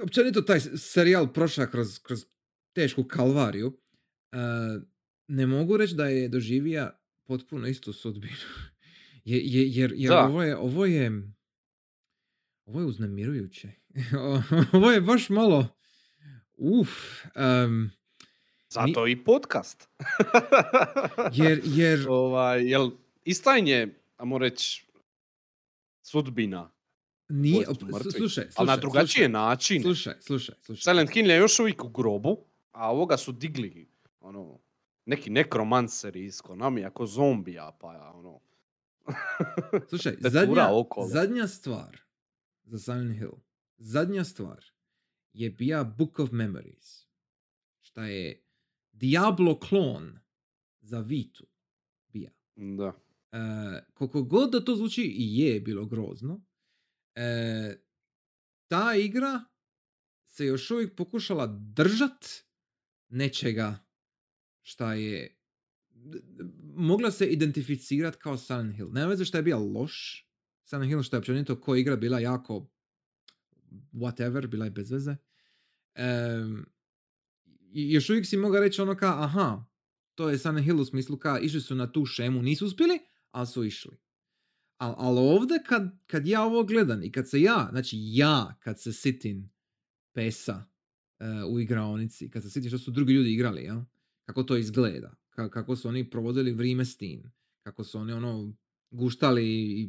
[0.02, 2.24] općenito taj serijal prošao kroz, kroz
[2.72, 3.80] tešku kalvariju,
[4.32, 4.36] e,
[5.28, 8.34] ne mogu reći da je doživija potpuno istu sudbinu.
[9.24, 10.26] Je, je, jer jer Da.
[10.26, 11.32] ovo je, ovo je
[12.66, 13.72] ovo je uznemirujuće.
[14.72, 15.80] ovo je baš malo
[16.60, 16.90] uf,
[17.34, 17.90] em,
[18.70, 19.88] Zato i podcast.
[21.42, 22.90] jer, jer ovaj, jel,
[23.24, 24.86] istajnje, ajmo reći,
[26.02, 26.70] sudbina,
[27.28, 28.10] nije, mrtvi.
[28.10, 29.82] slušaj, ali na slušaj, drugačiji slušaj, način.
[29.82, 30.92] Slušaj, slušaj, slušaj.
[30.92, 33.90] Silent Hill je još uvijek u grobu, a ovoga su digli,
[34.20, 34.58] ono,
[35.06, 38.40] neki nekromanseri iz Konami, ako zombija, pa ja, ono,
[39.88, 40.68] Slušaj, zadnja,
[41.08, 42.00] zadnja stvar
[42.64, 43.32] za Silent Hill,
[43.78, 44.64] zadnja stvar
[45.32, 47.06] je bija Book of Memories,
[47.80, 48.44] šta je
[48.92, 50.18] Diablo klon
[50.80, 51.46] za Vitu
[52.08, 52.30] bija.
[52.56, 52.92] da.
[53.32, 53.38] E,
[53.94, 56.44] koliko god da to zvuči i je bilo grozno,
[57.14, 57.82] e,
[58.68, 59.44] ta igra
[60.26, 62.26] se još uvijek pokušala držat
[63.08, 63.78] nečega
[64.62, 65.40] šta je
[66.74, 68.92] mogla se identificirat kao Silent Hill.
[68.92, 70.26] Nema veze što je bio loš.
[70.64, 72.70] Silent Hill što je općenito ko igra bila jako
[73.92, 75.16] whatever, bila je bez veze.
[77.72, 79.64] I još uvijek si mogao reći ono ka, aha,
[80.14, 82.98] to je Silent Hill u smislu ka, išli su na tu šemu, nisu uspjeli,
[83.30, 83.96] ali su išli.
[84.76, 88.80] Al, ali ovdje kad, kad ja ovo gledam i kad se ja, znači ja kad
[88.80, 89.50] se sitim
[90.12, 90.64] pesa
[91.18, 93.84] e, u igraonici, kad se sitim što su drugi ljudi igrali, ja?
[94.24, 98.54] kako to izgleda, ka- kako su oni provodili vrijeme s tim, kako su oni ono
[98.90, 99.44] guštali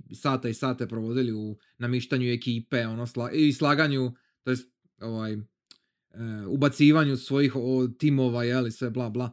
[0.10, 4.12] i sate i sate provodili u namištanju ekipe, ono sla, i slaganju,
[4.44, 5.40] to jest ovaj, e,
[6.48, 9.32] ubacivanju svojih o, timova, jeli, sve bla bla.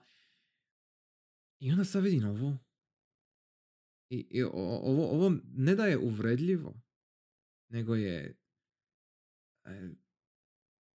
[1.61, 2.59] I onda sad vidim ovo.
[4.11, 4.51] I, i o-
[4.83, 6.81] ovo, ovo ne da je uvredljivo,
[7.69, 8.39] nego je
[9.65, 9.89] e,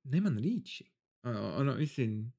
[0.04, 0.92] nema riječi.
[1.24, 2.34] O- Ono, mislim,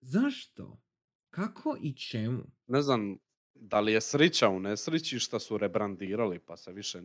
[0.00, 0.82] zašto?
[1.30, 2.42] Kako i čemu?
[2.66, 3.18] Ne znam
[3.54, 7.02] da li je srića u nesrići šta su rebrandirali pa se više...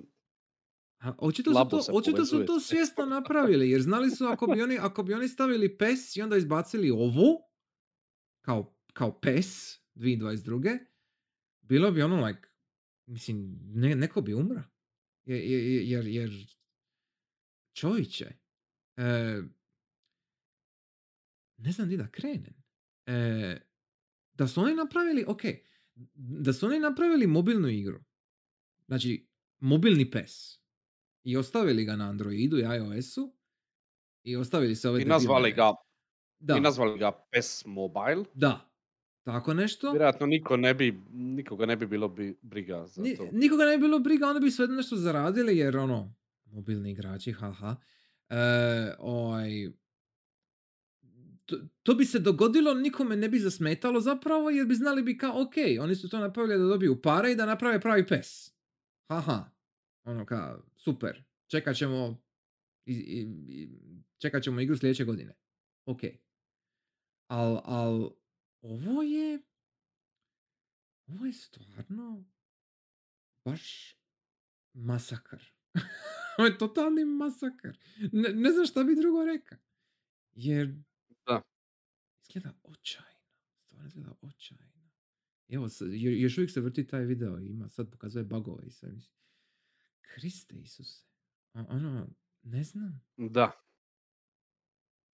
[0.99, 4.77] A očito su to, očito su to svjesno napravili, jer znali su ako bi oni,
[4.81, 7.41] ako bi oni stavili PES i onda izbacili ovo,
[8.41, 10.79] kao, kao PES 2022.
[11.61, 12.47] Bilo bi ono like,
[13.05, 14.63] mislim, ne, neko bi umra.
[15.25, 15.41] Jer,
[15.83, 16.47] jer, jer
[17.73, 18.25] čovječe,
[18.97, 19.41] e,
[21.57, 22.63] ne znam di da krenem.
[23.05, 23.57] E,
[24.33, 25.41] da su oni napravili, ok,
[26.15, 27.99] da su oni napravili mobilnu igru,
[28.87, 29.27] znači
[29.59, 30.59] mobilni PES,
[31.23, 33.33] i ostavili ga na Androidu i iOS-u,
[34.23, 35.71] i ostavili se ove I nazvali ga,
[36.39, 38.25] da, i nazvali ga PES Mobile.
[38.33, 38.69] da,
[39.23, 39.91] tako nešto.
[39.91, 43.29] Vjerojatno niko ne bi, nikoga ne bi bilo bi briga za to.
[43.31, 47.75] nikoga ne bi bilo briga, onda bi sve nešto zaradili, jer ono, mobilni igrači, haha.
[48.29, 48.35] E,
[48.99, 49.69] ovaj,
[51.83, 55.53] to, bi se dogodilo, nikome ne bi zasmetalo zapravo, jer bi znali bi kao, ok,
[55.81, 58.51] oni su to napravili da dobiju pare i da naprave pravi pes.
[59.09, 59.49] Haha.
[60.03, 61.23] Ono kao, super.
[61.47, 62.21] Čekat ćemo,
[62.85, 63.21] i, i,
[63.53, 63.69] i-
[64.17, 65.33] čekat ćemo igru sljedeće godine.
[65.85, 65.99] Ok.
[67.27, 68.11] Al, al,
[68.61, 69.39] ovo je,
[71.07, 72.25] ovo je stvarno
[73.45, 73.95] baš
[74.73, 75.43] masakar.
[76.37, 77.77] Ovo je totalni masakar.
[78.11, 79.57] Ne, ne znam šta bi drugo rekao.
[80.33, 80.75] Jer.
[82.29, 83.19] Izgleda očajno.
[83.59, 84.63] Stvarno izgleda očajno.
[85.49, 85.67] Evo,
[86.17, 88.91] još uvijek se vrti taj video i ima, sad pokazuje bugove i sve.
[88.91, 89.13] Mislim,
[90.01, 91.03] Kriste Isuse.
[91.53, 92.07] O- Ono,
[92.43, 93.01] ne znam.
[93.17, 93.51] Da.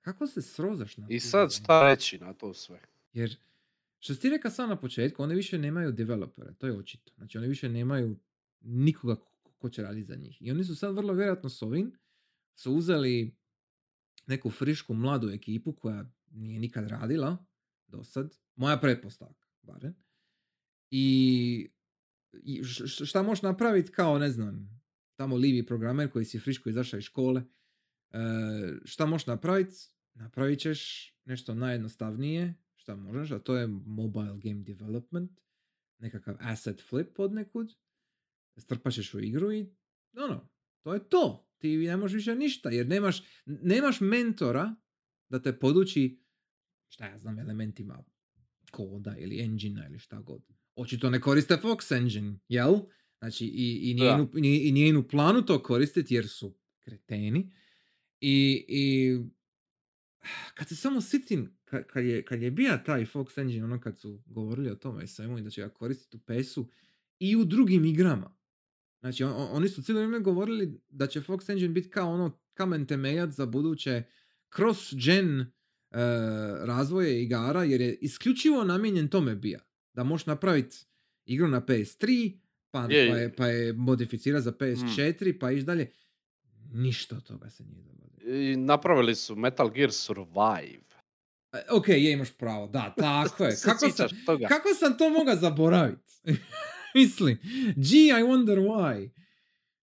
[0.02, 2.82] Kako se srozaš na I sad šta reći na to sve?
[3.14, 3.38] Jer,
[4.00, 7.12] što ti rekao sam na početku, oni više nemaju developera, to je očito.
[7.16, 8.20] Znači, oni više nemaju
[8.62, 10.38] nikoga ko- ko će raditi za njih.
[10.42, 11.92] I oni su sad vrlo vjerojatno s ovim
[12.56, 13.36] su uzeli
[14.28, 17.46] neku frišku mladu ekipu koja nije nikad radila
[17.88, 18.38] do sad.
[18.56, 19.96] Moja pretpostavka, barem.
[20.92, 21.70] I,
[23.06, 24.82] šta možeš napraviti kao, ne znam,
[25.16, 27.44] tamo livi programer koji si friško izašao iz škole,
[28.12, 28.20] e,
[28.86, 29.74] šta možeš napraviti?
[30.14, 35.40] Napravit ćeš nešto najjednostavnije, šta možeš, a to je mobile game development,
[36.00, 37.74] nekakav asset flip od nekud,
[38.58, 39.70] strpat ćeš u igru i
[40.18, 40.50] ono,
[40.82, 41.50] to je to.
[41.58, 44.76] Ti ne možeš više ništa, jer nemaš, nemaš mentora
[45.30, 46.23] da te poduči,
[46.94, 48.04] šta ja znam, elementima
[48.72, 50.42] koda ili engine ili šta god.
[50.76, 52.76] Očito ne koriste Fox Engine, jel?
[53.20, 57.52] Znači, i, i, nije, u- nije- i nije u planu to koristiti jer su kreteni.
[58.20, 59.18] I, i
[60.54, 64.00] kad se samo sitim, kad, kad, je, kad je bio taj Fox Engine, ono kad
[64.00, 66.70] su govorili o tome svemu i da će ga koristiti u PS-u
[67.20, 68.36] i u drugim igrama.
[69.00, 72.40] Znači, on- on- oni su cijelo vrijeme govorili da će Fox Engine biti kao ono
[72.54, 74.04] kamen temeljac za buduće
[74.52, 75.46] cross-gen
[75.94, 75.98] e,
[76.66, 79.60] razvoje igara, jer je isključivo namijenjen tome bija.
[79.94, 80.78] Da možeš napraviti
[81.26, 82.38] igru na PS3,
[82.72, 83.36] pa, Je, pa, je.
[83.36, 85.92] pa je modificirati za PS4, pa iš dalje.
[86.74, 88.38] Ništa od toga se nije dogodilo.
[88.38, 90.84] I napravili su Metal Gear Survive.
[91.54, 93.56] E, Ok, je, imaš pravo, da, tako je.
[93.64, 94.48] Kako sam, toga?
[94.48, 96.14] kako sam to mogao zaboraviti?
[96.96, 97.38] Mislim,
[97.76, 99.10] gee, I wonder why.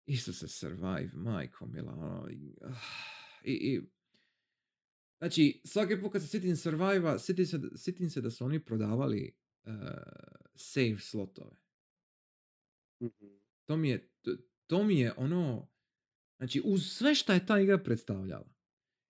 [0.06, 1.94] Isuse, survive, majko mila.
[1.94, 2.28] ono,
[2.64, 2.72] ah,
[3.44, 3.82] i, i,
[5.18, 9.36] znači, svaki put kad se sitim survive sitim se, sitim se da su oni prodavali
[9.64, 9.74] uh,
[10.56, 11.56] save slotove.
[13.02, 13.28] Mhm.
[13.66, 14.32] To mi je, to,
[14.68, 15.70] to mi je ono,
[16.38, 18.54] znači uz sve što je ta igra predstavljala.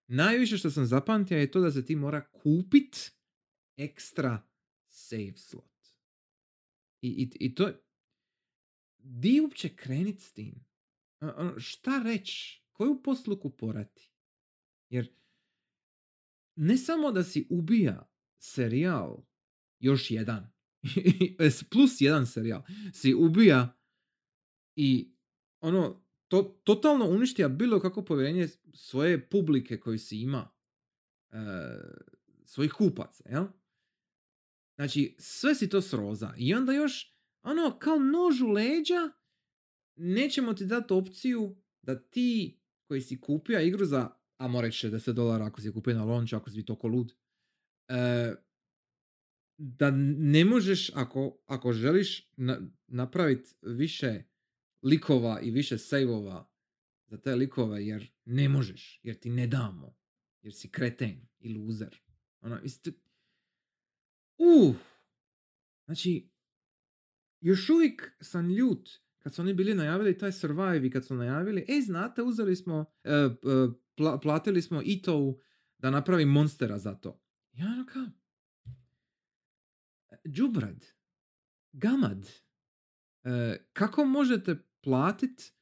[0.08, 3.12] Najviše što sam zapamtio je to da se ti mora kupit
[3.78, 4.48] ekstra
[4.88, 5.78] save slot.
[7.02, 7.72] I, i, i to
[8.98, 10.66] di uopće krenit s tim?
[11.22, 12.64] Ono, šta reći?
[12.72, 14.12] Koju posluku porati?
[14.90, 15.14] Jer
[16.58, 19.24] ne samo da si ubija serijal,
[19.80, 20.54] još jedan,
[21.72, 23.78] plus jedan serijal, si ubija
[24.76, 25.14] i
[25.60, 30.50] ono, to, totalno uništija bilo kako povjerenje svoje publike koju si ima
[31.30, 31.38] e,
[32.46, 33.46] svojih kupaca, jel?
[34.76, 36.34] Znači, sve si to sroza.
[36.38, 39.12] I onda još, ono, kao nož u leđa,
[39.96, 45.46] nećemo ti dati opciju da ti koji si kupio igru za, a mora 60 dolara
[45.46, 47.14] ako si kupio na launch, ako si toliko lud,
[47.88, 48.34] e,
[49.58, 54.24] da ne možeš, ako, ako želiš na, napraviti više
[54.84, 56.52] likova i više saveova
[57.08, 59.96] za te likove, jer ne možeš, jer ti ne damo,
[60.42, 62.02] jer si kreten i loser.
[62.42, 62.92] Ono, isto...
[64.38, 64.76] Uh!
[65.86, 66.30] Znači,
[67.40, 68.90] još uvijek sam ljut
[69.28, 72.86] kad su oni bili najavili taj Survive i kad su najavili, e, znate, uzeli smo,
[73.04, 73.30] e, e,
[73.98, 75.40] pla- platili smo Ito
[75.78, 77.24] da napravi monstera za to.
[77.52, 78.06] Ja ono kao,
[80.28, 80.86] Džubrad,
[81.72, 82.28] Gamad,
[83.24, 85.54] e, kako možete platit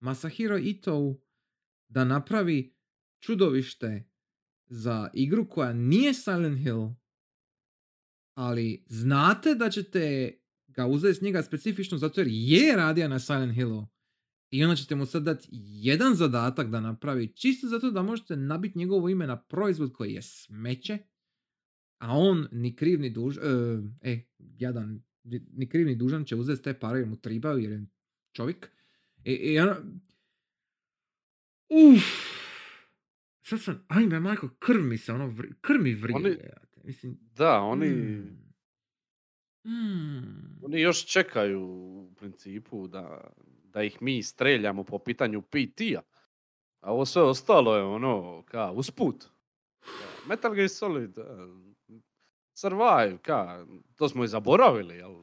[0.00, 1.20] Masahiro Ito
[1.88, 2.76] da napravi
[3.18, 4.10] čudovište
[4.66, 6.94] za igru koja nije Silent Hill,
[8.34, 10.32] ali znate da ćete
[10.76, 13.86] ga uzeti s njega specifično zato jer je radio na Silent Hillu
[14.50, 18.78] i onda ćete mu sad dati jedan zadatak da napravi čisto zato da možete nabiti
[18.78, 20.98] njegovo ime na proizvod koji je smeće,
[21.98, 23.44] a on ni kriv ni dužan,
[24.02, 24.20] e, e,
[24.58, 25.02] jadan,
[25.52, 27.86] ni kriv ni dužan će uzeti te pare jer mu tribaju jer je
[28.32, 28.70] čovjek.
[29.24, 29.76] I, i ono,
[31.68, 32.06] uff,
[33.42, 36.16] sad sam, ajme majko, krv mi se, ono, vri, krv mi vrije.
[36.16, 36.36] Oni-.
[36.84, 38.45] Mislim, Da, oni, mm,
[39.66, 40.64] mm.
[40.64, 43.30] oni još čekaju u principu da,
[43.72, 46.00] da ih mi streljamo po pitanju PT-a.
[46.80, 49.24] A ovo sve ostalo je ono, ka, usput.
[50.28, 51.24] Metal Gear Solid, eh,
[52.54, 55.14] Survive, ka, to smo i zaboravili, jel?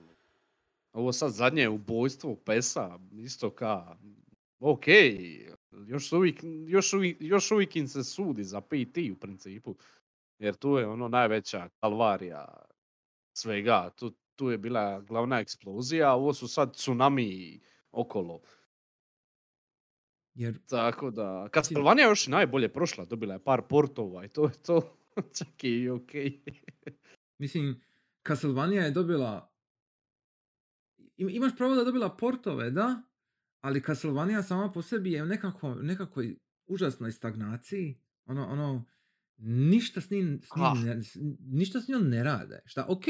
[0.94, 3.98] Ovo sad zadnje ubojstvo Pesa, isto ka,
[4.60, 4.86] ok,
[5.88, 9.76] još uvijek, još uvijek, još uvijek im se sudi za PT u principu.
[10.39, 12.66] Jer tu je ono najveća kalvarija
[13.34, 13.89] svega.
[13.96, 17.60] Tu, tu je bila glavna eksplozija, a ovo su sad tsunami
[17.92, 18.42] okolo.
[20.34, 24.54] Jer Tako da, Castlevania je još najbolje prošla, dobila je par portova i to je
[24.54, 24.98] to.
[25.38, 26.12] Čak i ok.
[27.38, 27.82] Mislim,
[28.28, 29.54] Castlevania je dobila...
[31.18, 33.02] Im- Imaš pravo da dobila portove, da,
[33.62, 38.02] ali Castlevania sama po sebi je u nekako, nekakvoj užasnoj stagnaciji.
[38.26, 38.86] Ono, ono,
[39.38, 40.78] ništa s njim, s njim Ah.
[40.86, 41.02] ne,
[41.40, 42.62] ništa s njom ne rade.
[42.66, 43.04] Šta, ok,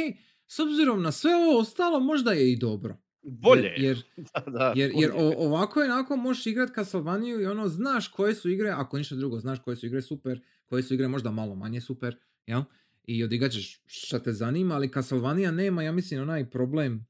[0.56, 2.98] s obzirom na sve ovo ostalo, možda je i dobro.
[3.22, 3.74] Bolje.
[3.78, 3.82] Jer,
[4.18, 5.24] jer, da, da, jer, jer bolje.
[5.24, 9.16] o- ovako i onako možeš igrat Castlevania i ono, znaš koje su igre, ako ništa
[9.16, 12.62] drugo, znaš koje su igre super, koje su igre možda malo manje super, jel?
[13.04, 17.08] I odigrat ćeš šta te zanima, ali Castlevania nema, ja mislim, onaj problem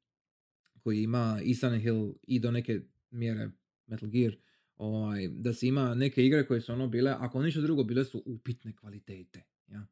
[0.80, 2.82] koji ima i Silent Hill i do neke
[3.12, 3.50] mjere
[3.88, 4.36] Metal Gear,
[4.76, 8.24] ovaj, da se ima neke igre koje su ono bile, ako ništa drugo, bile su
[8.26, 9.44] upitne kvalitete.
[9.68, 9.88] Ja?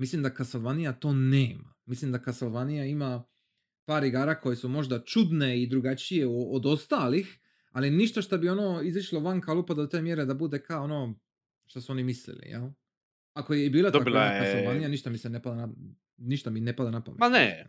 [0.00, 1.74] Mislim da Castlevania to nema.
[1.86, 3.24] Mislim da Castlevania ima
[3.84, 7.38] par igara koje su možda čudne i drugačije od ostalih,
[7.72, 11.14] ali ništa što bi ono izišlo van kalupa do te mjere da bude kao ono
[11.66, 12.68] što su oni mislili, jel?
[13.32, 15.72] Ako je i bila takva Dobila je- Castlevania, ništa mi se ne pada na,
[16.16, 17.20] ništa mi ne pada na pamet.
[17.20, 17.66] Ma ne.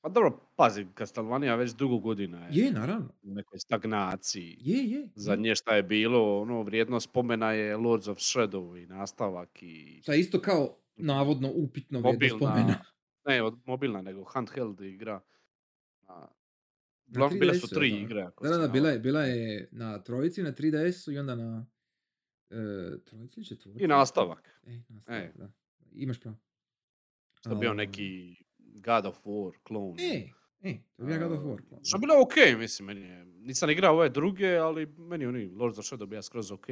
[0.00, 3.08] Pa dobro, pazi, Castlevania već dugo godina je, Je, naravno.
[3.22, 4.56] u nekoj stagnaciji.
[4.60, 4.90] Je, je.
[4.90, 5.08] je.
[5.14, 10.00] Zadnje šta je bilo, ono, vrijednost spomena je Lords of Shadow i nastavak i...
[10.02, 12.84] Šta je isto kao navodno upitno Mobilna, spomena.
[13.26, 15.20] ne od mobilna, nego handheld igra.
[16.02, 16.28] Na
[17.08, 17.96] uglavnom bile su 3DS-u, tri da.
[17.96, 18.22] igre.
[18.22, 21.66] Ako Da, da, da, bila je, bila je na trojici, na 3DS-u i onda na
[22.50, 22.54] e,
[23.04, 23.84] trojici ili četvorci?
[23.84, 24.60] I nastavak.
[24.66, 25.32] E, nastavak, E.
[25.34, 25.52] da.
[25.92, 26.36] Imaš pravo.
[27.34, 29.96] Što je bio Ovaj, neki God of War klon.
[30.00, 30.28] E,
[30.62, 31.68] e, to je bio God of War.
[31.68, 33.24] klon, Što je bilo ok, mislim, meni je.
[33.24, 36.66] Nisam igrao ove druge, ali meni oni Lords of Shadow bio skroz ok.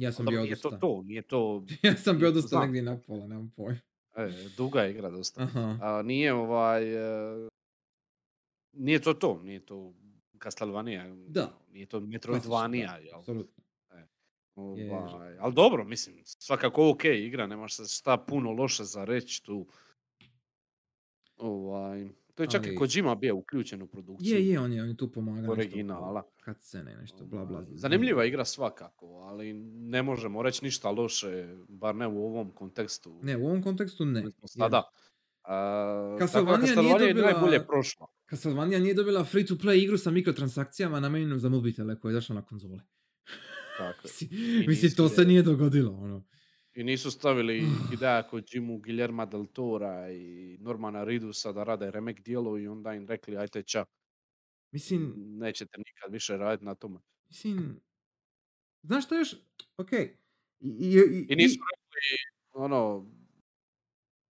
[0.04, 0.80] Ja sam bio nije to dosta.
[0.80, 1.64] to, nije to...
[1.82, 2.62] ja sam bio dosta znam.
[2.62, 3.80] negdje na pola, nemam pojma.
[4.16, 5.42] E, duga je igra dosta.
[5.42, 5.78] Aha.
[5.82, 6.94] A, nije ovaj...
[7.44, 7.48] e,
[8.72, 9.94] nije to to, nije to
[10.42, 11.14] Castlevania.
[11.28, 11.58] Da.
[11.72, 12.98] Nije to Metroidvania?
[13.14, 13.64] Apsolutno.
[14.76, 19.44] Jer- Ovaj, ali dobro, mislim, svakako ok igra, nemaš se šta puno loše za reći
[19.44, 19.66] tu.
[21.36, 24.34] Ovaj, to je čak Ali- i Kojima bio uključen u produkciju.
[24.34, 25.52] Je, je, on je, on je tu pomagao.
[25.52, 26.22] Originala.
[26.40, 27.58] Kad se ne, nešto, bla, bla.
[27.58, 31.28] Ovaj, Zanimljiva igra svakako, ali ne možemo reći ništa loše,
[31.68, 33.20] bar ne u ovom kontekstu.
[33.22, 34.24] Ne, u ovom kontekstu ne.
[34.44, 34.82] Sada.
[35.44, 38.06] A, Castlevania nije Castlevania je dobila- najbolje prošla.
[38.30, 42.34] Castlevania nije dobila free to play igru sa mikrotransakcijama namijenjenu za mobitele koja je došla
[42.34, 42.80] na konzole.
[43.78, 44.08] Tako.
[44.68, 45.92] Mislim, to se je- nije dogodilo.
[45.92, 46.24] Ono.
[46.74, 47.60] I nisu stavili
[47.90, 53.06] Hidea Kojimu, Guillerma del Tora i Normana Ridusa da rade remake dijelo i onda im
[53.06, 53.84] rekli ajte ča,
[54.72, 57.00] Mislim, nećete nikad više raditi na tome.
[57.28, 57.80] mislim,
[58.82, 59.34] znaš što još,
[59.76, 60.08] ok, i,
[60.60, 62.16] i, i, I nisu rekli,
[62.52, 63.06] ono,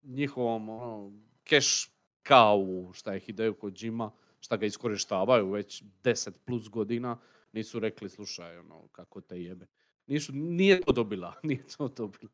[0.02, 1.12] njihovom ono,
[1.48, 1.88] cash
[2.22, 4.10] kao šta je Hideo Kojima,
[4.40, 7.20] šta ga iskorištavaju već 10 plus godina,
[7.52, 9.66] nisu rekli slušaj ono kako te jebe.
[10.06, 12.32] Nisu, nije to dobila, nije to dobila.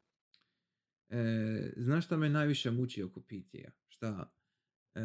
[1.09, 3.71] E, znaš šta me najviše muči oko Pitija?
[3.89, 4.33] Šta
[4.95, 5.01] e,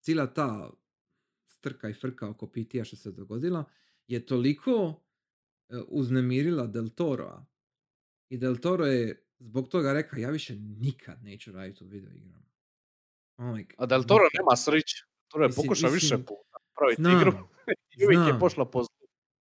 [0.00, 0.70] cijela ta
[1.46, 3.64] strka i frka oko Pitija što se dogodila
[4.06, 5.02] je toliko
[5.68, 7.46] e, uznemirila Del Toroa.
[8.28, 12.48] I Del Toro je zbog toga rekao ja više nikad neću raditi u video igrama.
[13.38, 14.38] Like, A Del Toro nikad.
[14.38, 14.84] nema srić.
[15.28, 17.48] Toro je pokušao više puta praviti igru
[17.98, 18.97] i uvijek je pošla po zlu.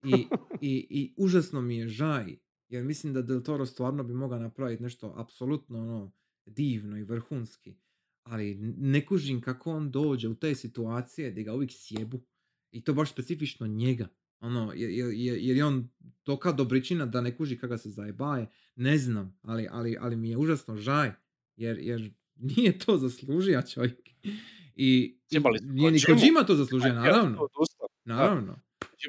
[0.06, 0.28] I,
[0.62, 2.38] i, I užasno mi je žaj,
[2.70, 6.12] jer mislim da Del Toro stvarno bi mogao napraviti nešto apsolutno ono,
[6.46, 7.76] divno i vrhunski.
[8.24, 12.26] Ali ne kužim kako on dođe u te situacije gdje ga uvijek sjebu.
[12.72, 14.08] I to baš specifično njega.
[14.40, 15.90] Ono, jer, jer, jer- je on
[16.24, 18.48] toka dobričina da ne kuži kako se zajebaje.
[18.76, 21.12] Ne znam, ali, ali, ali mi je užasno žaj.
[21.56, 24.00] Jer, jer nije to zaslužio čovjek.
[24.76, 26.00] I, i nije ni.
[26.20, 27.48] Kojima to zaslužio, naravno.
[28.06, 28.62] Naravno.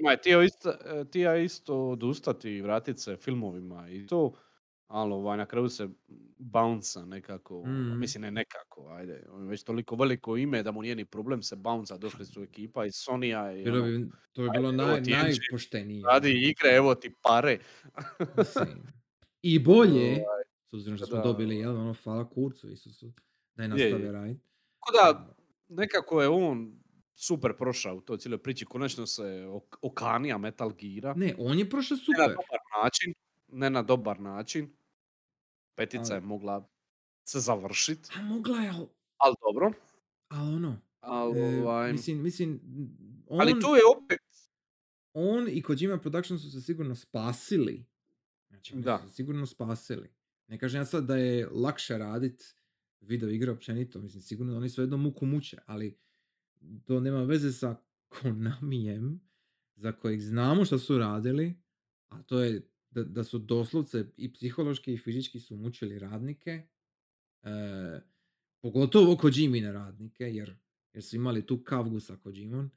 [0.03, 4.33] Je htio isto, e, htio isto odustati i vratit se filmovima i to.
[4.87, 5.89] Ali ovaj, na kraju se
[6.39, 7.99] bounce nekako, Mm.
[7.99, 11.43] mislim ne nekako, ajde, on je već toliko veliko ime da mu nije ni problem
[11.43, 15.01] se bounce došli su ekipa iz Sonija i Bilo ono, bi, to bi bilo naj,
[15.03, 16.03] najpoštenije.
[16.07, 17.59] radi igre, evo ti pare.
[19.43, 23.13] I bolje, Ovaj, s obzirom što smo da, dobili, jel, ono, hvala kurcu Isusu,
[23.55, 24.13] da je je.
[24.13, 24.41] raditi.
[24.81, 25.35] Tako da,
[25.69, 26.79] nekako je on
[27.17, 31.15] super prošao u toj cijeloj priči, konačno se ok- okanija Metal Geara.
[31.15, 32.29] Ne, on je prošao ne na super.
[32.29, 33.15] dobar način,
[33.49, 34.77] ne na dobar način.
[35.75, 36.69] Petica je Ali- mogla
[37.25, 38.87] se završit, A mogla je, ali,
[39.17, 39.73] ali dobro.
[40.29, 42.61] ali ono, Ali, e, ovaj, mislim, mislim,
[43.27, 44.21] on, ali tu je opet,
[45.13, 47.87] on i Kojima Production su se sigurno spasili.
[48.49, 48.99] Znači, Da.
[48.99, 50.11] su se sigurno spasili.
[50.49, 52.57] Ne kažem ja sad da je lakše radit
[53.01, 55.99] video igre općenito, mislim, sigurno da oni sve jedno muku muče, ali
[56.85, 57.77] to nema veze sa
[58.09, 59.21] Konamijem,
[59.77, 61.55] za kojeg znamo što su radili,
[62.09, 66.63] a to je da, da su doslovce i psihološki i fizički su mučili radnike,
[67.43, 68.01] e,
[68.63, 70.57] pogotovo Kojimine radnike, jer,
[70.93, 72.71] jer su imali tu kavgu sa Kojimom.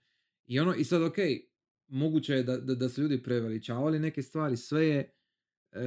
[0.45, 1.15] I ono, i sad ok,
[1.87, 5.13] moguće je da, da, da su ljudi preveličavali neke stvari, sve je,
[5.71, 5.79] e,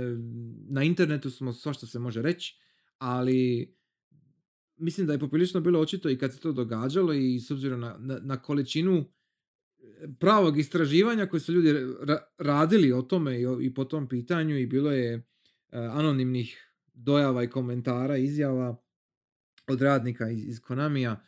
[0.68, 2.58] na internetu smo svašta se može reći,
[2.98, 3.74] ali
[4.76, 7.96] mislim da je poprilično bilo očito i kad se to događalo i s obzirom na,
[7.98, 9.04] na, na količinu e,
[10.20, 11.72] pravog istraživanja koje su ljudi
[12.02, 15.22] ra- radili o tome i, o- i po tom pitanju i bilo je e,
[15.72, 18.82] anonimnih dojava i komentara, izjava
[19.68, 21.24] od radnika iz, iz Konamija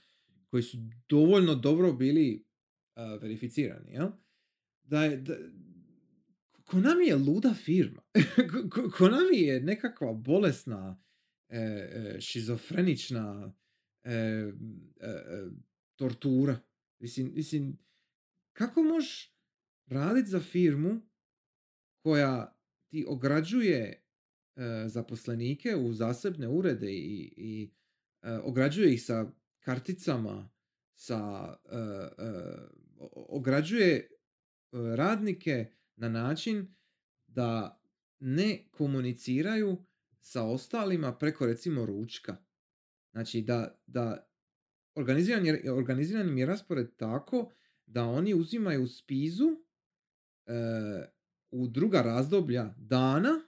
[0.47, 0.77] koji su
[1.09, 2.47] dovoljno dobro bili
[2.97, 4.09] e, verificirani, jel?
[4.83, 5.35] Da je, da,
[6.65, 8.03] Konami je luda firma.
[8.53, 11.01] Ko- Ko- Konami je nekakva bolesna,
[11.49, 13.55] e, e, šizofrenična
[14.05, 14.53] e, e,
[15.01, 15.45] e,
[15.97, 16.61] tortura.
[16.99, 17.79] Mislim, mislim,
[18.53, 19.35] kako možeš
[19.87, 21.01] raditi za firmu
[22.03, 22.59] koja
[22.91, 24.01] ti ograđuje
[24.87, 27.71] zaposlenike u zasebne urede i, i
[28.43, 30.51] ograđuje ih sa karticama,
[30.95, 31.55] sa,
[33.15, 34.09] ograđuje
[34.73, 36.75] radnike na način
[37.27, 37.81] da
[38.21, 39.85] ne komuniciraju
[40.25, 42.37] sa ostalima preko recimo ručka.
[43.13, 44.31] Znači da, da
[44.95, 47.51] organiziran je, organiziran im je raspored tako
[47.87, 49.49] da oni uzimaju spizu
[50.47, 50.53] e,
[51.51, 53.41] u druga razdoblja dana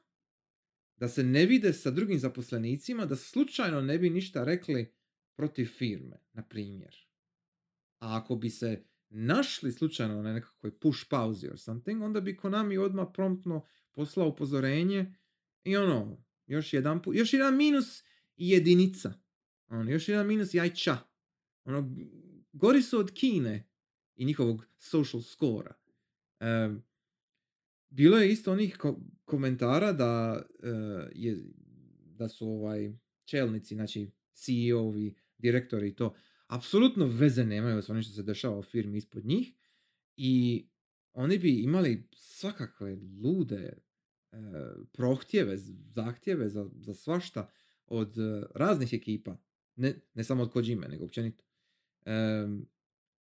[0.97, 4.95] da se ne vide sa drugim zaposlenicima, da slučajno ne bi ništa rekli
[5.37, 6.97] protiv firme, na primjer.
[7.99, 12.79] A ako bi se našli slučajno na nekakvoj push pauzi or something, onda bi Konami
[12.79, 15.15] odmah promptno poslao upozorenje
[15.65, 18.03] i ono, još jedan, pu- još jedan minus
[18.37, 19.15] jedinica.
[19.69, 20.99] Ono, još jedan minus jajča.
[21.65, 21.95] Ono,
[22.53, 23.69] gori su od Kine
[24.15, 25.75] i njihovog social skora.
[26.41, 26.85] Em,
[27.89, 30.69] bilo je isto onih ko- komentara da e,
[31.15, 31.45] je,
[32.05, 32.93] da su ovaj
[33.25, 36.15] čelnici, znači CEO-ovi, direktori i to,
[36.47, 39.53] apsolutno veze nemaju s onim što se dešava u firmi ispod njih
[40.17, 40.67] i
[41.13, 43.86] oni bi imali svakakve lude e,
[44.93, 45.57] prohtjeve,
[45.89, 47.51] zahtjeve za, za svašta
[47.87, 49.37] od e, raznih ekipa,
[49.77, 51.45] ne, ne samo od Kojime, nego općenito.
[52.05, 52.67] Em,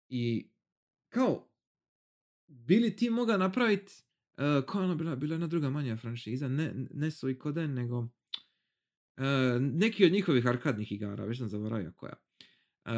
[0.10, 0.52] I
[1.10, 1.50] kao,
[2.48, 3.94] bili ti moga napraviti,
[4.38, 7.40] uh, koja je ona bila, bila je jedna druga manja franšiza, ne, ne su i
[7.40, 8.08] Koden, nego
[9.18, 12.14] e, neki od njihovih arkadnih igara, već sam zaboravio koja.
[12.86, 12.92] E,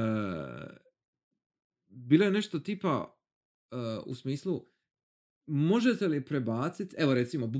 [1.87, 3.17] bilo je nešto tipa
[3.71, 3.75] e,
[4.05, 4.65] u smislu
[5.47, 7.59] možete li prebaciti, evo recimo, bu,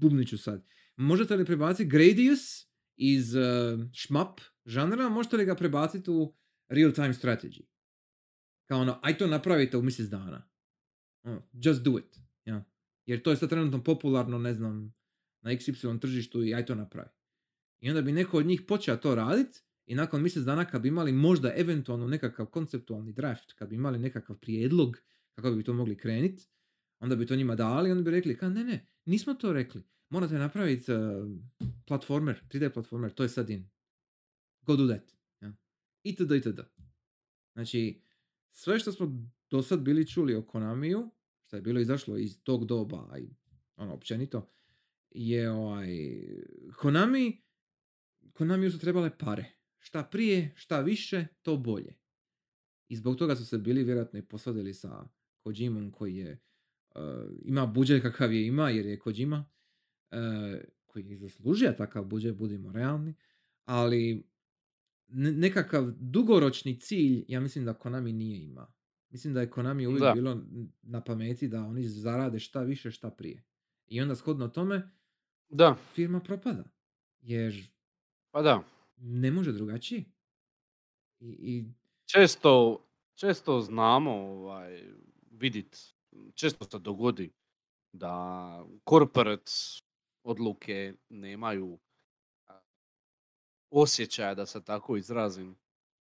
[0.00, 3.42] bubniću sad, možete li prebaciti Gradius iz uh,
[3.92, 6.34] šmap žanra, možete li ga prebaciti u
[6.68, 7.62] real time strategy?
[8.68, 10.48] Kao ono, aj to napravite u mjesec dana.
[11.22, 12.18] Ono, just do it.
[12.44, 12.64] Ja.
[13.06, 14.94] Jer to je sad trenutno popularno, ne znam,
[15.40, 17.10] na XY tržištu i aj to napravi.
[17.80, 20.88] I onda bi neko od njih počeo to raditi i nakon mjesec dana kad bi
[20.88, 24.96] imali možda eventualno nekakav konceptualni draft, kad bi imali nekakav prijedlog
[25.34, 26.48] kako bi to mogli kreniti,
[27.00, 29.82] onda bi to njima dali onda bi rekli, ka ne, ne, nismo to rekli.
[30.08, 30.98] Morate napraviti uh,
[31.86, 33.68] platformer, 3D platformer, to je sad in.
[34.62, 35.12] Go do that.
[35.40, 35.52] Ja.
[36.02, 36.30] Itd.
[36.30, 36.60] itd.
[37.52, 38.02] Znači,
[38.50, 41.10] sve što smo do sad bili čuli o Konamiju,
[41.46, 43.28] što je bilo izašlo iz tog doba i
[43.76, 44.50] ono općenito,
[45.10, 45.88] je ovaj,
[46.76, 47.42] Konami,
[48.32, 49.52] Konami su trebale pare.
[49.78, 51.98] Šta prije, šta više, to bolje.
[52.88, 55.08] I zbog toga su se bili vjerojatno i posvadili sa
[55.38, 56.40] Kojimom koji je
[57.42, 59.44] ima budžet kakav je ima jer je Kojima
[60.10, 60.18] uh,
[60.86, 63.14] koji je zaslužio takav budžet, budimo realni,
[63.64, 64.26] ali
[65.08, 68.72] nekakav dugoročni cilj ja mislim da Konami nije ima.
[69.10, 70.42] Mislim da je Konami uvijek bilo
[70.82, 73.44] na pameti da oni zarade šta više, šta prije.
[73.86, 74.90] I onda shodno tome
[75.48, 75.76] da.
[75.94, 76.64] firma propada.
[77.20, 77.70] Jer
[78.30, 78.62] pa da.
[78.96, 80.04] ne može drugačije.
[81.20, 81.64] I, i...
[82.04, 84.82] Često, često znamo ovaj,
[85.30, 85.95] vidit,
[86.34, 87.32] često se dogodi
[87.92, 89.52] da corporate
[90.24, 91.78] odluke nemaju
[93.70, 95.56] osjećaja, da se tako izrazim,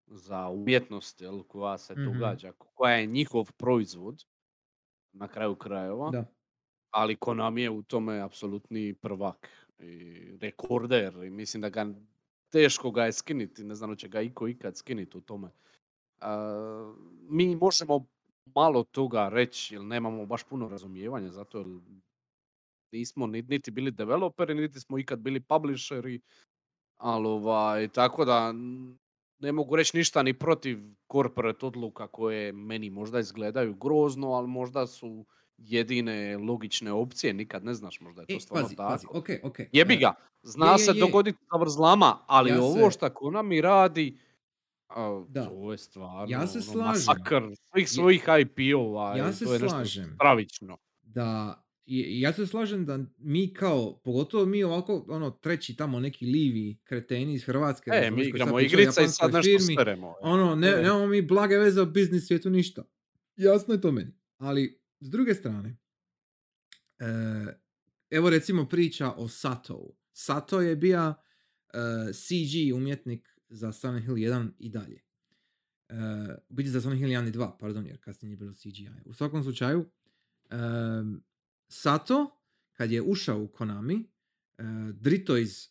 [0.06, 4.24] za umjetnost jel, koja se mm događa, koja je njihov proizvod
[5.12, 6.10] na kraju krajeva.
[6.10, 6.24] Da.
[6.90, 11.86] Ali Konami je u tome apsolutni prvak i rekorder i mislim da ga
[12.50, 15.50] teško ga je skiniti, ne znam će ga iko ikad skiniti u tome.
[17.28, 18.06] mi možemo
[18.54, 21.66] malo toga reći, jer nemamo baš puno razumijevanja, zato jer
[22.92, 26.20] nismo niti bili developeri, niti smo ikad bili publisheri,
[26.96, 28.52] ali ovaj, tako da
[29.38, 30.78] ne mogu reći ništa ni protiv
[31.12, 35.26] corporate odluka koje meni možda izgledaju grozno, ali možda su
[35.58, 38.92] jedine logične opcije, nikad ne znaš, možda je to e, stvarno pazi, tako.
[38.92, 39.66] Pazi, okay, okay.
[39.72, 43.60] Jebi ga, zna je, se je, dogoditi sa vrzlama, ali ja ovo što ona mi
[43.60, 44.18] radi,
[44.94, 45.44] a, da.
[45.44, 47.42] to je stvarno ja se ono, masakr
[47.72, 49.16] svih svojih IP-ova.
[49.16, 50.12] Ja se to je slažem.
[50.14, 50.78] stravično.
[51.02, 56.78] Da ja se slažem da mi kao, pogotovo mi ovako, ono, treći tamo neki livi
[56.84, 57.90] kreteni iz Hrvatske.
[57.94, 60.14] E, mi igramo igrica i sad nešto firmi, speremo.
[60.20, 62.84] Ono, ne, nemamo mi blage veze o biznis svijetu, ništa.
[63.36, 64.12] Jasno je to meni.
[64.38, 65.76] Ali, s druge strane,
[66.98, 67.04] e,
[68.10, 69.96] evo recimo priča o Satou.
[70.12, 71.14] Sato je bio e,
[72.12, 75.02] CG umjetnik za Silent Hill 1 i dalje.
[75.89, 75.94] E,
[76.48, 78.89] biti za Silent Hill 1 i 2, pardon, jer kasnije je bilo CGI.
[79.05, 79.85] U svakom slučaju,
[80.51, 80.56] e,
[81.68, 82.40] Sato,
[82.72, 83.94] kad je ušao u Konami,
[84.59, 85.68] uh, Drito, iz,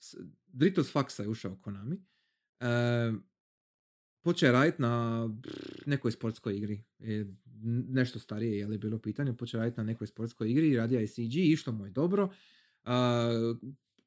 [0.48, 3.20] Drito s faksa je ušao u Konami, uh,
[4.22, 5.30] počeo raditi na
[5.86, 6.84] nekoj sportskoj igri.
[7.00, 7.36] Je
[7.90, 11.08] nešto starije je li bilo pitanje, počeo raditi na nekoj sportskoj igri i radio je
[11.08, 12.24] CG, išlo mu je dobro.
[12.84, 12.92] Uh,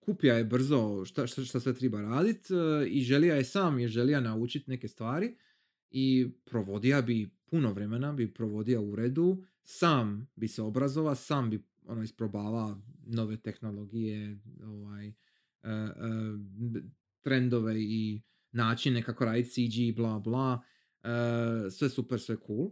[0.07, 3.89] kupija je brzo šta, šta, šta sve treba raditi uh, i želija je sam, je
[3.89, 5.37] želija naučiti neke stvari
[5.91, 11.65] i provodija bi puno vremena, bi provodio u uredu, sam bi se obrazovao, sam bi
[11.85, 15.15] ono isprobava nove tehnologije, ovaj, uh,
[15.65, 16.83] uh,
[17.21, 18.23] trendove i
[18.53, 20.53] načine kako raditi CG, bla bla,
[21.03, 22.71] uh, sve super, sve cool.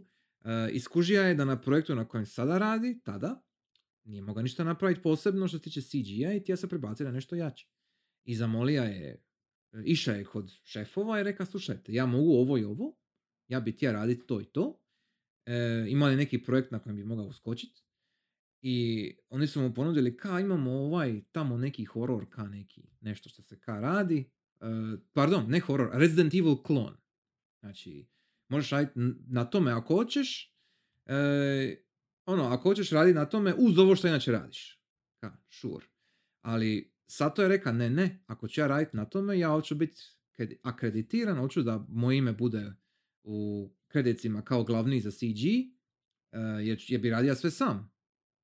[0.71, 3.44] Iskužija je da na projektu na kojem sada radi, tada,
[4.05, 7.35] nije mogao ništa napraviti posebno što se tiče CG-a i tija se prebaci na nešto
[7.35, 7.67] jače.
[8.23, 9.23] I zamolija je,
[9.85, 12.97] iša je kod šefova i reka, slušajte, ja mogu ovo i ovo,
[13.47, 14.81] ja bi tija raditi to i to,
[15.45, 17.85] e, imali neki projekt na kojem bi mogao uskočiti,
[18.67, 23.41] i oni su mu ponudili ka imamo ovaj tamo neki horor ka neki nešto što
[23.41, 24.29] se ka radi.
[24.59, 26.97] Uh, pardon, ne horor, Resident Evil klon.
[27.59, 28.07] Znači,
[28.47, 30.55] možeš raditi na tome ako hoćeš.
[31.05, 31.84] Uh,
[32.25, 34.81] ono, ako hoćeš raditi na tome uz ovo što inače radiš.
[35.19, 35.85] Ka, sure.
[36.41, 40.01] Ali Sato je rekao, ne, ne, ako ću ja raditi na tome, ja hoću biti
[40.61, 42.73] akreditiran, hoću da moje ime bude
[43.23, 45.41] u kredicima kao glavni za CG,
[46.31, 47.91] uh, jer, jer bi radio sve sam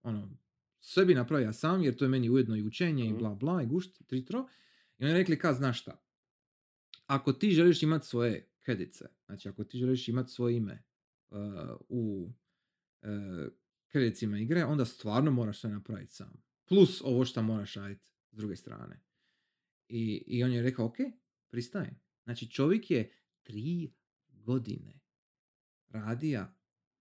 [0.04, 0.38] ono,
[0.80, 3.18] sve bi napravio sam, jer to je meni ujedno i učenje i mhm.
[3.18, 4.48] bla bla i gušt, tritro.
[4.98, 6.04] I oni rekli, ka, znaš šta,
[7.06, 10.84] ako ti želiš imati svoje kredice, znači ako ti želiš imati svoje ime
[11.30, 11.38] uh,
[11.90, 12.32] u
[13.02, 13.10] uh,
[13.92, 16.44] kredicima igre, onda stvarno moraš sve napraviti sam.
[16.66, 19.04] Plus ovo što moraš raditi s druge strane.
[19.88, 20.96] I, I on je rekao, ok,
[21.50, 22.00] pristajem.
[22.24, 23.14] Znači čovjek je
[23.44, 23.94] tri
[24.30, 25.00] godine
[25.90, 26.56] radija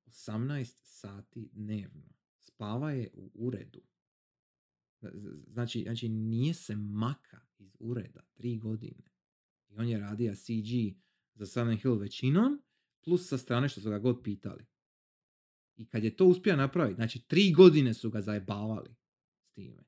[0.06, 3.82] 18 sati dnevno spava je u uredu.
[5.46, 9.10] Znači, znači nije se maka iz ureda tri godine.
[9.68, 10.98] I on je radio CG
[11.34, 12.62] za Silent Hill većinom,
[13.04, 14.66] plus sa strane što su ga god pitali.
[15.80, 18.90] I kad je to uspio napraviti, znači tri godine su ga zajebavali
[19.42, 19.82] s time.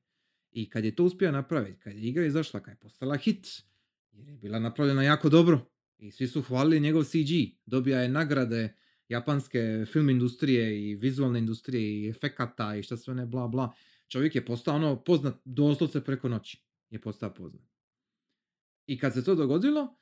[0.51, 3.63] I kad je to uspio napraviti, kad je igra izašla, kad je postala hit,
[4.11, 5.69] jer je bila napravljena jako dobro.
[5.97, 7.29] I svi su hvalili njegov CG.
[7.65, 8.75] Dobija je nagrade
[9.09, 13.73] japanske film industrije i vizualne industrije i efekata i šta sve ne bla bla.
[14.07, 16.63] Čovjek je postao ono poznat doslovce preko noći.
[16.89, 17.63] Je postao poznat.
[18.85, 19.95] I kad se to dogodilo,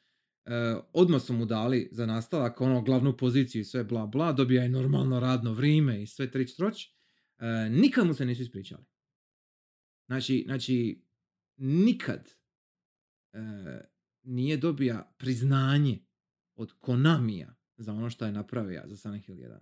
[0.45, 4.63] e, odmah su mu dali za nastavak ono glavnu poziciju i sve bla bla, dobija
[4.63, 6.85] je normalno radno vrijeme i sve trić troć.
[7.39, 8.83] E, nikad mu se nisu ispričali.
[10.07, 11.03] Znači, znači
[11.57, 12.29] nikad
[13.33, 13.39] e,
[14.23, 15.99] nije dobija priznanje
[16.55, 19.57] od Konamija za ono što je napravio za Silent Hill 1.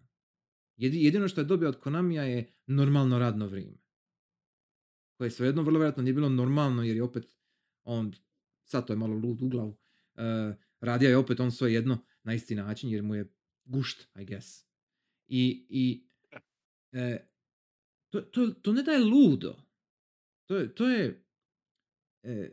[0.77, 3.77] Jedi- Jedino što je dobio od Konamija je normalno radno vrijeme.
[5.17, 7.35] Koje svejedno vrlo vjerojatno nije bilo normalno jer je opet
[7.83, 8.13] on,
[8.63, 9.77] sad to je malo lud u glavu,
[10.15, 13.33] e, radio je opet on sve jedno na isti način jer mu je
[13.65, 14.65] gušt, I guess.
[15.27, 16.07] I, i
[16.91, 17.27] e,
[18.09, 19.55] to, to, to ne da je ludo.
[20.45, 21.23] To je, to je,
[22.23, 22.51] e,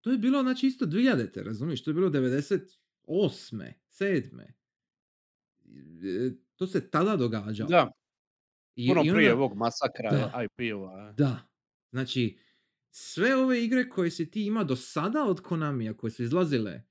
[0.00, 1.84] to je bilo znači isto 2000, razumiješ?
[1.84, 2.68] To je bilo 98.
[3.90, 4.42] 7.
[4.42, 7.68] E, To se tada događalo.
[7.68, 7.92] Da,
[8.74, 10.44] I, puno i prije onda- ovog masakra Da.
[10.44, 11.12] IP-ova.
[11.12, 11.48] Da.
[11.90, 12.38] Znači,
[12.90, 16.82] sve ove igre koje si ti ima do sada od Konamija, koje su izlazile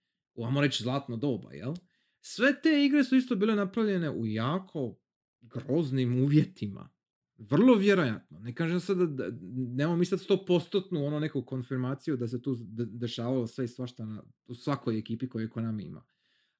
[0.45, 1.73] ajmo reći, zlatno doba, jel?
[2.21, 4.99] Sve te igre su isto bile napravljene u jako
[5.41, 6.89] groznim uvjetima.
[7.37, 8.39] Vrlo vjerojatno.
[8.39, 12.55] Ne kažem sad da, da nemamo mi sad 100% ono neku konfirmaciju da se tu
[12.59, 16.05] de- dešavalo sve i svašta na, u svakoj ekipi koju Konami ima.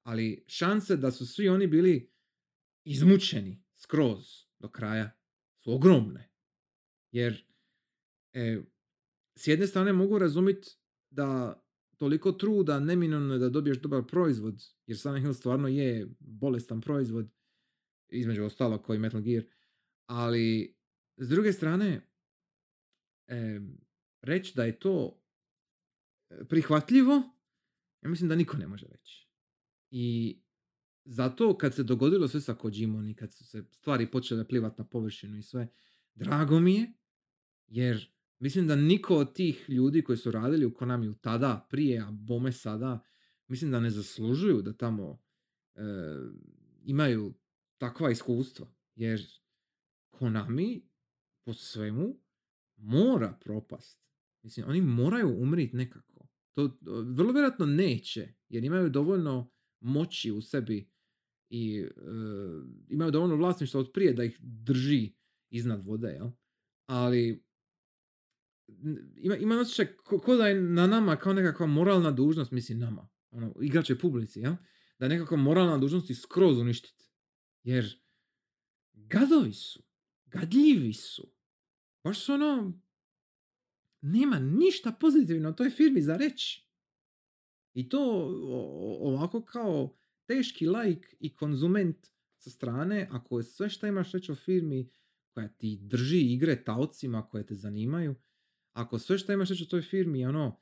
[0.04, 2.12] Ali šanse da su svi oni bili
[2.84, 4.26] izmučeni skroz
[4.60, 5.12] do kraja
[5.58, 6.32] su ogromne.
[7.12, 7.46] Jer
[8.34, 8.62] e,
[9.36, 10.70] s jedne strane mogu razumjeti
[11.10, 11.62] da
[12.00, 17.30] toliko truda neminovno je da dobiješ dobar proizvod, jer Silent Hill stvarno je bolestan proizvod,
[18.10, 19.44] između ostalog koji Metal Gear,
[20.06, 20.76] ali
[21.18, 22.02] s druge strane,
[23.28, 23.60] e,
[24.22, 25.22] reći da je to
[26.30, 27.14] e, prihvatljivo,
[28.02, 29.30] ja mislim da niko ne može reći.
[29.92, 30.38] I
[31.06, 34.86] zato kad se dogodilo sve sa Kojimom i kad su se stvari počele plivat na
[34.86, 35.68] površinu i sve,
[36.16, 36.94] drago mi je,
[37.68, 42.12] jer mislim da niko od tih ljudi koji su radili u Konamiju tada, prije, a
[42.12, 43.00] bome sada,
[43.48, 45.22] mislim da ne zaslužuju da tamo
[45.76, 45.82] e,
[46.84, 47.34] imaju
[47.78, 48.68] takva iskustva.
[48.96, 49.22] Jer
[50.10, 50.90] Konami
[51.46, 52.20] po svemu
[52.76, 54.00] mora propast.
[54.44, 56.28] Mislim, oni moraju umriti nekako.
[56.54, 60.92] To vrlo vjerojatno neće, jer imaju dovoljno moći u sebi
[61.50, 61.90] i e,
[62.90, 65.14] imaju dovoljno vlasništva od prije da ih drži
[65.50, 66.30] iznad vode, jel?
[66.86, 67.49] Ali
[69.18, 73.10] ima, ima osjećaj ko, ko da je na nama kao nekakva moralna dužnost, mislim nama,
[73.32, 74.54] ono, igrače publici, jel?
[75.00, 77.10] Da je nekakva moralna dužnost i skroz uništiti.
[77.64, 78.02] Jer
[78.94, 79.84] gadovi su,
[80.26, 81.34] gadljivi su.
[82.04, 82.82] Baš su ono,
[84.02, 86.70] nema ništa pozitivno o toj firmi za reći.
[87.74, 88.00] I to
[89.02, 94.36] ovako kao teški lajk i konzument sa strane, ako je sve što imaš reći o
[94.36, 94.90] firmi
[95.34, 98.16] koja ti drži igre taocima koje te zanimaju,
[98.80, 100.60] ako sve što imaš reći o toj firmi je ono,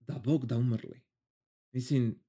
[0.00, 1.00] da bog da umrli.
[1.72, 2.20] Mislim,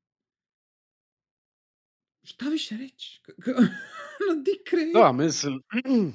[2.23, 3.21] šta više reći?
[4.29, 4.91] Ono, di krenu?
[4.93, 5.61] Da, mislim,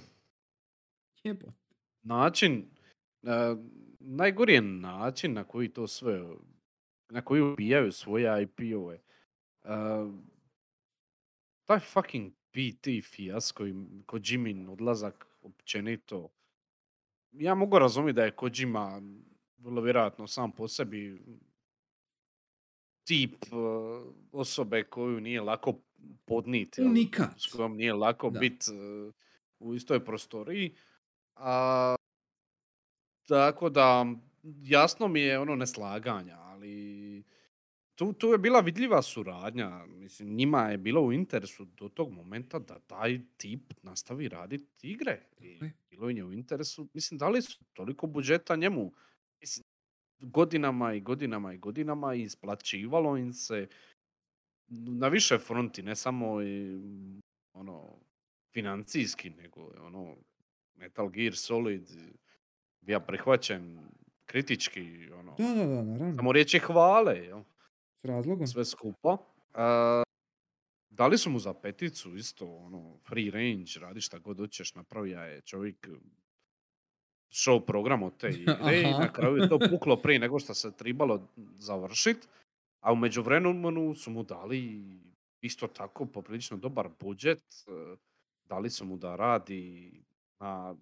[1.25, 1.53] Jebote.
[2.03, 2.71] način,
[3.23, 3.57] e,
[4.01, 6.23] najgori je način na koji to sve,
[7.09, 8.95] na koji ubijaju svoje IP-ove.
[8.95, 9.01] E,
[11.65, 13.75] taj fucking PT fijasko i
[14.07, 16.29] Kojimin odlazak općenito.
[17.39, 19.02] Ja mogu razumjeti da je Kojima
[19.59, 21.23] vrlo vjerojatno sam po sebi
[23.05, 23.56] tip e,
[24.32, 25.74] osobe koju nije lako
[26.24, 26.82] podniti.
[26.82, 27.31] Unikat.
[27.36, 28.65] S kojom nije lako biti
[29.59, 30.74] u istoj prostoriji.
[31.36, 31.97] A,
[33.28, 34.06] tako da,
[34.62, 36.48] jasno mi je ono neslaganja,
[37.99, 39.87] tu, tu je bila vidljiva suradnja.
[39.87, 45.20] Mislim, njima je bilo u interesu do tog momenta da taj tip nastavi raditi igre.
[45.41, 45.59] I
[45.91, 48.93] bilo je u interesu, mislim, dali su toliko budžeta njemu.
[49.41, 49.65] Mislim,
[50.20, 53.69] godinama i godinama i godinama i isplaćivalo im se
[54.69, 56.81] na više fronti, ne samo i,
[57.53, 57.99] ono,
[58.53, 60.16] financijski, nego ono
[60.75, 61.89] Metal Gear Solid
[62.81, 63.89] bio prihvaćen
[64.27, 66.16] kritički, ono, Da, da, da, naravno.
[66.16, 67.43] samo riječi hvale, jel?
[68.01, 68.47] S razlogom.
[68.47, 69.16] sve skupa.
[69.55, 70.03] A,
[70.91, 75.41] dali su mu za peticu isto, ono, free range, radi šta god hoćeš, napravija je
[75.41, 75.89] čovjek
[77.31, 80.77] show program od te igre i na kraju je to puklo prije nego što se
[80.77, 82.27] trebalo završiti.
[82.81, 84.85] A u međuvremenu su mu dali
[85.41, 87.43] isto tako poprilično dobar budžet.
[87.66, 87.97] e,
[88.45, 89.93] Dali su mu da radi
[90.41, 90.77] na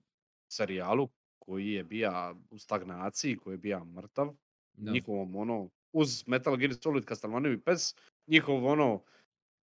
[0.49, 4.35] serijalu koji je bio u stagnaciji, koji je bio mrtav.
[4.73, 4.93] Da.
[4.93, 7.95] Njihovom ono, uz Metal Gear Solid Castlevania PES,
[8.27, 9.03] njihov ono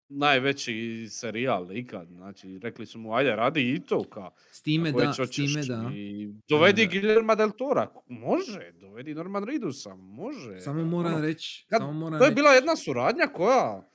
[0.10, 2.08] najveći serijal ikad.
[2.08, 4.30] Znači, rekli su mu, ajde, radi i to, ka.
[4.52, 9.44] S time da, s time da, I dovedi e, Guillermo del Tora, može, dovedi Norman
[9.44, 10.60] Reedusa, može.
[10.60, 13.90] samo moram ono, reći, kad- samo moram to je bila jedna suradnja koja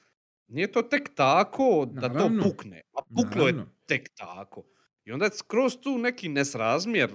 [0.48, 2.43] nije to tek tako da Naravno.
[2.43, 3.73] to pukne, a puklo je Naravno.
[3.86, 4.65] tek tako.
[5.05, 7.11] I onda je skroz tu neki nesrazmjer.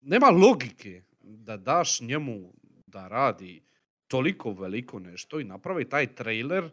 [0.00, 2.52] Nema logike da daš njemu
[2.90, 3.62] da radi
[4.08, 6.70] toliko veliko nešto i napravi taj trailer.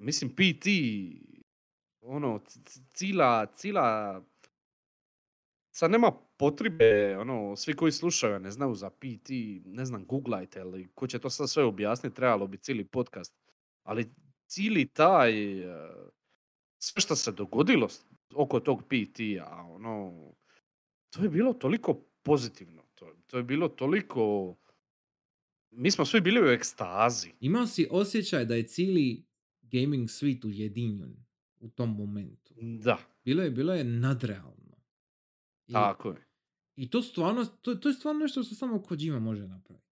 [0.00, 0.66] Mislim, PT,
[2.00, 2.40] ono,
[2.92, 4.22] cila, cila,
[5.70, 9.30] sad nema potrebe, ono, svi koji slušaju, ne znaju za PT,
[9.64, 13.36] ne znam, googlajte, ali ko će to sad sve objasniti, trebalo bi cijeli podcast.
[13.82, 14.14] Ali
[14.46, 15.88] cijeli taj, e,
[16.78, 17.88] sve što se dogodilo
[18.34, 20.12] oko tog PT-a, ono,
[21.10, 24.54] to je bilo toliko pozitivno, to, to je bilo toliko,
[25.72, 27.32] mi smo svi bili u ekstazi.
[27.40, 29.24] imao si osjećaj da je cijeli
[29.62, 31.16] gaming svijet ujedinjen
[31.60, 32.54] u tom momentu.
[32.84, 34.76] Da, Bilo je, bilo je nadrealno.
[35.66, 36.26] I, tako je.
[36.76, 39.86] I to stvarno, to, to je stvarno nešto što samo Kojima može napraviti.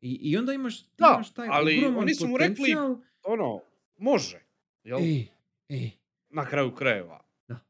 [0.00, 2.74] I, i onda imaš, Da, imaš taj ali oni su mu rekli-.
[3.22, 3.60] Ono,
[3.96, 4.42] može,
[4.84, 4.98] jel?
[4.98, 5.26] E,
[5.68, 5.90] e,
[6.28, 7.24] na kraju krajeva.
[7.48, 7.60] Da.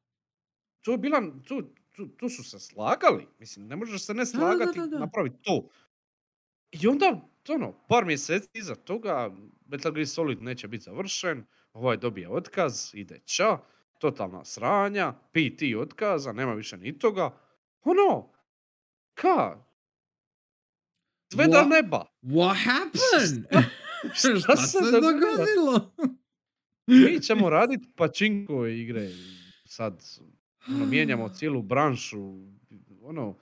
[0.81, 3.27] Tu, je bila, tu, tu, tu su se slagali.
[3.39, 4.97] Mislim, ne možeš se ne da, slagati da, da.
[4.97, 5.69] i napraviti to.
[6.73, 9.31] I onda, ono, par mjeseci iza toga,
[9.67, 13.59] Metal Gear Solid neće biti završen, ovaj dobije otkaz, ide ča,
[13.99, 17.37] totalna sranja, PT otkaza, nema više ni toga.
[17.83, 18.33] Ono,
[19.15, 19.65] ka?
[21.33, 21.69] Sve What?
[21.69, 22.07] neba.
[22.23, 23.45] What happened?
[24.15, 25.95] Šta Šta se dogodilo?
[26.87, 29.09] Mi ćemo raditi pačinko igre.
[29.65, 30.05] Sad,
[30.69, 32.39] ono, mijenjamo cijelu branšu.
[33.03, 33.39] Ono,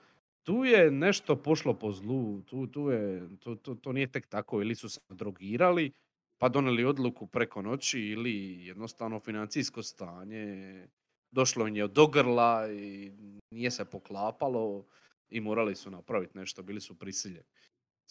[0.49, 2.41] tu je nešto pošlo po zlu.
[2.41, 4.61] Tu, tu je, to, to, to nije tek tako.
[4.61, 5.91] Ili su se drogirali,
[6.37, 10.87] pa donijeli odluku preko noći, ili jednostavno financijsko stanje.
[11.31, 13.11] Došlo im je do grla i
[13.51, 14.85] nije se poklapalo
[15.29, 17.45] i morali su napraviti nešto, bili su prisiljeni.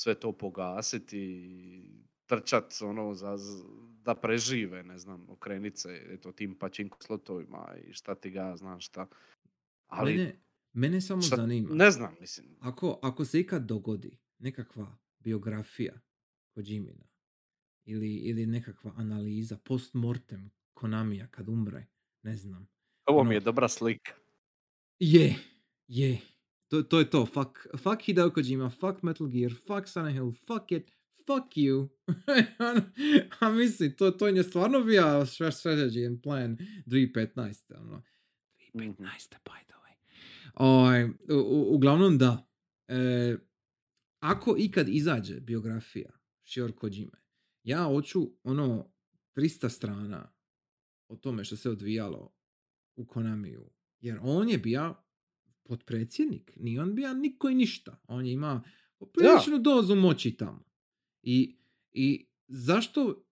[0.00, 1.24] Sve to pogasiti,
[2.26, 3.36] trčat ono za,
[4.04, 9.06] da prežive, ne znam, okrenit eto, tim pačinko slotovima i šta ti ga, znam šta.
[9.88, 10.38] Ali,
[10.72, 11.74] Mene, samo šta- zanima.
[11.74, 16.00] ne znam, mislim, Ako, ako se ikad dogodi nekakva biografija
[16.48, 17.04] Kojimina
[17.84, 21.86] ili, ili nekakva analiza post-mortem Konamija kad umre,
[22.22, 22.68] ne znam.
[23.06, 24.12] ovo ono- mi je dobra slika.
[24.98, 25.34] Je,
[25.86, 26.20] je.
[26.68, 27.26] To, to je to.
[27.26, 31.88] Fuck, fuck Hideo Kojima, fuck Metal Gear, fuck Silent Hill, fuck it, fuck you.
[32.60, 32.82] Ono,
[33.40, 37.72] A mislim, to, to je stvarno bio strategy and plan 2015.
[37.72, 38.02] Ono.
[38.74, 38.98] 2015.
[39.44, 39.77] by the.
[40.58, 42.48] Ovaj, u, u- uglavnom da.
[42.88, 43.36] E,
[44.20, 46.10] ako ikad izađe biografija
[46.44, 47.18] Shior Kojime,
[47.62, 48.92] ja hoću ono
[49.36, 50.32] 300 strana
[51.08, 52.34] o tome što se odvijalo
[52.96, 53.70] u Konamiju.
[54.00, 54.94] Jer on je bio
[55.62, 56.52] potpredsjednik.
[56.56, 58.00] Nije on bio niko i ništa.
[58.08, 58.62] On je ima
[58.98, 60.64] popriličnu dozu moći tamo.
[61.22, 61.56] I,
[61.90, 63.24] I zašto,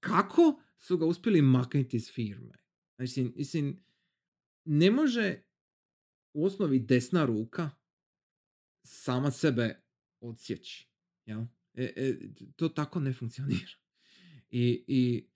[0.00, 2.54] kako su ga uspjeli maknuti iz firme?
[2.98, 3.84] Mislim, mislim,
[4.64, 5.42] ne može
[6.38, 7.70] u osnovi desna ruka
[8.82, 9.82] sama sebe
[10.20, 10.90] odsjeći.
[11.24, 11.40] Jel?
[11.74, 12.18] E, e,
[12.56, 13.72] to tako ne funkcionira.
[14.50, 15.28] I, i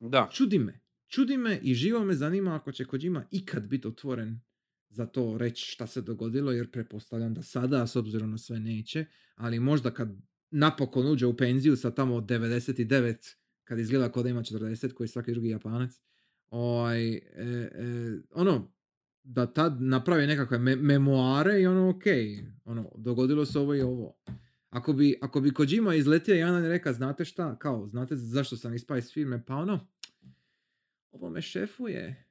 [0.00, 0.80] Da, čudi me.
[1.08, 4.40] Čudi me i živo me zanima ako će Kojima ikad biti otvoren
[4.88, 9.06] za to reći šta se dogodilo, jer pretpostavljam da sada, s obzirom na sve neće,
[9.34, 10.16] ali možda kad
[10.50, 15.04] napokon uđe u penziju sa tamo od 99, kad izgleda kao da ima 40, koji
[15.04, 15.90] je svaki drugi japanac,
[16.50, 18.77] ovaj, e, e, ono,
[19.30, 22.02] da tad napravi nekakve me- memoare i ono, ok,
[22.64, 24.16] ono, dogodilo se ovo i ovo.
[24.70, 28.74] Ako bi, ako bi Kojima izletio i Anan reka, znate šta, kao, znate zašto sam
[28.74, 29.88] ispao iz firme, pa ono,
[31.10, 32.24] ovo me šefuje,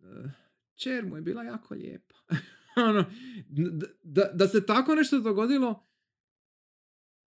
[0.00, 0.30] eh,
[0.74, 2.14] čer mu je bila jako lijepa.
[2.88, 3.04] ono,
[4.02, 5.86] da, da se tako nešto dogodilo,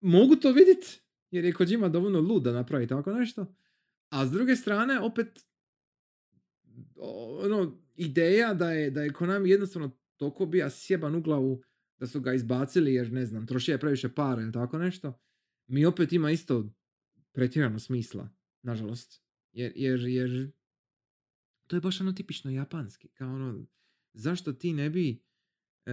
[0.00, 1.00] mogu to vidjeti,
[1.30, 3.54] jer je Kojima dovoljno lud da napravi tako nešto.
[4.10, 5.46] A s druge strane, opet,
[7.44, 11.62] ono, ideja da je, da je Konami jednostavno toliko bija sjeban u glavu
[11.98, 15.20] da su ga izbacili jer, ne znam, trošio je previše para ili tako nešto,
[15.66, 16.74] mi opet ima isto
[17.32, 18.28] pretjerano smisla,
[18.62, 19.22] nažalost.
[19.52, 20.52] Jer, jer, jer
[21.66, 23.08] to je baš ono tipično japanski.
[23.08, 23.66] Kao ono,
[24.12, 25.22] zašto ti ne bi
[25.86, 25.92] e,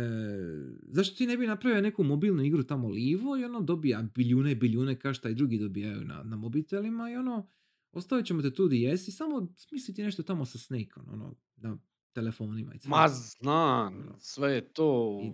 [0.82, 5.00] zašto ti ne bi napravio neku mobilnu igru tamo livo i ono dobija biljune, biljune
[5.00, 7.50] kao šta i drugi dobijaju na, na mobitelima i ono,
[7.92, 11.78] ostavit ćemo te tu di jesi, samo smisliti nešto tamo sa Snakeom, ono, na
[12.14, 12.90] telefonima i sve.
[12.90, 14.16] Ma znam, Ono.
[14.20, 15.32] sve je to, I-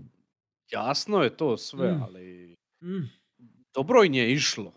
[0.69, 2.01] jasno je to sve, Mm.
[2.01, 3.09] ali Mm,
[3.73, 4.73] dobro im je išlo.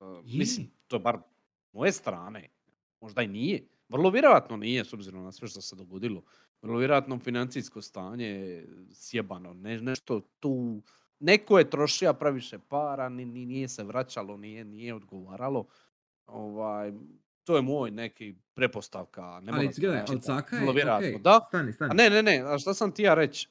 [0.00, 0.38] Uh, Je.
[0.38, 1.18] mislim, to je bar
[1.72, 2.48] moje strane.
[3.00, 3.66] Možda i nije.
[3.88, 6.22] Vrlo vjerojatno nije, s obzirom na sve što se dogodilo.
[6.62, 9.54] Vrlo vjerojatno financijsko stanje je sjebano.
[9.54, 10.82] Ne, nešto tu...
[11.20, 15.66] Neko je trošio previše para, ni, ni- nije se vraćalo, nije, nije odgovaralo.
[16.26, 16.92] Ovaj,
[17.44, 19.40] to je moj neki prepostavka.
[19.40, 20.66] Ne ali gledaj, da- Caka je,
[21.18, 21.40] da.
[21.48, 21.90] stani, stani.
[21.90, 23.48] A ne, ne, ne, a šta sam ti ja reći,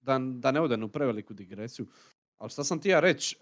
[0.00, 1.86] da, da ne odem u preveliku digresiju,
[2.38, 3.36] ali šta sam ti ja reći,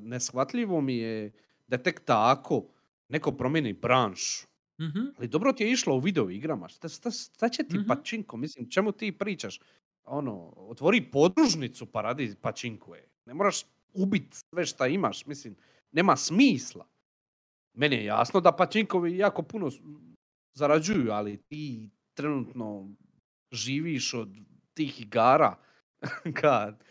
[0.00, 1.32] neshvatljivo mi je
[1.66, 2.64] da tek tako
[3.08, 4.46] neko promijeni branšu.
[4.80, 5.00] Mhm.
[5.18, 7.86] Ali dobro ti je išlo u video igrama, šta, šta, šta će ti Mhm.
[7.88, 9.60] pačinko, mislim, čemu ti pričaš?
[10.04, 13.08] Ono, otvori podružnicu pa radi pačinkuje.
[13.26, 13.62] Ne moraš
[13.94, 15.56] ubiti sve šta imaš, mislim,
[15.92, 16.86] nema smisla.
[17.74, 19.70] Meni je jasno da pačinkovi jako puno
[20.54, 22.94] zarađuju, ali ti trenutno
[23.52, 24.28] živiš od
[24.74, 25.56] tih igara.
[26.40, 26.84] Kad,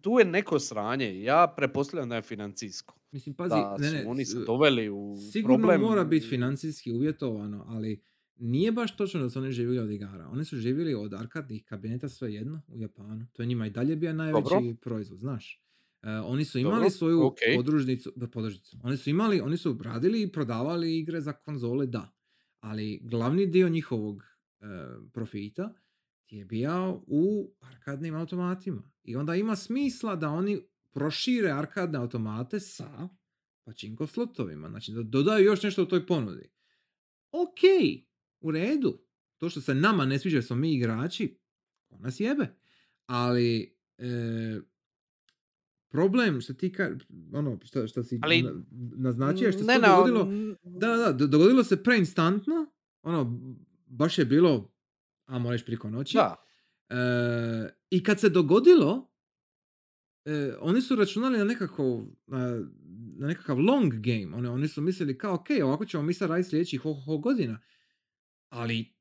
[0.00, 1.22] tu je neko sranje.
[1.22, 2.94] Ja pretpostavljam da je financijsko.
[3.10, 5.80] Mislim, pazi, da ne, su ne, oni s- se doveli u Sigurno problem.
[5.80, 8.02] mora biti financijski uvjetovano, ali
[8.36, 10.28] nije baš točno da su oni živjeli od igara.
[10.28, 13.26] Oni su živjeli od arkadnih kabineta svejedno u Japanu.
[13.32, 14.60] To je njima i dalje bio najveći Dobro.
[14.80, 15.62] proizvod, znaš.
[16.02, 17.56] E, oni su imali Dobro, svoju okej.
[17.56, 18.76] podružnicu, da, podružnicu.
[18.82, 22.14] Oni su imali, oni su radili i prodavali igre za konzole, da.
[22.60, 24.64] Ali glavni dio njihovog e,
[25.12, 25.74] profita
[26.28, 28.90] je bio u arkadnim automatima.
[29.04, 30.60] I onda ima smisla da oni
[30.92, 33.08] prošire arkadne automate sa
[33.64, 34.68] pačinko slotovima.
[34.68, 36.50] Znači da dodaju još nešto u toj ponudi.
[37.30, 37.60] Ok,
[38.40, 39.04] u redu.
[39.36, 41.38] To što se nama ne sviđa jer smo mi igrači,
[41.88, 42.46] to nas jebe.
[43.06, 44.60] Ali e,
[45.88, 46.90] problem što ti ka,
[47.32, 48.62] ono što, što si Ali- na-
[48.96, 50.28] naznačio, što se dogodilo,
[50.64, 52.66] da, da, do- dogodilo se preinstantno,
[53.02, 53.40] ono,
[53.86, 54.72] baš je bilo,
[55.26, 56.14] a reći priko noći.
[56.14, 56.34] Da,
[56.90, 56.94] E,
[57.90, 59.10] I kad se dogodilo,
[60.24, 61.86] e, oni su računali na nekakav,
[62.26, 62.60] na,
[63.16, 64.28] na nekakav long game.
[64.34, 67.58] Oni, oni su mislili kao, ok, ovako ćemo mi sad raditi sljedećih ho, ho godina.
[68.48, 68.94] Ali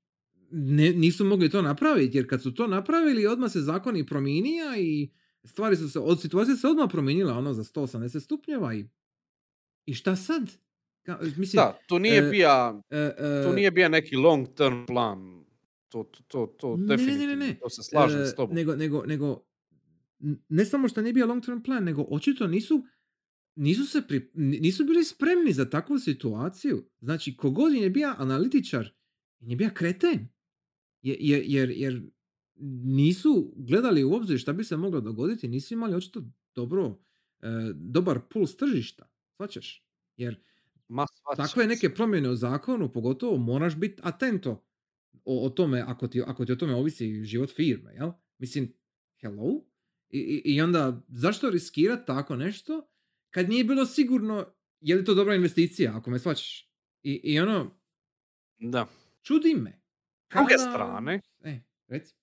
[0.51, 5.09] ne, nisu mogli to napraviti, jer kad su to napravili, odmah se zakoni promijenija i
[5.47, 8.85] stvari su se, od situacije se odmah promijenila, ono, za 180 stupnjeva i,
[9.85, 10.51] i šta sad?
[11.03, 14.85] Ka, mislim, da, to nije e, bija, e, e, to nije bio neki long term
[14.85, 15.45] plan.
[15.89, 17.59] To, to, to, to Ne, ne, ne, definitivno, ne, ne.
[17.59, 18.55] to se slažem E, s tobom.
[18.55, 19.45] Nego, nego, nego,
[20.49, 22.83] ne samo što nije bio long term plan, nego očito nisu,
[23.55, 26.89] nisu, se pri, ni- nisu bili spremni za takvu situaciju.
[26.99, 28.89] Znači, kogod je bio analitičar,
[29.39, 30.27] je bio kreten.
[31.01, 32.01] Je- Jer, jer, jer
[32.83, 36.21] nisu gledali u obzir šta bi se moglo dogoditi, nisu imali očito
[36.55, 36.99] dobro,
[37.41, 39.09] e, dobar puls tržišta.
[39.31, 39.85] Svačaš?
[40.17, 40.39] Jer
[40.87, 41.05] Ma,
[41.37, 44.63] takve neke promjene u zakonu, pogotovo moraš biti atento
[45.25, 48.11] o, o tome, ako ti, ako ti o tome ovisi život firme, jel?
[48.37, 48.73] Mislim,
[49.21, 49.65] hello?
[50.09, 52.87] I, i, I onda, zašto riskirati tako nešto,
[53.29, 54.45] kad nije bilo sigurno
[54.79, 56.71] je li to dobra investicija, ako me shvaćaš?
[57.03, 57.79] I, i ono,
[58.59, 58.87] Da.
[59.21, 59.81] čudi me.
[60.23, 62.15] S druge Kada- strane, E, reci.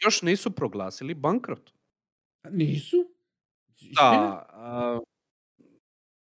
[0.00, 1.70] Još nisu proglasili bankrot.
[2.50, 2.96] Nisu?
[3.96, 5.00] Da, a,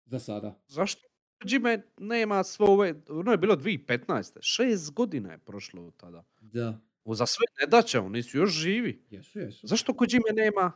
[0.06, 0.54] Za sada.
[0.68, 1.00] zašto
[1.44, 4.38] Jime nema sve ove, ono je bilo 2015.
[4.40, 6.24] Šest godina je prošlo od tada.
[6.40, 6.78] Da.
[7.04, 9.06] Za sve nedaće, oni su još živi.
[9.10, 9.66] Jesu, jesu.
[9.66, 10.72] Zašto Kojime nema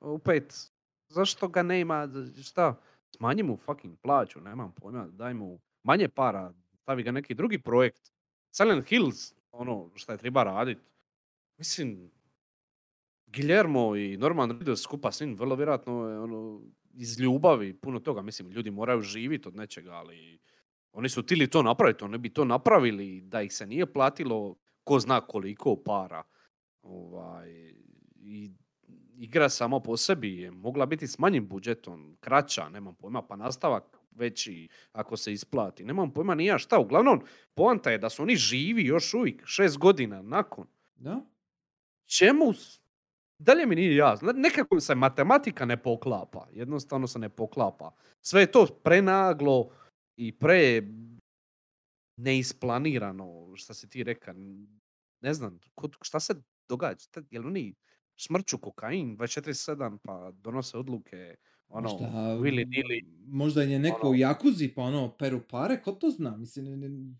[0.00, 0.54] opet?
[1.08, 2.08] Zašto ga nema?
[2.42, 2.80] Šta?
[3.16, 5.06] Smanji mu fucking plaću, nemam pojma.
[5.06, 6.52] Daj mu manje para,
[6.82, 8.12] stavi ga neki drugi projekt.
[8.50, 10.78] Silent Hills, ono šta je treba radit.
[11.58, 12.10] Mislim,
[13.26, 16.60] Guillermo i Norman Reedus skupa s njim, vrlo vjerojatno je ono,
[16.94, 18.22] iz ljubavi puno toga.
[18.22, 20.38] Mislim, ljudi moraju živjeti od nečega, ali
[20.92, 22.04] oni su tili to napraviti.
[22.04, 26.22] Oni bi to napravili da ih se nije platilo ko zna koliko para.
[26.82, 27.74] Ovaj,
[28.14, 28.50] i
[29.18, 33.98] igra samo po sebi je mogla biti s manjim budžetom, kraća, nemam pojma, pa nastavak
[34.10, 35.84] veći ako se isplati.
[35.84, 36.78] Nemam pojma ni ja šta.
[36.78, 37.20] Uglavnom,
[37.54, 40.66] poanta je da su oni živi još uvijek, šest godina nakon.
[40.96, 41.20] Da?
[42.06, 42.52] Čemu?
[43.38, 44.32] Dalje mi nije jasno.
[44.32, 46.48] Nekako se matematika ne poklapa.
[46.52, 47.90] Jednostavno se ne poklapa.
[48.20, 49.70] Sve je to prenaglo
[50.16, 50.82] i pre
[52.16, 53.26] neisplanirano,
[53.56, 54.34] šta si ti reka.
[55.20, 56.34] Ne znam, kod- šta se
[56.68, 57.06] događa?
[57.30, 57.74] Jel oni
[58.18, 61.34] smrću kokain 24-7 pa donose odluke
[61.68, 63.04] ono, Možda, vili nili.
[63.26, 66.36] Možda je neko ono- u Jakuzi pa ono peru pare, ko to zna?
[66.36, 67.14] Mislim, ne, ne,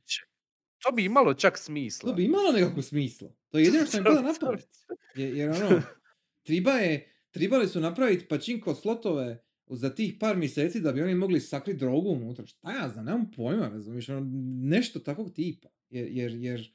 [0.79, 2.11] To bi imalo čak smisla.
[2.11, 3.29] to bi imalo nekako smisla.
[3.49, 4.69] To je jedino što mi pada na pamet.
[5.15, 5.59] Je- Jer ono,
[6.47, 11.41] triba je, tribali su napraviti pačinko slotove za tih par mjeseci da bi oni mogli
[11.41, 12.47] sakriti drogu unutra.
[12.47, 14.27] Šta ja znam, nemam pojma, razumiješ, ono,
[14.63, 15.69] nešto takvog tipa.
[15.91, 16.73] Jer, jer, jer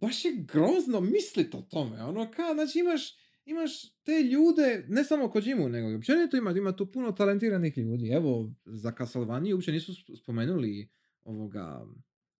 [0.00, 2.02] baš je grozno misliti o tome.
[2.02, 3.14] Ono, ka, znači imaš,
[3.44, 8.08] imaš te ljude, ne samo Kojimu, nego i općenito ima, ima tu puno talentiranih ljudi.
[8.08, 10.88] Evo, za Castlevania uopće nisu sp- spomenuli
[11.24, 11.86] ovoga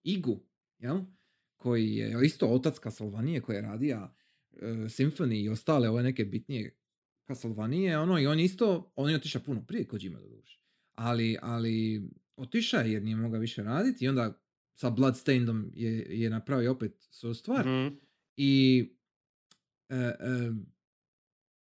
[0.02, 0.40] Igu,
[0.78, 0.98] jel?
[1.56, 4.25] koji je isto otac Castlevania koji je radio uh,
[4.62, 6.76] Symphony i ostale ove neke bitnije
[7.26, 10.60] Castlevania, ono, i on isto, on je otišao puno prije Kojima do duše.
[10.94, 12.02] Ali, ali
[12.36, 14.42] otišao je jer nije mogao više raditi i onda
[14.74, 17.66] sa Bloodstainedom je, je napravio opet svoju stvar.
[17.66, 17.96] Mhm.
[18.36, 18.84] I
[19.88, 20.52] e, e,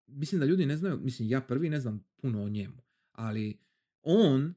[0.07, 2.81] mislim da ljudi ne znaju, mislim ja prvi ne znam puno o njemu,
[3.11, 3.59] ali
[4.01, 4.53] on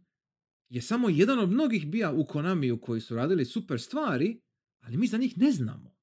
[0.68, 4.40] je samo jedan od mnogih bija u Konamiju koji su radili super stvari,
[4.80, 5.96] ali mi za njih ne znamo.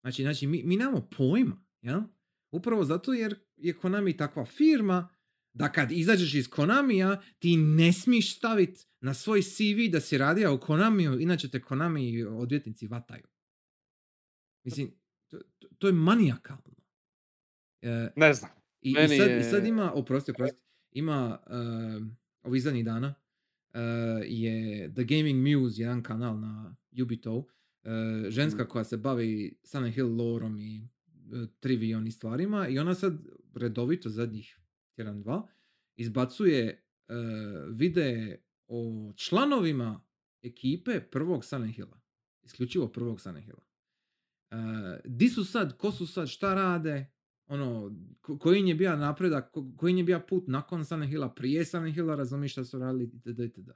[0.00, 2.00] Znači, znači mi, mi nemamo pojma, jel?
[2.50, 5.08] Upravo zato jer je Konami takva firma
[5.52, 9.58] da kad izađeš iz Konamija ti ne smiješ staviti na svoj CV
[9.92, 13.24] da si radio u Konamiju, inače te Konami odvjetnici vataju.
[14.64, 14.94] Mislim,
[15.28, 15.38] to,
[15.78, 16.62] to- je manijakalno.
[17.82, 18.50] E, Ne znam.
[18.82, 20.58] i, i, sad, je- I sad ima, oprosti, oprosti,
[20.92, 22.06] ima uh,
[22.42, 23.14] ovih zadnjih dana
[23.68, 23.74] uh,
[24.24, 24.54] je
[24.94, 27.44] The Gaming Muse, jedan kanal na Ubito, uh,
[28.28, 28.70] ženska Mhm.
[28.70, 30.88] koja se bavi Silent Hill lorom i
[32.06, 33.18] i stvarima i ona sad
[33.54, 34.60] redovito zadnjih
[34.94, 35.48] tjedan dva
[35.96, 37.14] izbacuje uh,
[37.76, 40.00] videe o članovima
[40.42, 42.00] ekipe prvog Silent Hilla.
[42.42, 43.64] Isključivo prvog Silent Hilla.
[44.50, 44.58] Uh,
[45.04, 47.12] di su sad, ko su sad, šta rade,
[47.46, 51.10] ono, ko- koji im je bio napredak, ko- koji im je bio put nakon Silent
[51.10, 53.38] Hilla, prije Silent Hilla, razumiješ šta su radili, itd.
[53.40, 53.70] itd.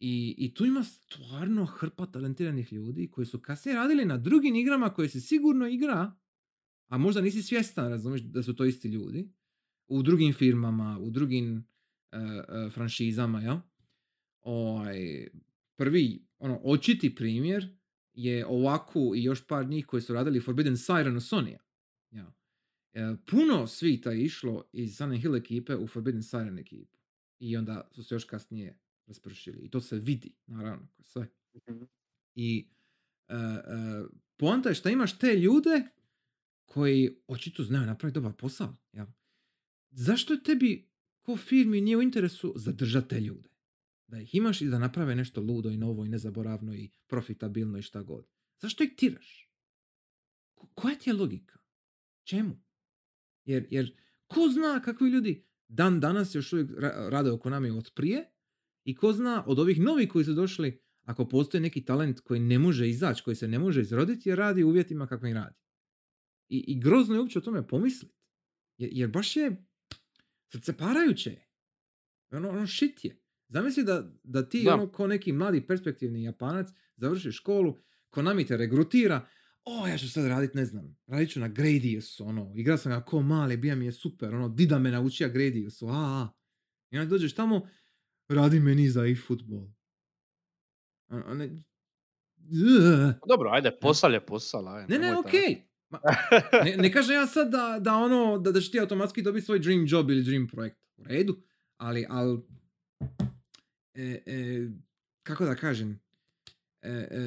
[0.00, 4.90] I, I tu ima stvarno hrpa talentiranih ljudi koji su kasnije radili na drugim igrama
[4.90, 6.12] koje se sigurno igra,
[6.88, 9.32] a možda nisi svjestan, razumiješ, da su to isti ljudi,
[9.88, 11.66] u drugim firmama, u drugim
[12.12, 13.56] e, e, franšizama, jel?
[14.40, 15.28] Ovaj,
[15.76, 17.76] prvi, ono, očiti primjer
[18.12, 21.58] je ovako i još par njih koji su radili Forbidden Siren u Sonija.
[22.10, 22.26] Jel?
[22.92, 26.98] E, puno svita je išlo iz Silent Hill ekipe u Forbidden Siren ekipu.
[27.38, 29.60] I onda su se još kasnije raspršili.
[29.62, 31.28] I to se vidi, naravno, sve.
[31.70, 31.82] Mhm.
[32.34, 32.68] I
[33.28, 33.34] e,
[34.36, 35.82] poanta je što imaš te ljude
[36.64, 38.76] koji očito znaju napraviti dobar posao.
[38.92, 39.06] Jel?
[39.90, 40.90] Zašto tebi
[41.22, 43.48] ko firmi nije u interesu zadržati te ljude?
[44.06, 47.82] Da ih imaš i da naprave nešto ludo i novo i nezaboravno i profitabilno i
[47.82, 48.26] šta god.
[48.60, 49.50] Zašto ih tiraš?
[50.54, 51.58] Ko- koja ti je logika?
[52.24, 52.62] Čemu?
[53.44, 53.96] Jer, jer
[54.26, 58.30] ko zna kakvi ljudi dan danas još uvijek ra- rade oko nami od prije
[58.84, 62.58] i ko zna od ovih novih koji su došli ako postoji neki talent koji ne
[62.58, 65.63] može izaći, koji se ne može izroditi jer radi u uvjetima kakvim radi.
[66.48, 68.14] I, I grozno je uopće o tome pomisliti.
[68.78, 69.64] Jer, jer baš je
[70.52, 71.36] srceparajuće.
[72.30, 73.20] Ono, ono shit je.
[73.48, 74.74] Zamisli da, da ti Da.
[74.74, 77.80] ono ko neki mladi perspektivni japanac završiš školu,
[78.10, 79.26] Konami te regrutira,
[79.64, 83.00] o, ja ću sad radit, ne znam, radit ću na Gradiusu, ono, igrao sam ga
[83.00, 86.28] ko mali, bija mi je super, ono, dida me naučija Gradiusu, a, a.
[86.90, 87.68] I onda dođeš tamo,
[88.28, 89.00] radi meni za.
[91.08, 91.62] A- a ne-
[92.38, 93.14] Ugh.
[93.28, 94.68] Dobro, ajde, posal je posal.
[94.68, 95.62] Ajde, Ne, ne, okej.
[95.94, 96.00] Ma,
[96.64, 99.58] Ne, ne kažem ja sad da, da ono, da, da ćeš ti automatski dobiti svoj
[99.58, 100.78] dream job ili dream projekt.
[100.96, 101.42] U redu.
[101.76, 102.40] Ali, ali,
[103.94, 104.68] e, e,
[105.22, 106.00] kako da kažem,
[106.82, 107.18] e, e,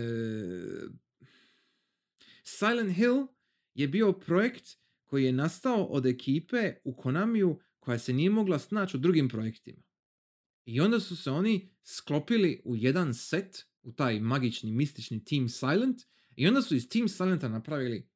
[2.43, 3.27] Silent Hill
[3.73, 8.97] je bio projekt koji je nastao od ekipe u Konamiju koja se nije mogla snaći
[8.97, 9.83] u drugim projektima.
[10.65, 16.01] I onda su se oni sklopili u jedan set, u taj magični, mistični Team Silent,
[16.35, 18.09] i onda su iz Team Silenta napravili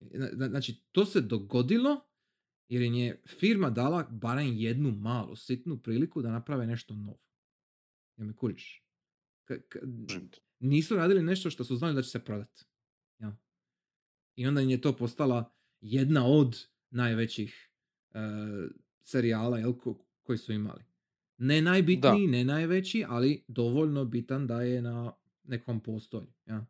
[0.00, 2.00] Zna- zna- Znači, to se dogodilo
[2.68, 7.18] jer im je firma dala barem jednu malu, sitnu priliku da naprave nešto novo.
[8.16, 8.84] Ja me kuriš.
[9.44, 9.78] K- k-
[10.58, 12.64] nisu radili nešto što su znali da će se prodati.
[13.18, 13.36] Ja.
[14.36, 17.70] I onda im je to postala jedna od najvećih
[18.10, 18.18] e,
[19.02, 20.84] serijala jel, ko- koji su imali.
[21.38, 25.12] Ne najbitniji, ne najveći, ali dovoljno bitan da je na
[25.44, 26.32] nekom postolju.
[26.46, 26.66] Ja.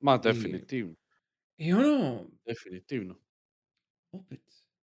[0.00, 0.94] Ma, definitivno.
[1.58, 3.14] I ono, Definitivno.
[4.12, 4.40] opet,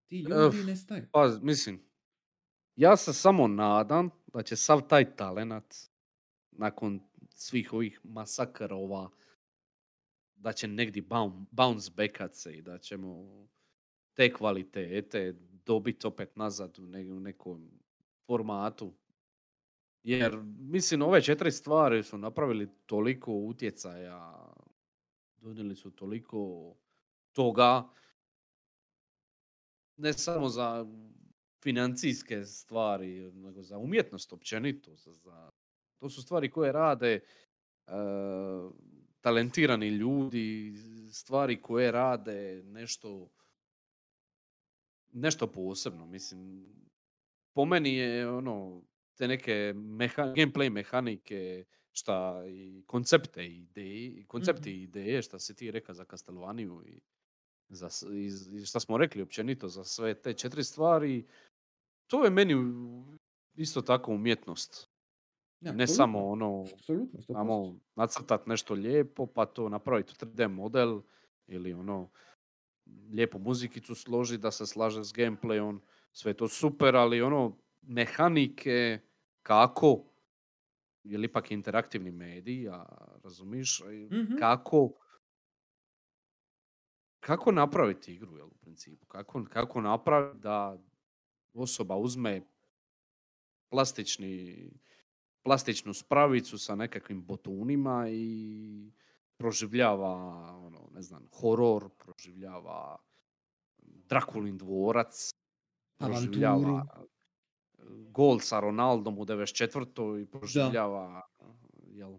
[0.07, 1.07] ti ljudi nestaju.
[1.11, 1.79] Pa, mislim,
[2.75, 5.75] ja se samo nadam da će sav taj talenat
[6.51, 6.99] nakon
[7.29, 9.09] svih ovih masakarova
[10.35, 11.03] da će negdje
[11.51, 13.25] bounce backat se i da ćemo
[14.13, 15.35] te kvalitete
[15.65, 17.71] dobiti opet nazad u nekom
[18.27, 18.93] formatu.
[20.03, 24.53] Jer, mislim, ove četiri stvari su napravili toliko utjecaja,
[25.41, 26.73] donijeli su toliko
[27.31, 27.89] toga
[29.97, 30.85] ne samo za
[31.63, 34.95] financijske stvari, nego za umjetnost općenito.
[34.95, 35.51] Za,
[35.99, 37.21] to su stvari koje rade e,
[39.21, 40.73] talentirani ljudi,
[41.11, 43.29] stvari koje rade nešto
[45.13, 46.05] nešto posebno.
[46.05, 46.65] Mislim,
[47.53, 48.81] po meni je ono,
[49.17, 55.55] te neke meha, gameplay mehanike, šta i koncepte i ideje, koncepti i ideje, šta si
[55.55, 57.01] ti reka za Castlevania i
[57.69, 58.29] za, i
[58.61, 61.27] i šta smo rekli općenito za sve te četiri stvari,
[62.07, 62.55] to je meni
[63.55, 64.89] isto tako umjetnost.
[65.59, 66.65] ne samo ono,
[67.19, 71.01] samo nacrtat nešto lijepo, pa to napraviti u 3D model
[71.47, 72.09] ili ono
[73.11, 75.79] lijepu muzikicu složi da se slaže s gameplayom,
[76.11, 78.99] sve to super, ali ono mehanike
[79.43, 80.03] kako,
[81.03, 82.85] jer ipak je interaktivni medij, a
[83.23, 84.35] razumiš, i Mhm.
[84.39, 84.91] kako
[87.19, 90.77] kako napraviti igru, jel, u principu, kako, kako napraviti da
[91.53, 92.41] osoba uzme
[93.69, 94.69] plastični,
[95.43, 98.91] plastičnu spravicu sa nekakvim botunima i
[99.37, 100.11] proživljava,
[100.57, 102.97] ono, ne znam, horor, proživljava
[103.83, 105.29] Drakulin dvorac,
[105.99, 106.83] proživljava
[107.89, 110.21] gol sa Ronaldom u 94.
[110.21, 111.21] i proživljava,
[111.87, 112.17] jel,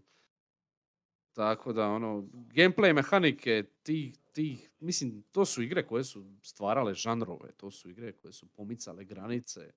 [1.33, 7.53] tako da, ono, gameplay mehanike tih, tih, mislim, to su igre koje su stvarale žanrove,
[7.53, 9.73] to su igre koje su pomicale granice.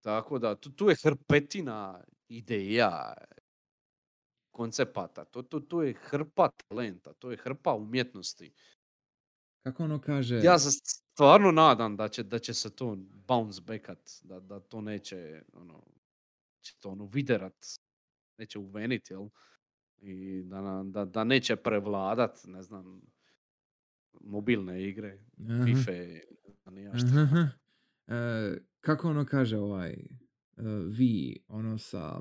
[0.00, 3.14] Tako da, tu, tu je hrpetina ideja,
[4.50, 8.52] koncepata, to, to, to je hrpa talenta, to je hrpa umjetnosti.
[9.62, 10.40] Kako ono kaže...
[10.44, 10.70] Ja se
[11.16, 12.96] stvarno nadam da će, da će se to
[13.28, 15.82] bounce backat, da, da to neće, ono,
[16.60, 17.66] će to ono viderat,
[18.38, 19.28] neće uvenit, jel?
[19.96, 23.00] I da, da, da neće prevladat, ne znam,
[24.20, 25.18] mobilne igre,
[25.50, 25.64] Aha.
[25.64, 25.92] FIFA,
[26.80, 27.20] ja šta.
[27.22, 27.48] Aha.
[28.06, 29.98] E, kako ono kaže ovaj e,
[30.88, 32.20] vi, ono sa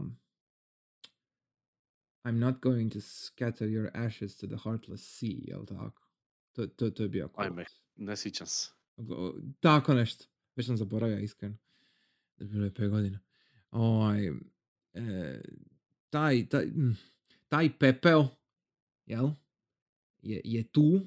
[2.24, 6.08] I'm not going to scatter your ashes to the heartless sea, jel tako?
[6.52, 7.48] To, to, to je bio quote.
[7.48, 7.66] Ajme.
[7.96, 8.76] Ne sjećam se.
[9.60, 10.26] Tako nešto.
[10.56, 11.58] Već sam zaboravio iskreno.
[12.38, 13.20] Bilo je 5 godina.
[13.72, 14.28] Ovaj,
[14.94, 15.42] e,
[16.10, 16.98] taj, taj, mm,
[17.48, 18.28] taj pepeo,
[19.06, 19.30] jel?
[20.22, 21.00] Je, je tu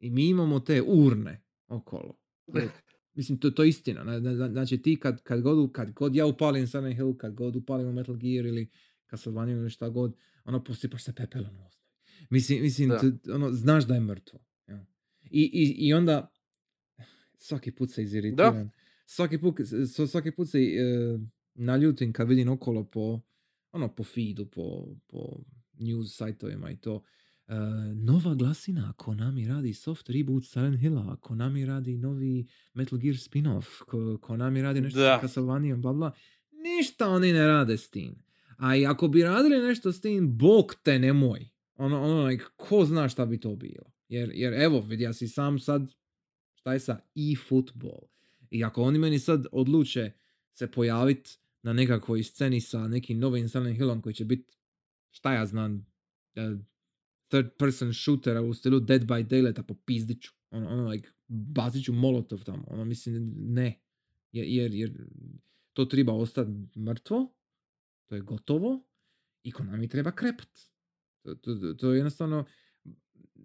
[0.00, 2.14] i mi imamo te urne okolo.
[3.14, 4.04] mislim, to, to je istina.
[4.04, 7.34] Na- na- na- Znači ti kad, kad, god, kad god ja upalim Silent Hill, kad
[7.34, 8.70] god upalim Metal Gear ili
[9.10, 11.50] Castlevania ili šta god, ono posipaš se pepelom.
[12.30, 12.98] Mislim, mislim Da.
[12.98, 14.40] t- ono, znaš da je mrtvo.
[14.66, 14.78] jel?
[15.22, 16.30] I, i, I onda
[17.44, 18.70] svaki put se iziritiram.
[19.06, 19.54] Svaki put,
[20.10, 21.18] svaki put se e,
[21.54, 23.20] naljutim kad vidim okolo po,
[23.72, 25.40] ono, po feedu, po, po
[25.78, 27.02] news sajtovima i to.
[27.48, 27.54] E,
[27.94, 34.18] nova glasina, Konami radi soft reboot Silent Hilla, Konami radi novi Metal Gear spin-off, ko,
[34.22, 35.16] Konami radi nešto Da.
[35.16, 36.12] sa Castlevaniom, bla bla.
[36.52, 38.14] Ništa oni ne rade s tim.
[38.56, 41.48] A i ako bi radili nešto s tim, bog te nemoj.
[41.76, 43.92] Ono, ono, like, ko zna šta bi to bilo.
[44.08, 45.90] Jer, jer evo, vidio si sam sad,
[46.64, 48.08] šta je sa e-football.
[48.50, 50.12] I ako oni meni sad odluče
[50.54, 54.56] se pojavit na nekakvoj sceni sa nekim novim Silent Hillom koji će biti,
[55.10, 55.86] šta ja znam,
[56.34, 56.56] eh,
[57.28, 60.32] third person shootera u stilu Dead by Daylighta po pizdiću.
[60.50, 62.64] Ono, ono like, bacit ću molotov tamo.
[62.66, 63.80] Ono, mislim, ne.
[64.32, 65.06] Jer, jer,
[65.72, 67.34] to treba ostati mrtvo,
[68.06, 68.88] to je gotovo
[69.42, 70.60] i Konami treba krepat.
[71.22, 72.44] To, to, to- to je jednostavno,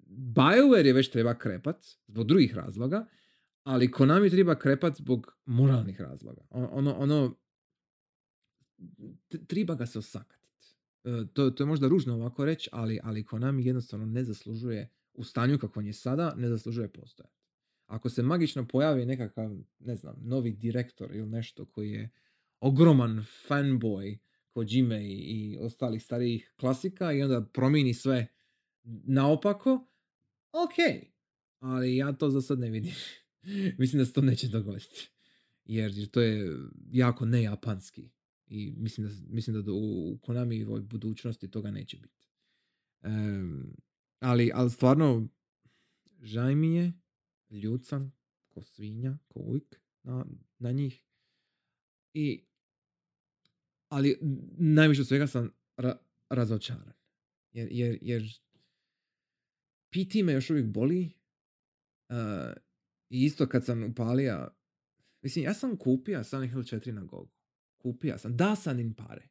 [0.10, 3.06] BioWare je već treba krepat zbog drugih razloga,
[3.64, 6.42] ali Konami treba krepat zbog moralnih razloga.
[6.50, 7.36] Ono, ono,
[9.48, 10.66] treba ga se osakatit.
[11.04, 15.24] E, to, to je možda ružno ovako reći, ali, ali Konami jednostavno ne zaslužuje u
[15.24, 17.36] stanju kako on je sada, ne zaslužuje postojati.
[17.86, 22.10] Ako se magično pojavi nekakav, ne znam, novi direktor ili nešto koji je
[22.60, 24.18] ogroman fanboy
[24.54, 28.28] Kojime i, i ostalih starijih klasika i onda promijeni sve
[28.84, 29.89] naopako,
[30.52, 31.06] ok,
[31.60, 32.94] ali ja to za sad ne vidim.
[33.80, 35.10] mislim da se to neće dogoditi.
[35.66, 36.58] Jer, to je
[36.92, 38.10] jako nejapanski.
[38.48, 42.28] I mislim da, mislim da u, u Konami ovoj budućnosti toga neće biti.
[43.02, 43.76] Em,
[44.20, 45.28] ali, ali stvarno,
[46.22, 46.94] žaj mi je,
[47.50, 48.14] ljut sam,
[48.48, 50.26] ko svinja, ko uvijek na,
[50.60, 51.04] na njih.
[52.14, 52.46] I,
[53.90, 54.18] ali
[54.58, 55.98] najviše svega sam ra-
[56.30, 56.94] razočaran.
[57.52, 58.40] Jer, jer, jer
[59.90, 61.14] PT me još uvijek boli.
[62.10, 62.16] Uh,
[63.10, 64.52] I isto kad sam upalio,
[65.22, 67.32] mislim, ja sam kupio Silent Hill 4 na Gogu.
[67.82, 69.30] Kupio sam, da sam im pare.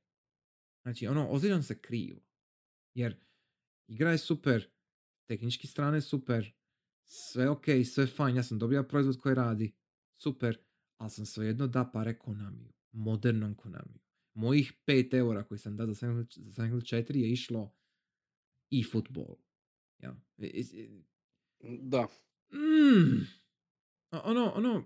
[0.83, 2.21] Znači, ono, osjećam se krivo.
[2.95, 3.25] Jer
[3.87, 4.71] igra je super,
[5.29, 6.53] tehnički strane super,
[7.05, 9.73] sve ok, sve fajn, ja sam dobio proizvod koji radi,
[10.23, 10.59] super,
[10.97, 14.01] ali sam svejedno da pare Konamiju, modernom Konamiju.
[14.35, 17.75] Mojih 5 eura koji sam dao za Silent Hill- za Silent Hill 4 je išlo
[18.71, 19.37] i futbol.
[19.99, 20.17] Ja.
[20.39, 21.03] I- i-
[21.83, 22.09] Da.
[22.53, 23.27] Mm.
[24.11, 24.85] Ono, ono,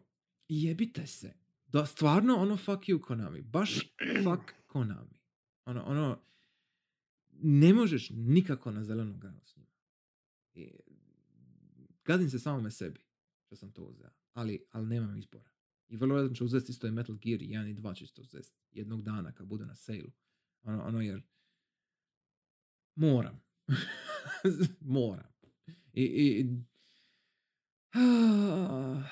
[0.48, 1.34] jebite se.
[1.66, 3.42] Da, stvarno, ono, fuck you Konami.
[3.42, 3.74] Baš
[4.24, 5.20] fuck Konami.
[5.64, 6.22] Ono, ono,
[7.30, 9.72] ne možeš nikako na zelenu granu s njima.
[12.04, 13.00] Gadim se samome sebi
[13.46, 14.10] što sam to uzeo.
[14.32, 15.50] Ali, ali nemam izbora.
[15.88, 19.02] I vrlo vjerojatno ću uzeti isto i Metal Gear 1 i 2 čisto uzeti jednog
[19.02, 20.12] dana kad bude na sale
[20.62, 21.22] Ono, ono jer
[22.94, 23.42] moram.
[24.80, 25.32] moram.
[25.92, 26.46] I, i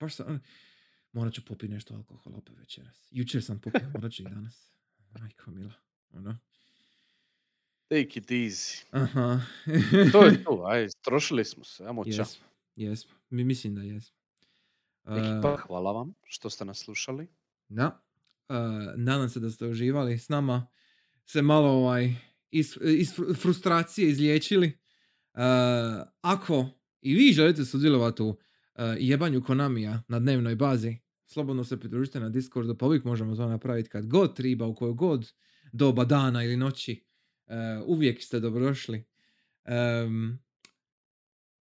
[0.00, 0.40] baš sam,
[1.12, 3.08] morat ću popiti nešto alkohola opet večeras.
[3.10, 4.72] Jučer sam popio, morat ću i danas.
[5.20, 5.74] Majko mila,
[6.12, 6.38] ono.
[7.88, 8.84] Take it easy.
[8.90, 9.40] Aha.
[10.12, 12.10] To je to, aj, strošili smo se, ajmo ča.
[12.10, 13.12] Jesmo, jesmo.
[13.30, 14.16] Mi mislim da jesmo.
[15.06, 17.28] Ekipa, Uh, hvala vam što ste nas slušali.
[17.68, 18.02] Da.
[18.48, 18.56] Uh,
[18.96, 20.66] nadam se da ste uživali s nama.
[21.26, 22.14] Se malo ovaj,
[22.50, 24.66] iz, iz fru- frustracije izliječili.
[25.34, 25.40] Uh,
[26.20, 26.68] ako
[27.00, 28.36] i vi želite sudjelovati u uh,
[28.98, 33.88] jebanju Konamija na dnevnoj bazi, slobodno se pridružite na Discordu, pa uvijek možemo to napraviti
[33.88, 35.32] kad god triba, u kojoj god
[35.72, 37.04] doba dana ili noći.
[37.46, 37.54] Uh,
[37.86, 39.04] uvijek ste dobrodošli.
[40.04, 40.38] Um,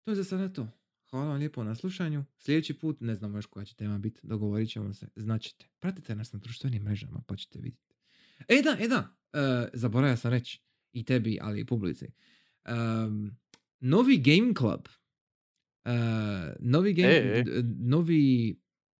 [0.03, 0.67] to je za sada to.
[1.09, 2.25] Hvala vam lijepo na slušanju.
[2.37, 5.65] Sljedeći put, ne znamo još koja će tema biti, dogovorit ćemo se, značite.
[5.79, 7.95] Pratite nas na društvenim mrežama pa ćete vidjeti.
[8.47, 9.15] E da, e da,
[9.73, 10.61] zaboravio sam reći
[10.93, 12.07] i tebi, ali i publici.
[12.65, 13.37] Em,
[13.81, 14.87] novi Game Club,
[15.85, 15.91] e,
[16.61, 17.43] novi, game, E, e.
[17.79, 18.49] novi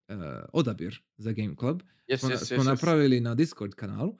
[0.08, 0.14] e,
[0.52, 2.64] odabir za Game Club Yes, smo, yes, smo yes, yes.
[2.64, 4.18] napravili na Discord kanalu,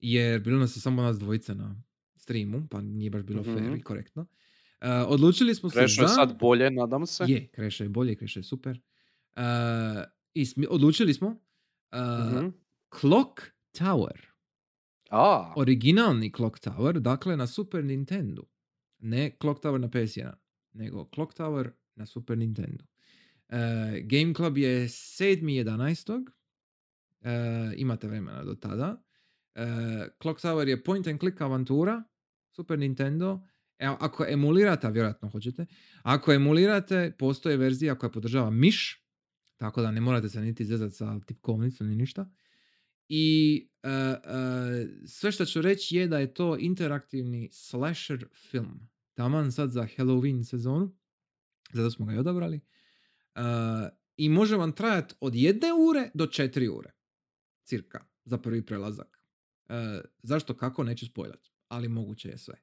[0.00, 1.82] jer bilo nas je samo nas dvojica na
[2.16, 3.74] streamu, pa nije baš bilo fair Mhm.
[3.74, 4.26] i korektno.
[4.80, 6.14] E, odlučili smo se Krešo je za...
[6.14, 7.24] sad bolje, nadam se.
[7.28, 8.80] Je, Kreše je bolje, Kreše je super.
[9.30, 9.42] Uh,
[10.34, 12.48] i smi- odlučili smo uh, Mhm.
[13.00, 13.40] Clock
[13.72, 14.27] Tower.
[15.08, 18.42] A, Originalni Clock Tower, dakle na Super Nintendo.
[18.98, 20.32] Ne Clock Tower na PS1,
[20.74, 22.84] nego Clock Tower na Super Nintendo.
[23.48, 23.56] Uh,
[24.04, 26.26] Game Club je 7.11.
[27.20, 29.02] Uh, imate vremena do tada.
[29.54, 29.62] Uh,
[30.22, 32.04] Clock Tower je point and click avantura,
[32.50, 33.40] Super Nintendo.
[33.78, 35.66] Evo, ako emulirate, a vjerojatno hoćete,
[36.02, 39.04] ako emulirate, postoje verzija koja podržava miš,
[39.56, 42.30] tako da ne morate se niti zezati sa tipkovnicom ni ništa.
[43.08, 44.16] I e, e,
[45.06, 48.88] sve što ću reći je da je to interaktivni slasher film.
[49.14, 50.96] Taman sad za Halloween sezonu.
[51.72, 52.60] Zato smo ga i odabrali.
[53.34, 53.40] E,
[54.16, 56.92] I može vam trajati od jedne ure do četiri ure.
[57.64, 58.04] Cirka.
[58.24, 59.18] Za prvi prelazak.
[60.22, 61.48] Zašto kako neću spojlat.
[61.68, 62.54] Ali moguće je sve.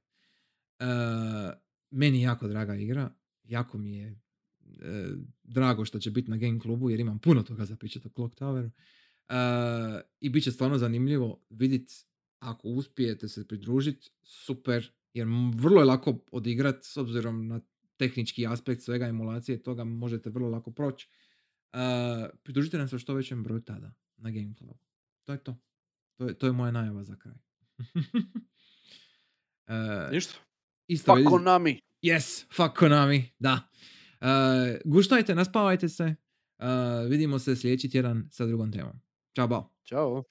[0.80, 0.85] E,
[1.91, 3.09] meni jako draga igra.
[3.43, 4.22] Jako mi je
[5.43, 8.35] drago što će biti na Game Klubu jer imam puno toga za pričati o Clock
[8.35, 8.69] Toweru.
[10.19, 11.93] I bit će stvarno zanimljivo vidjeti
[12.39, 17.61] ako uspijete se pridružiti, super, jer vrlo je lako odigrat s obzirom na
[17.97, 21.10] tehnički aspekt svega emulacije toga možete vrlo lako proći.
[21.73, 21.77] E,
[22.43, 24.80] pridružite nam se što većem broju tada na Game Clubu.
[25.23, 25.57] To je to.
[26.18, 27.35] To je, to je moja najava za kraj.
[29.68, 30.34] E, ništa.
[30.88, 31.80] isto vidi- Konami.
[32.03, 33.69] Yes, fuck Konami, da.
[34.22, 34.27] Uh,
[34.85, 36.15] guštajte, naspavajte se.
[36.60, 36.65] Uh,
[37.10, 39.02] vidimo se sljedeći tjedan sa drugom temom.
[39.36, 39.72] Ciao.
[39.86, 40.26] Ciao.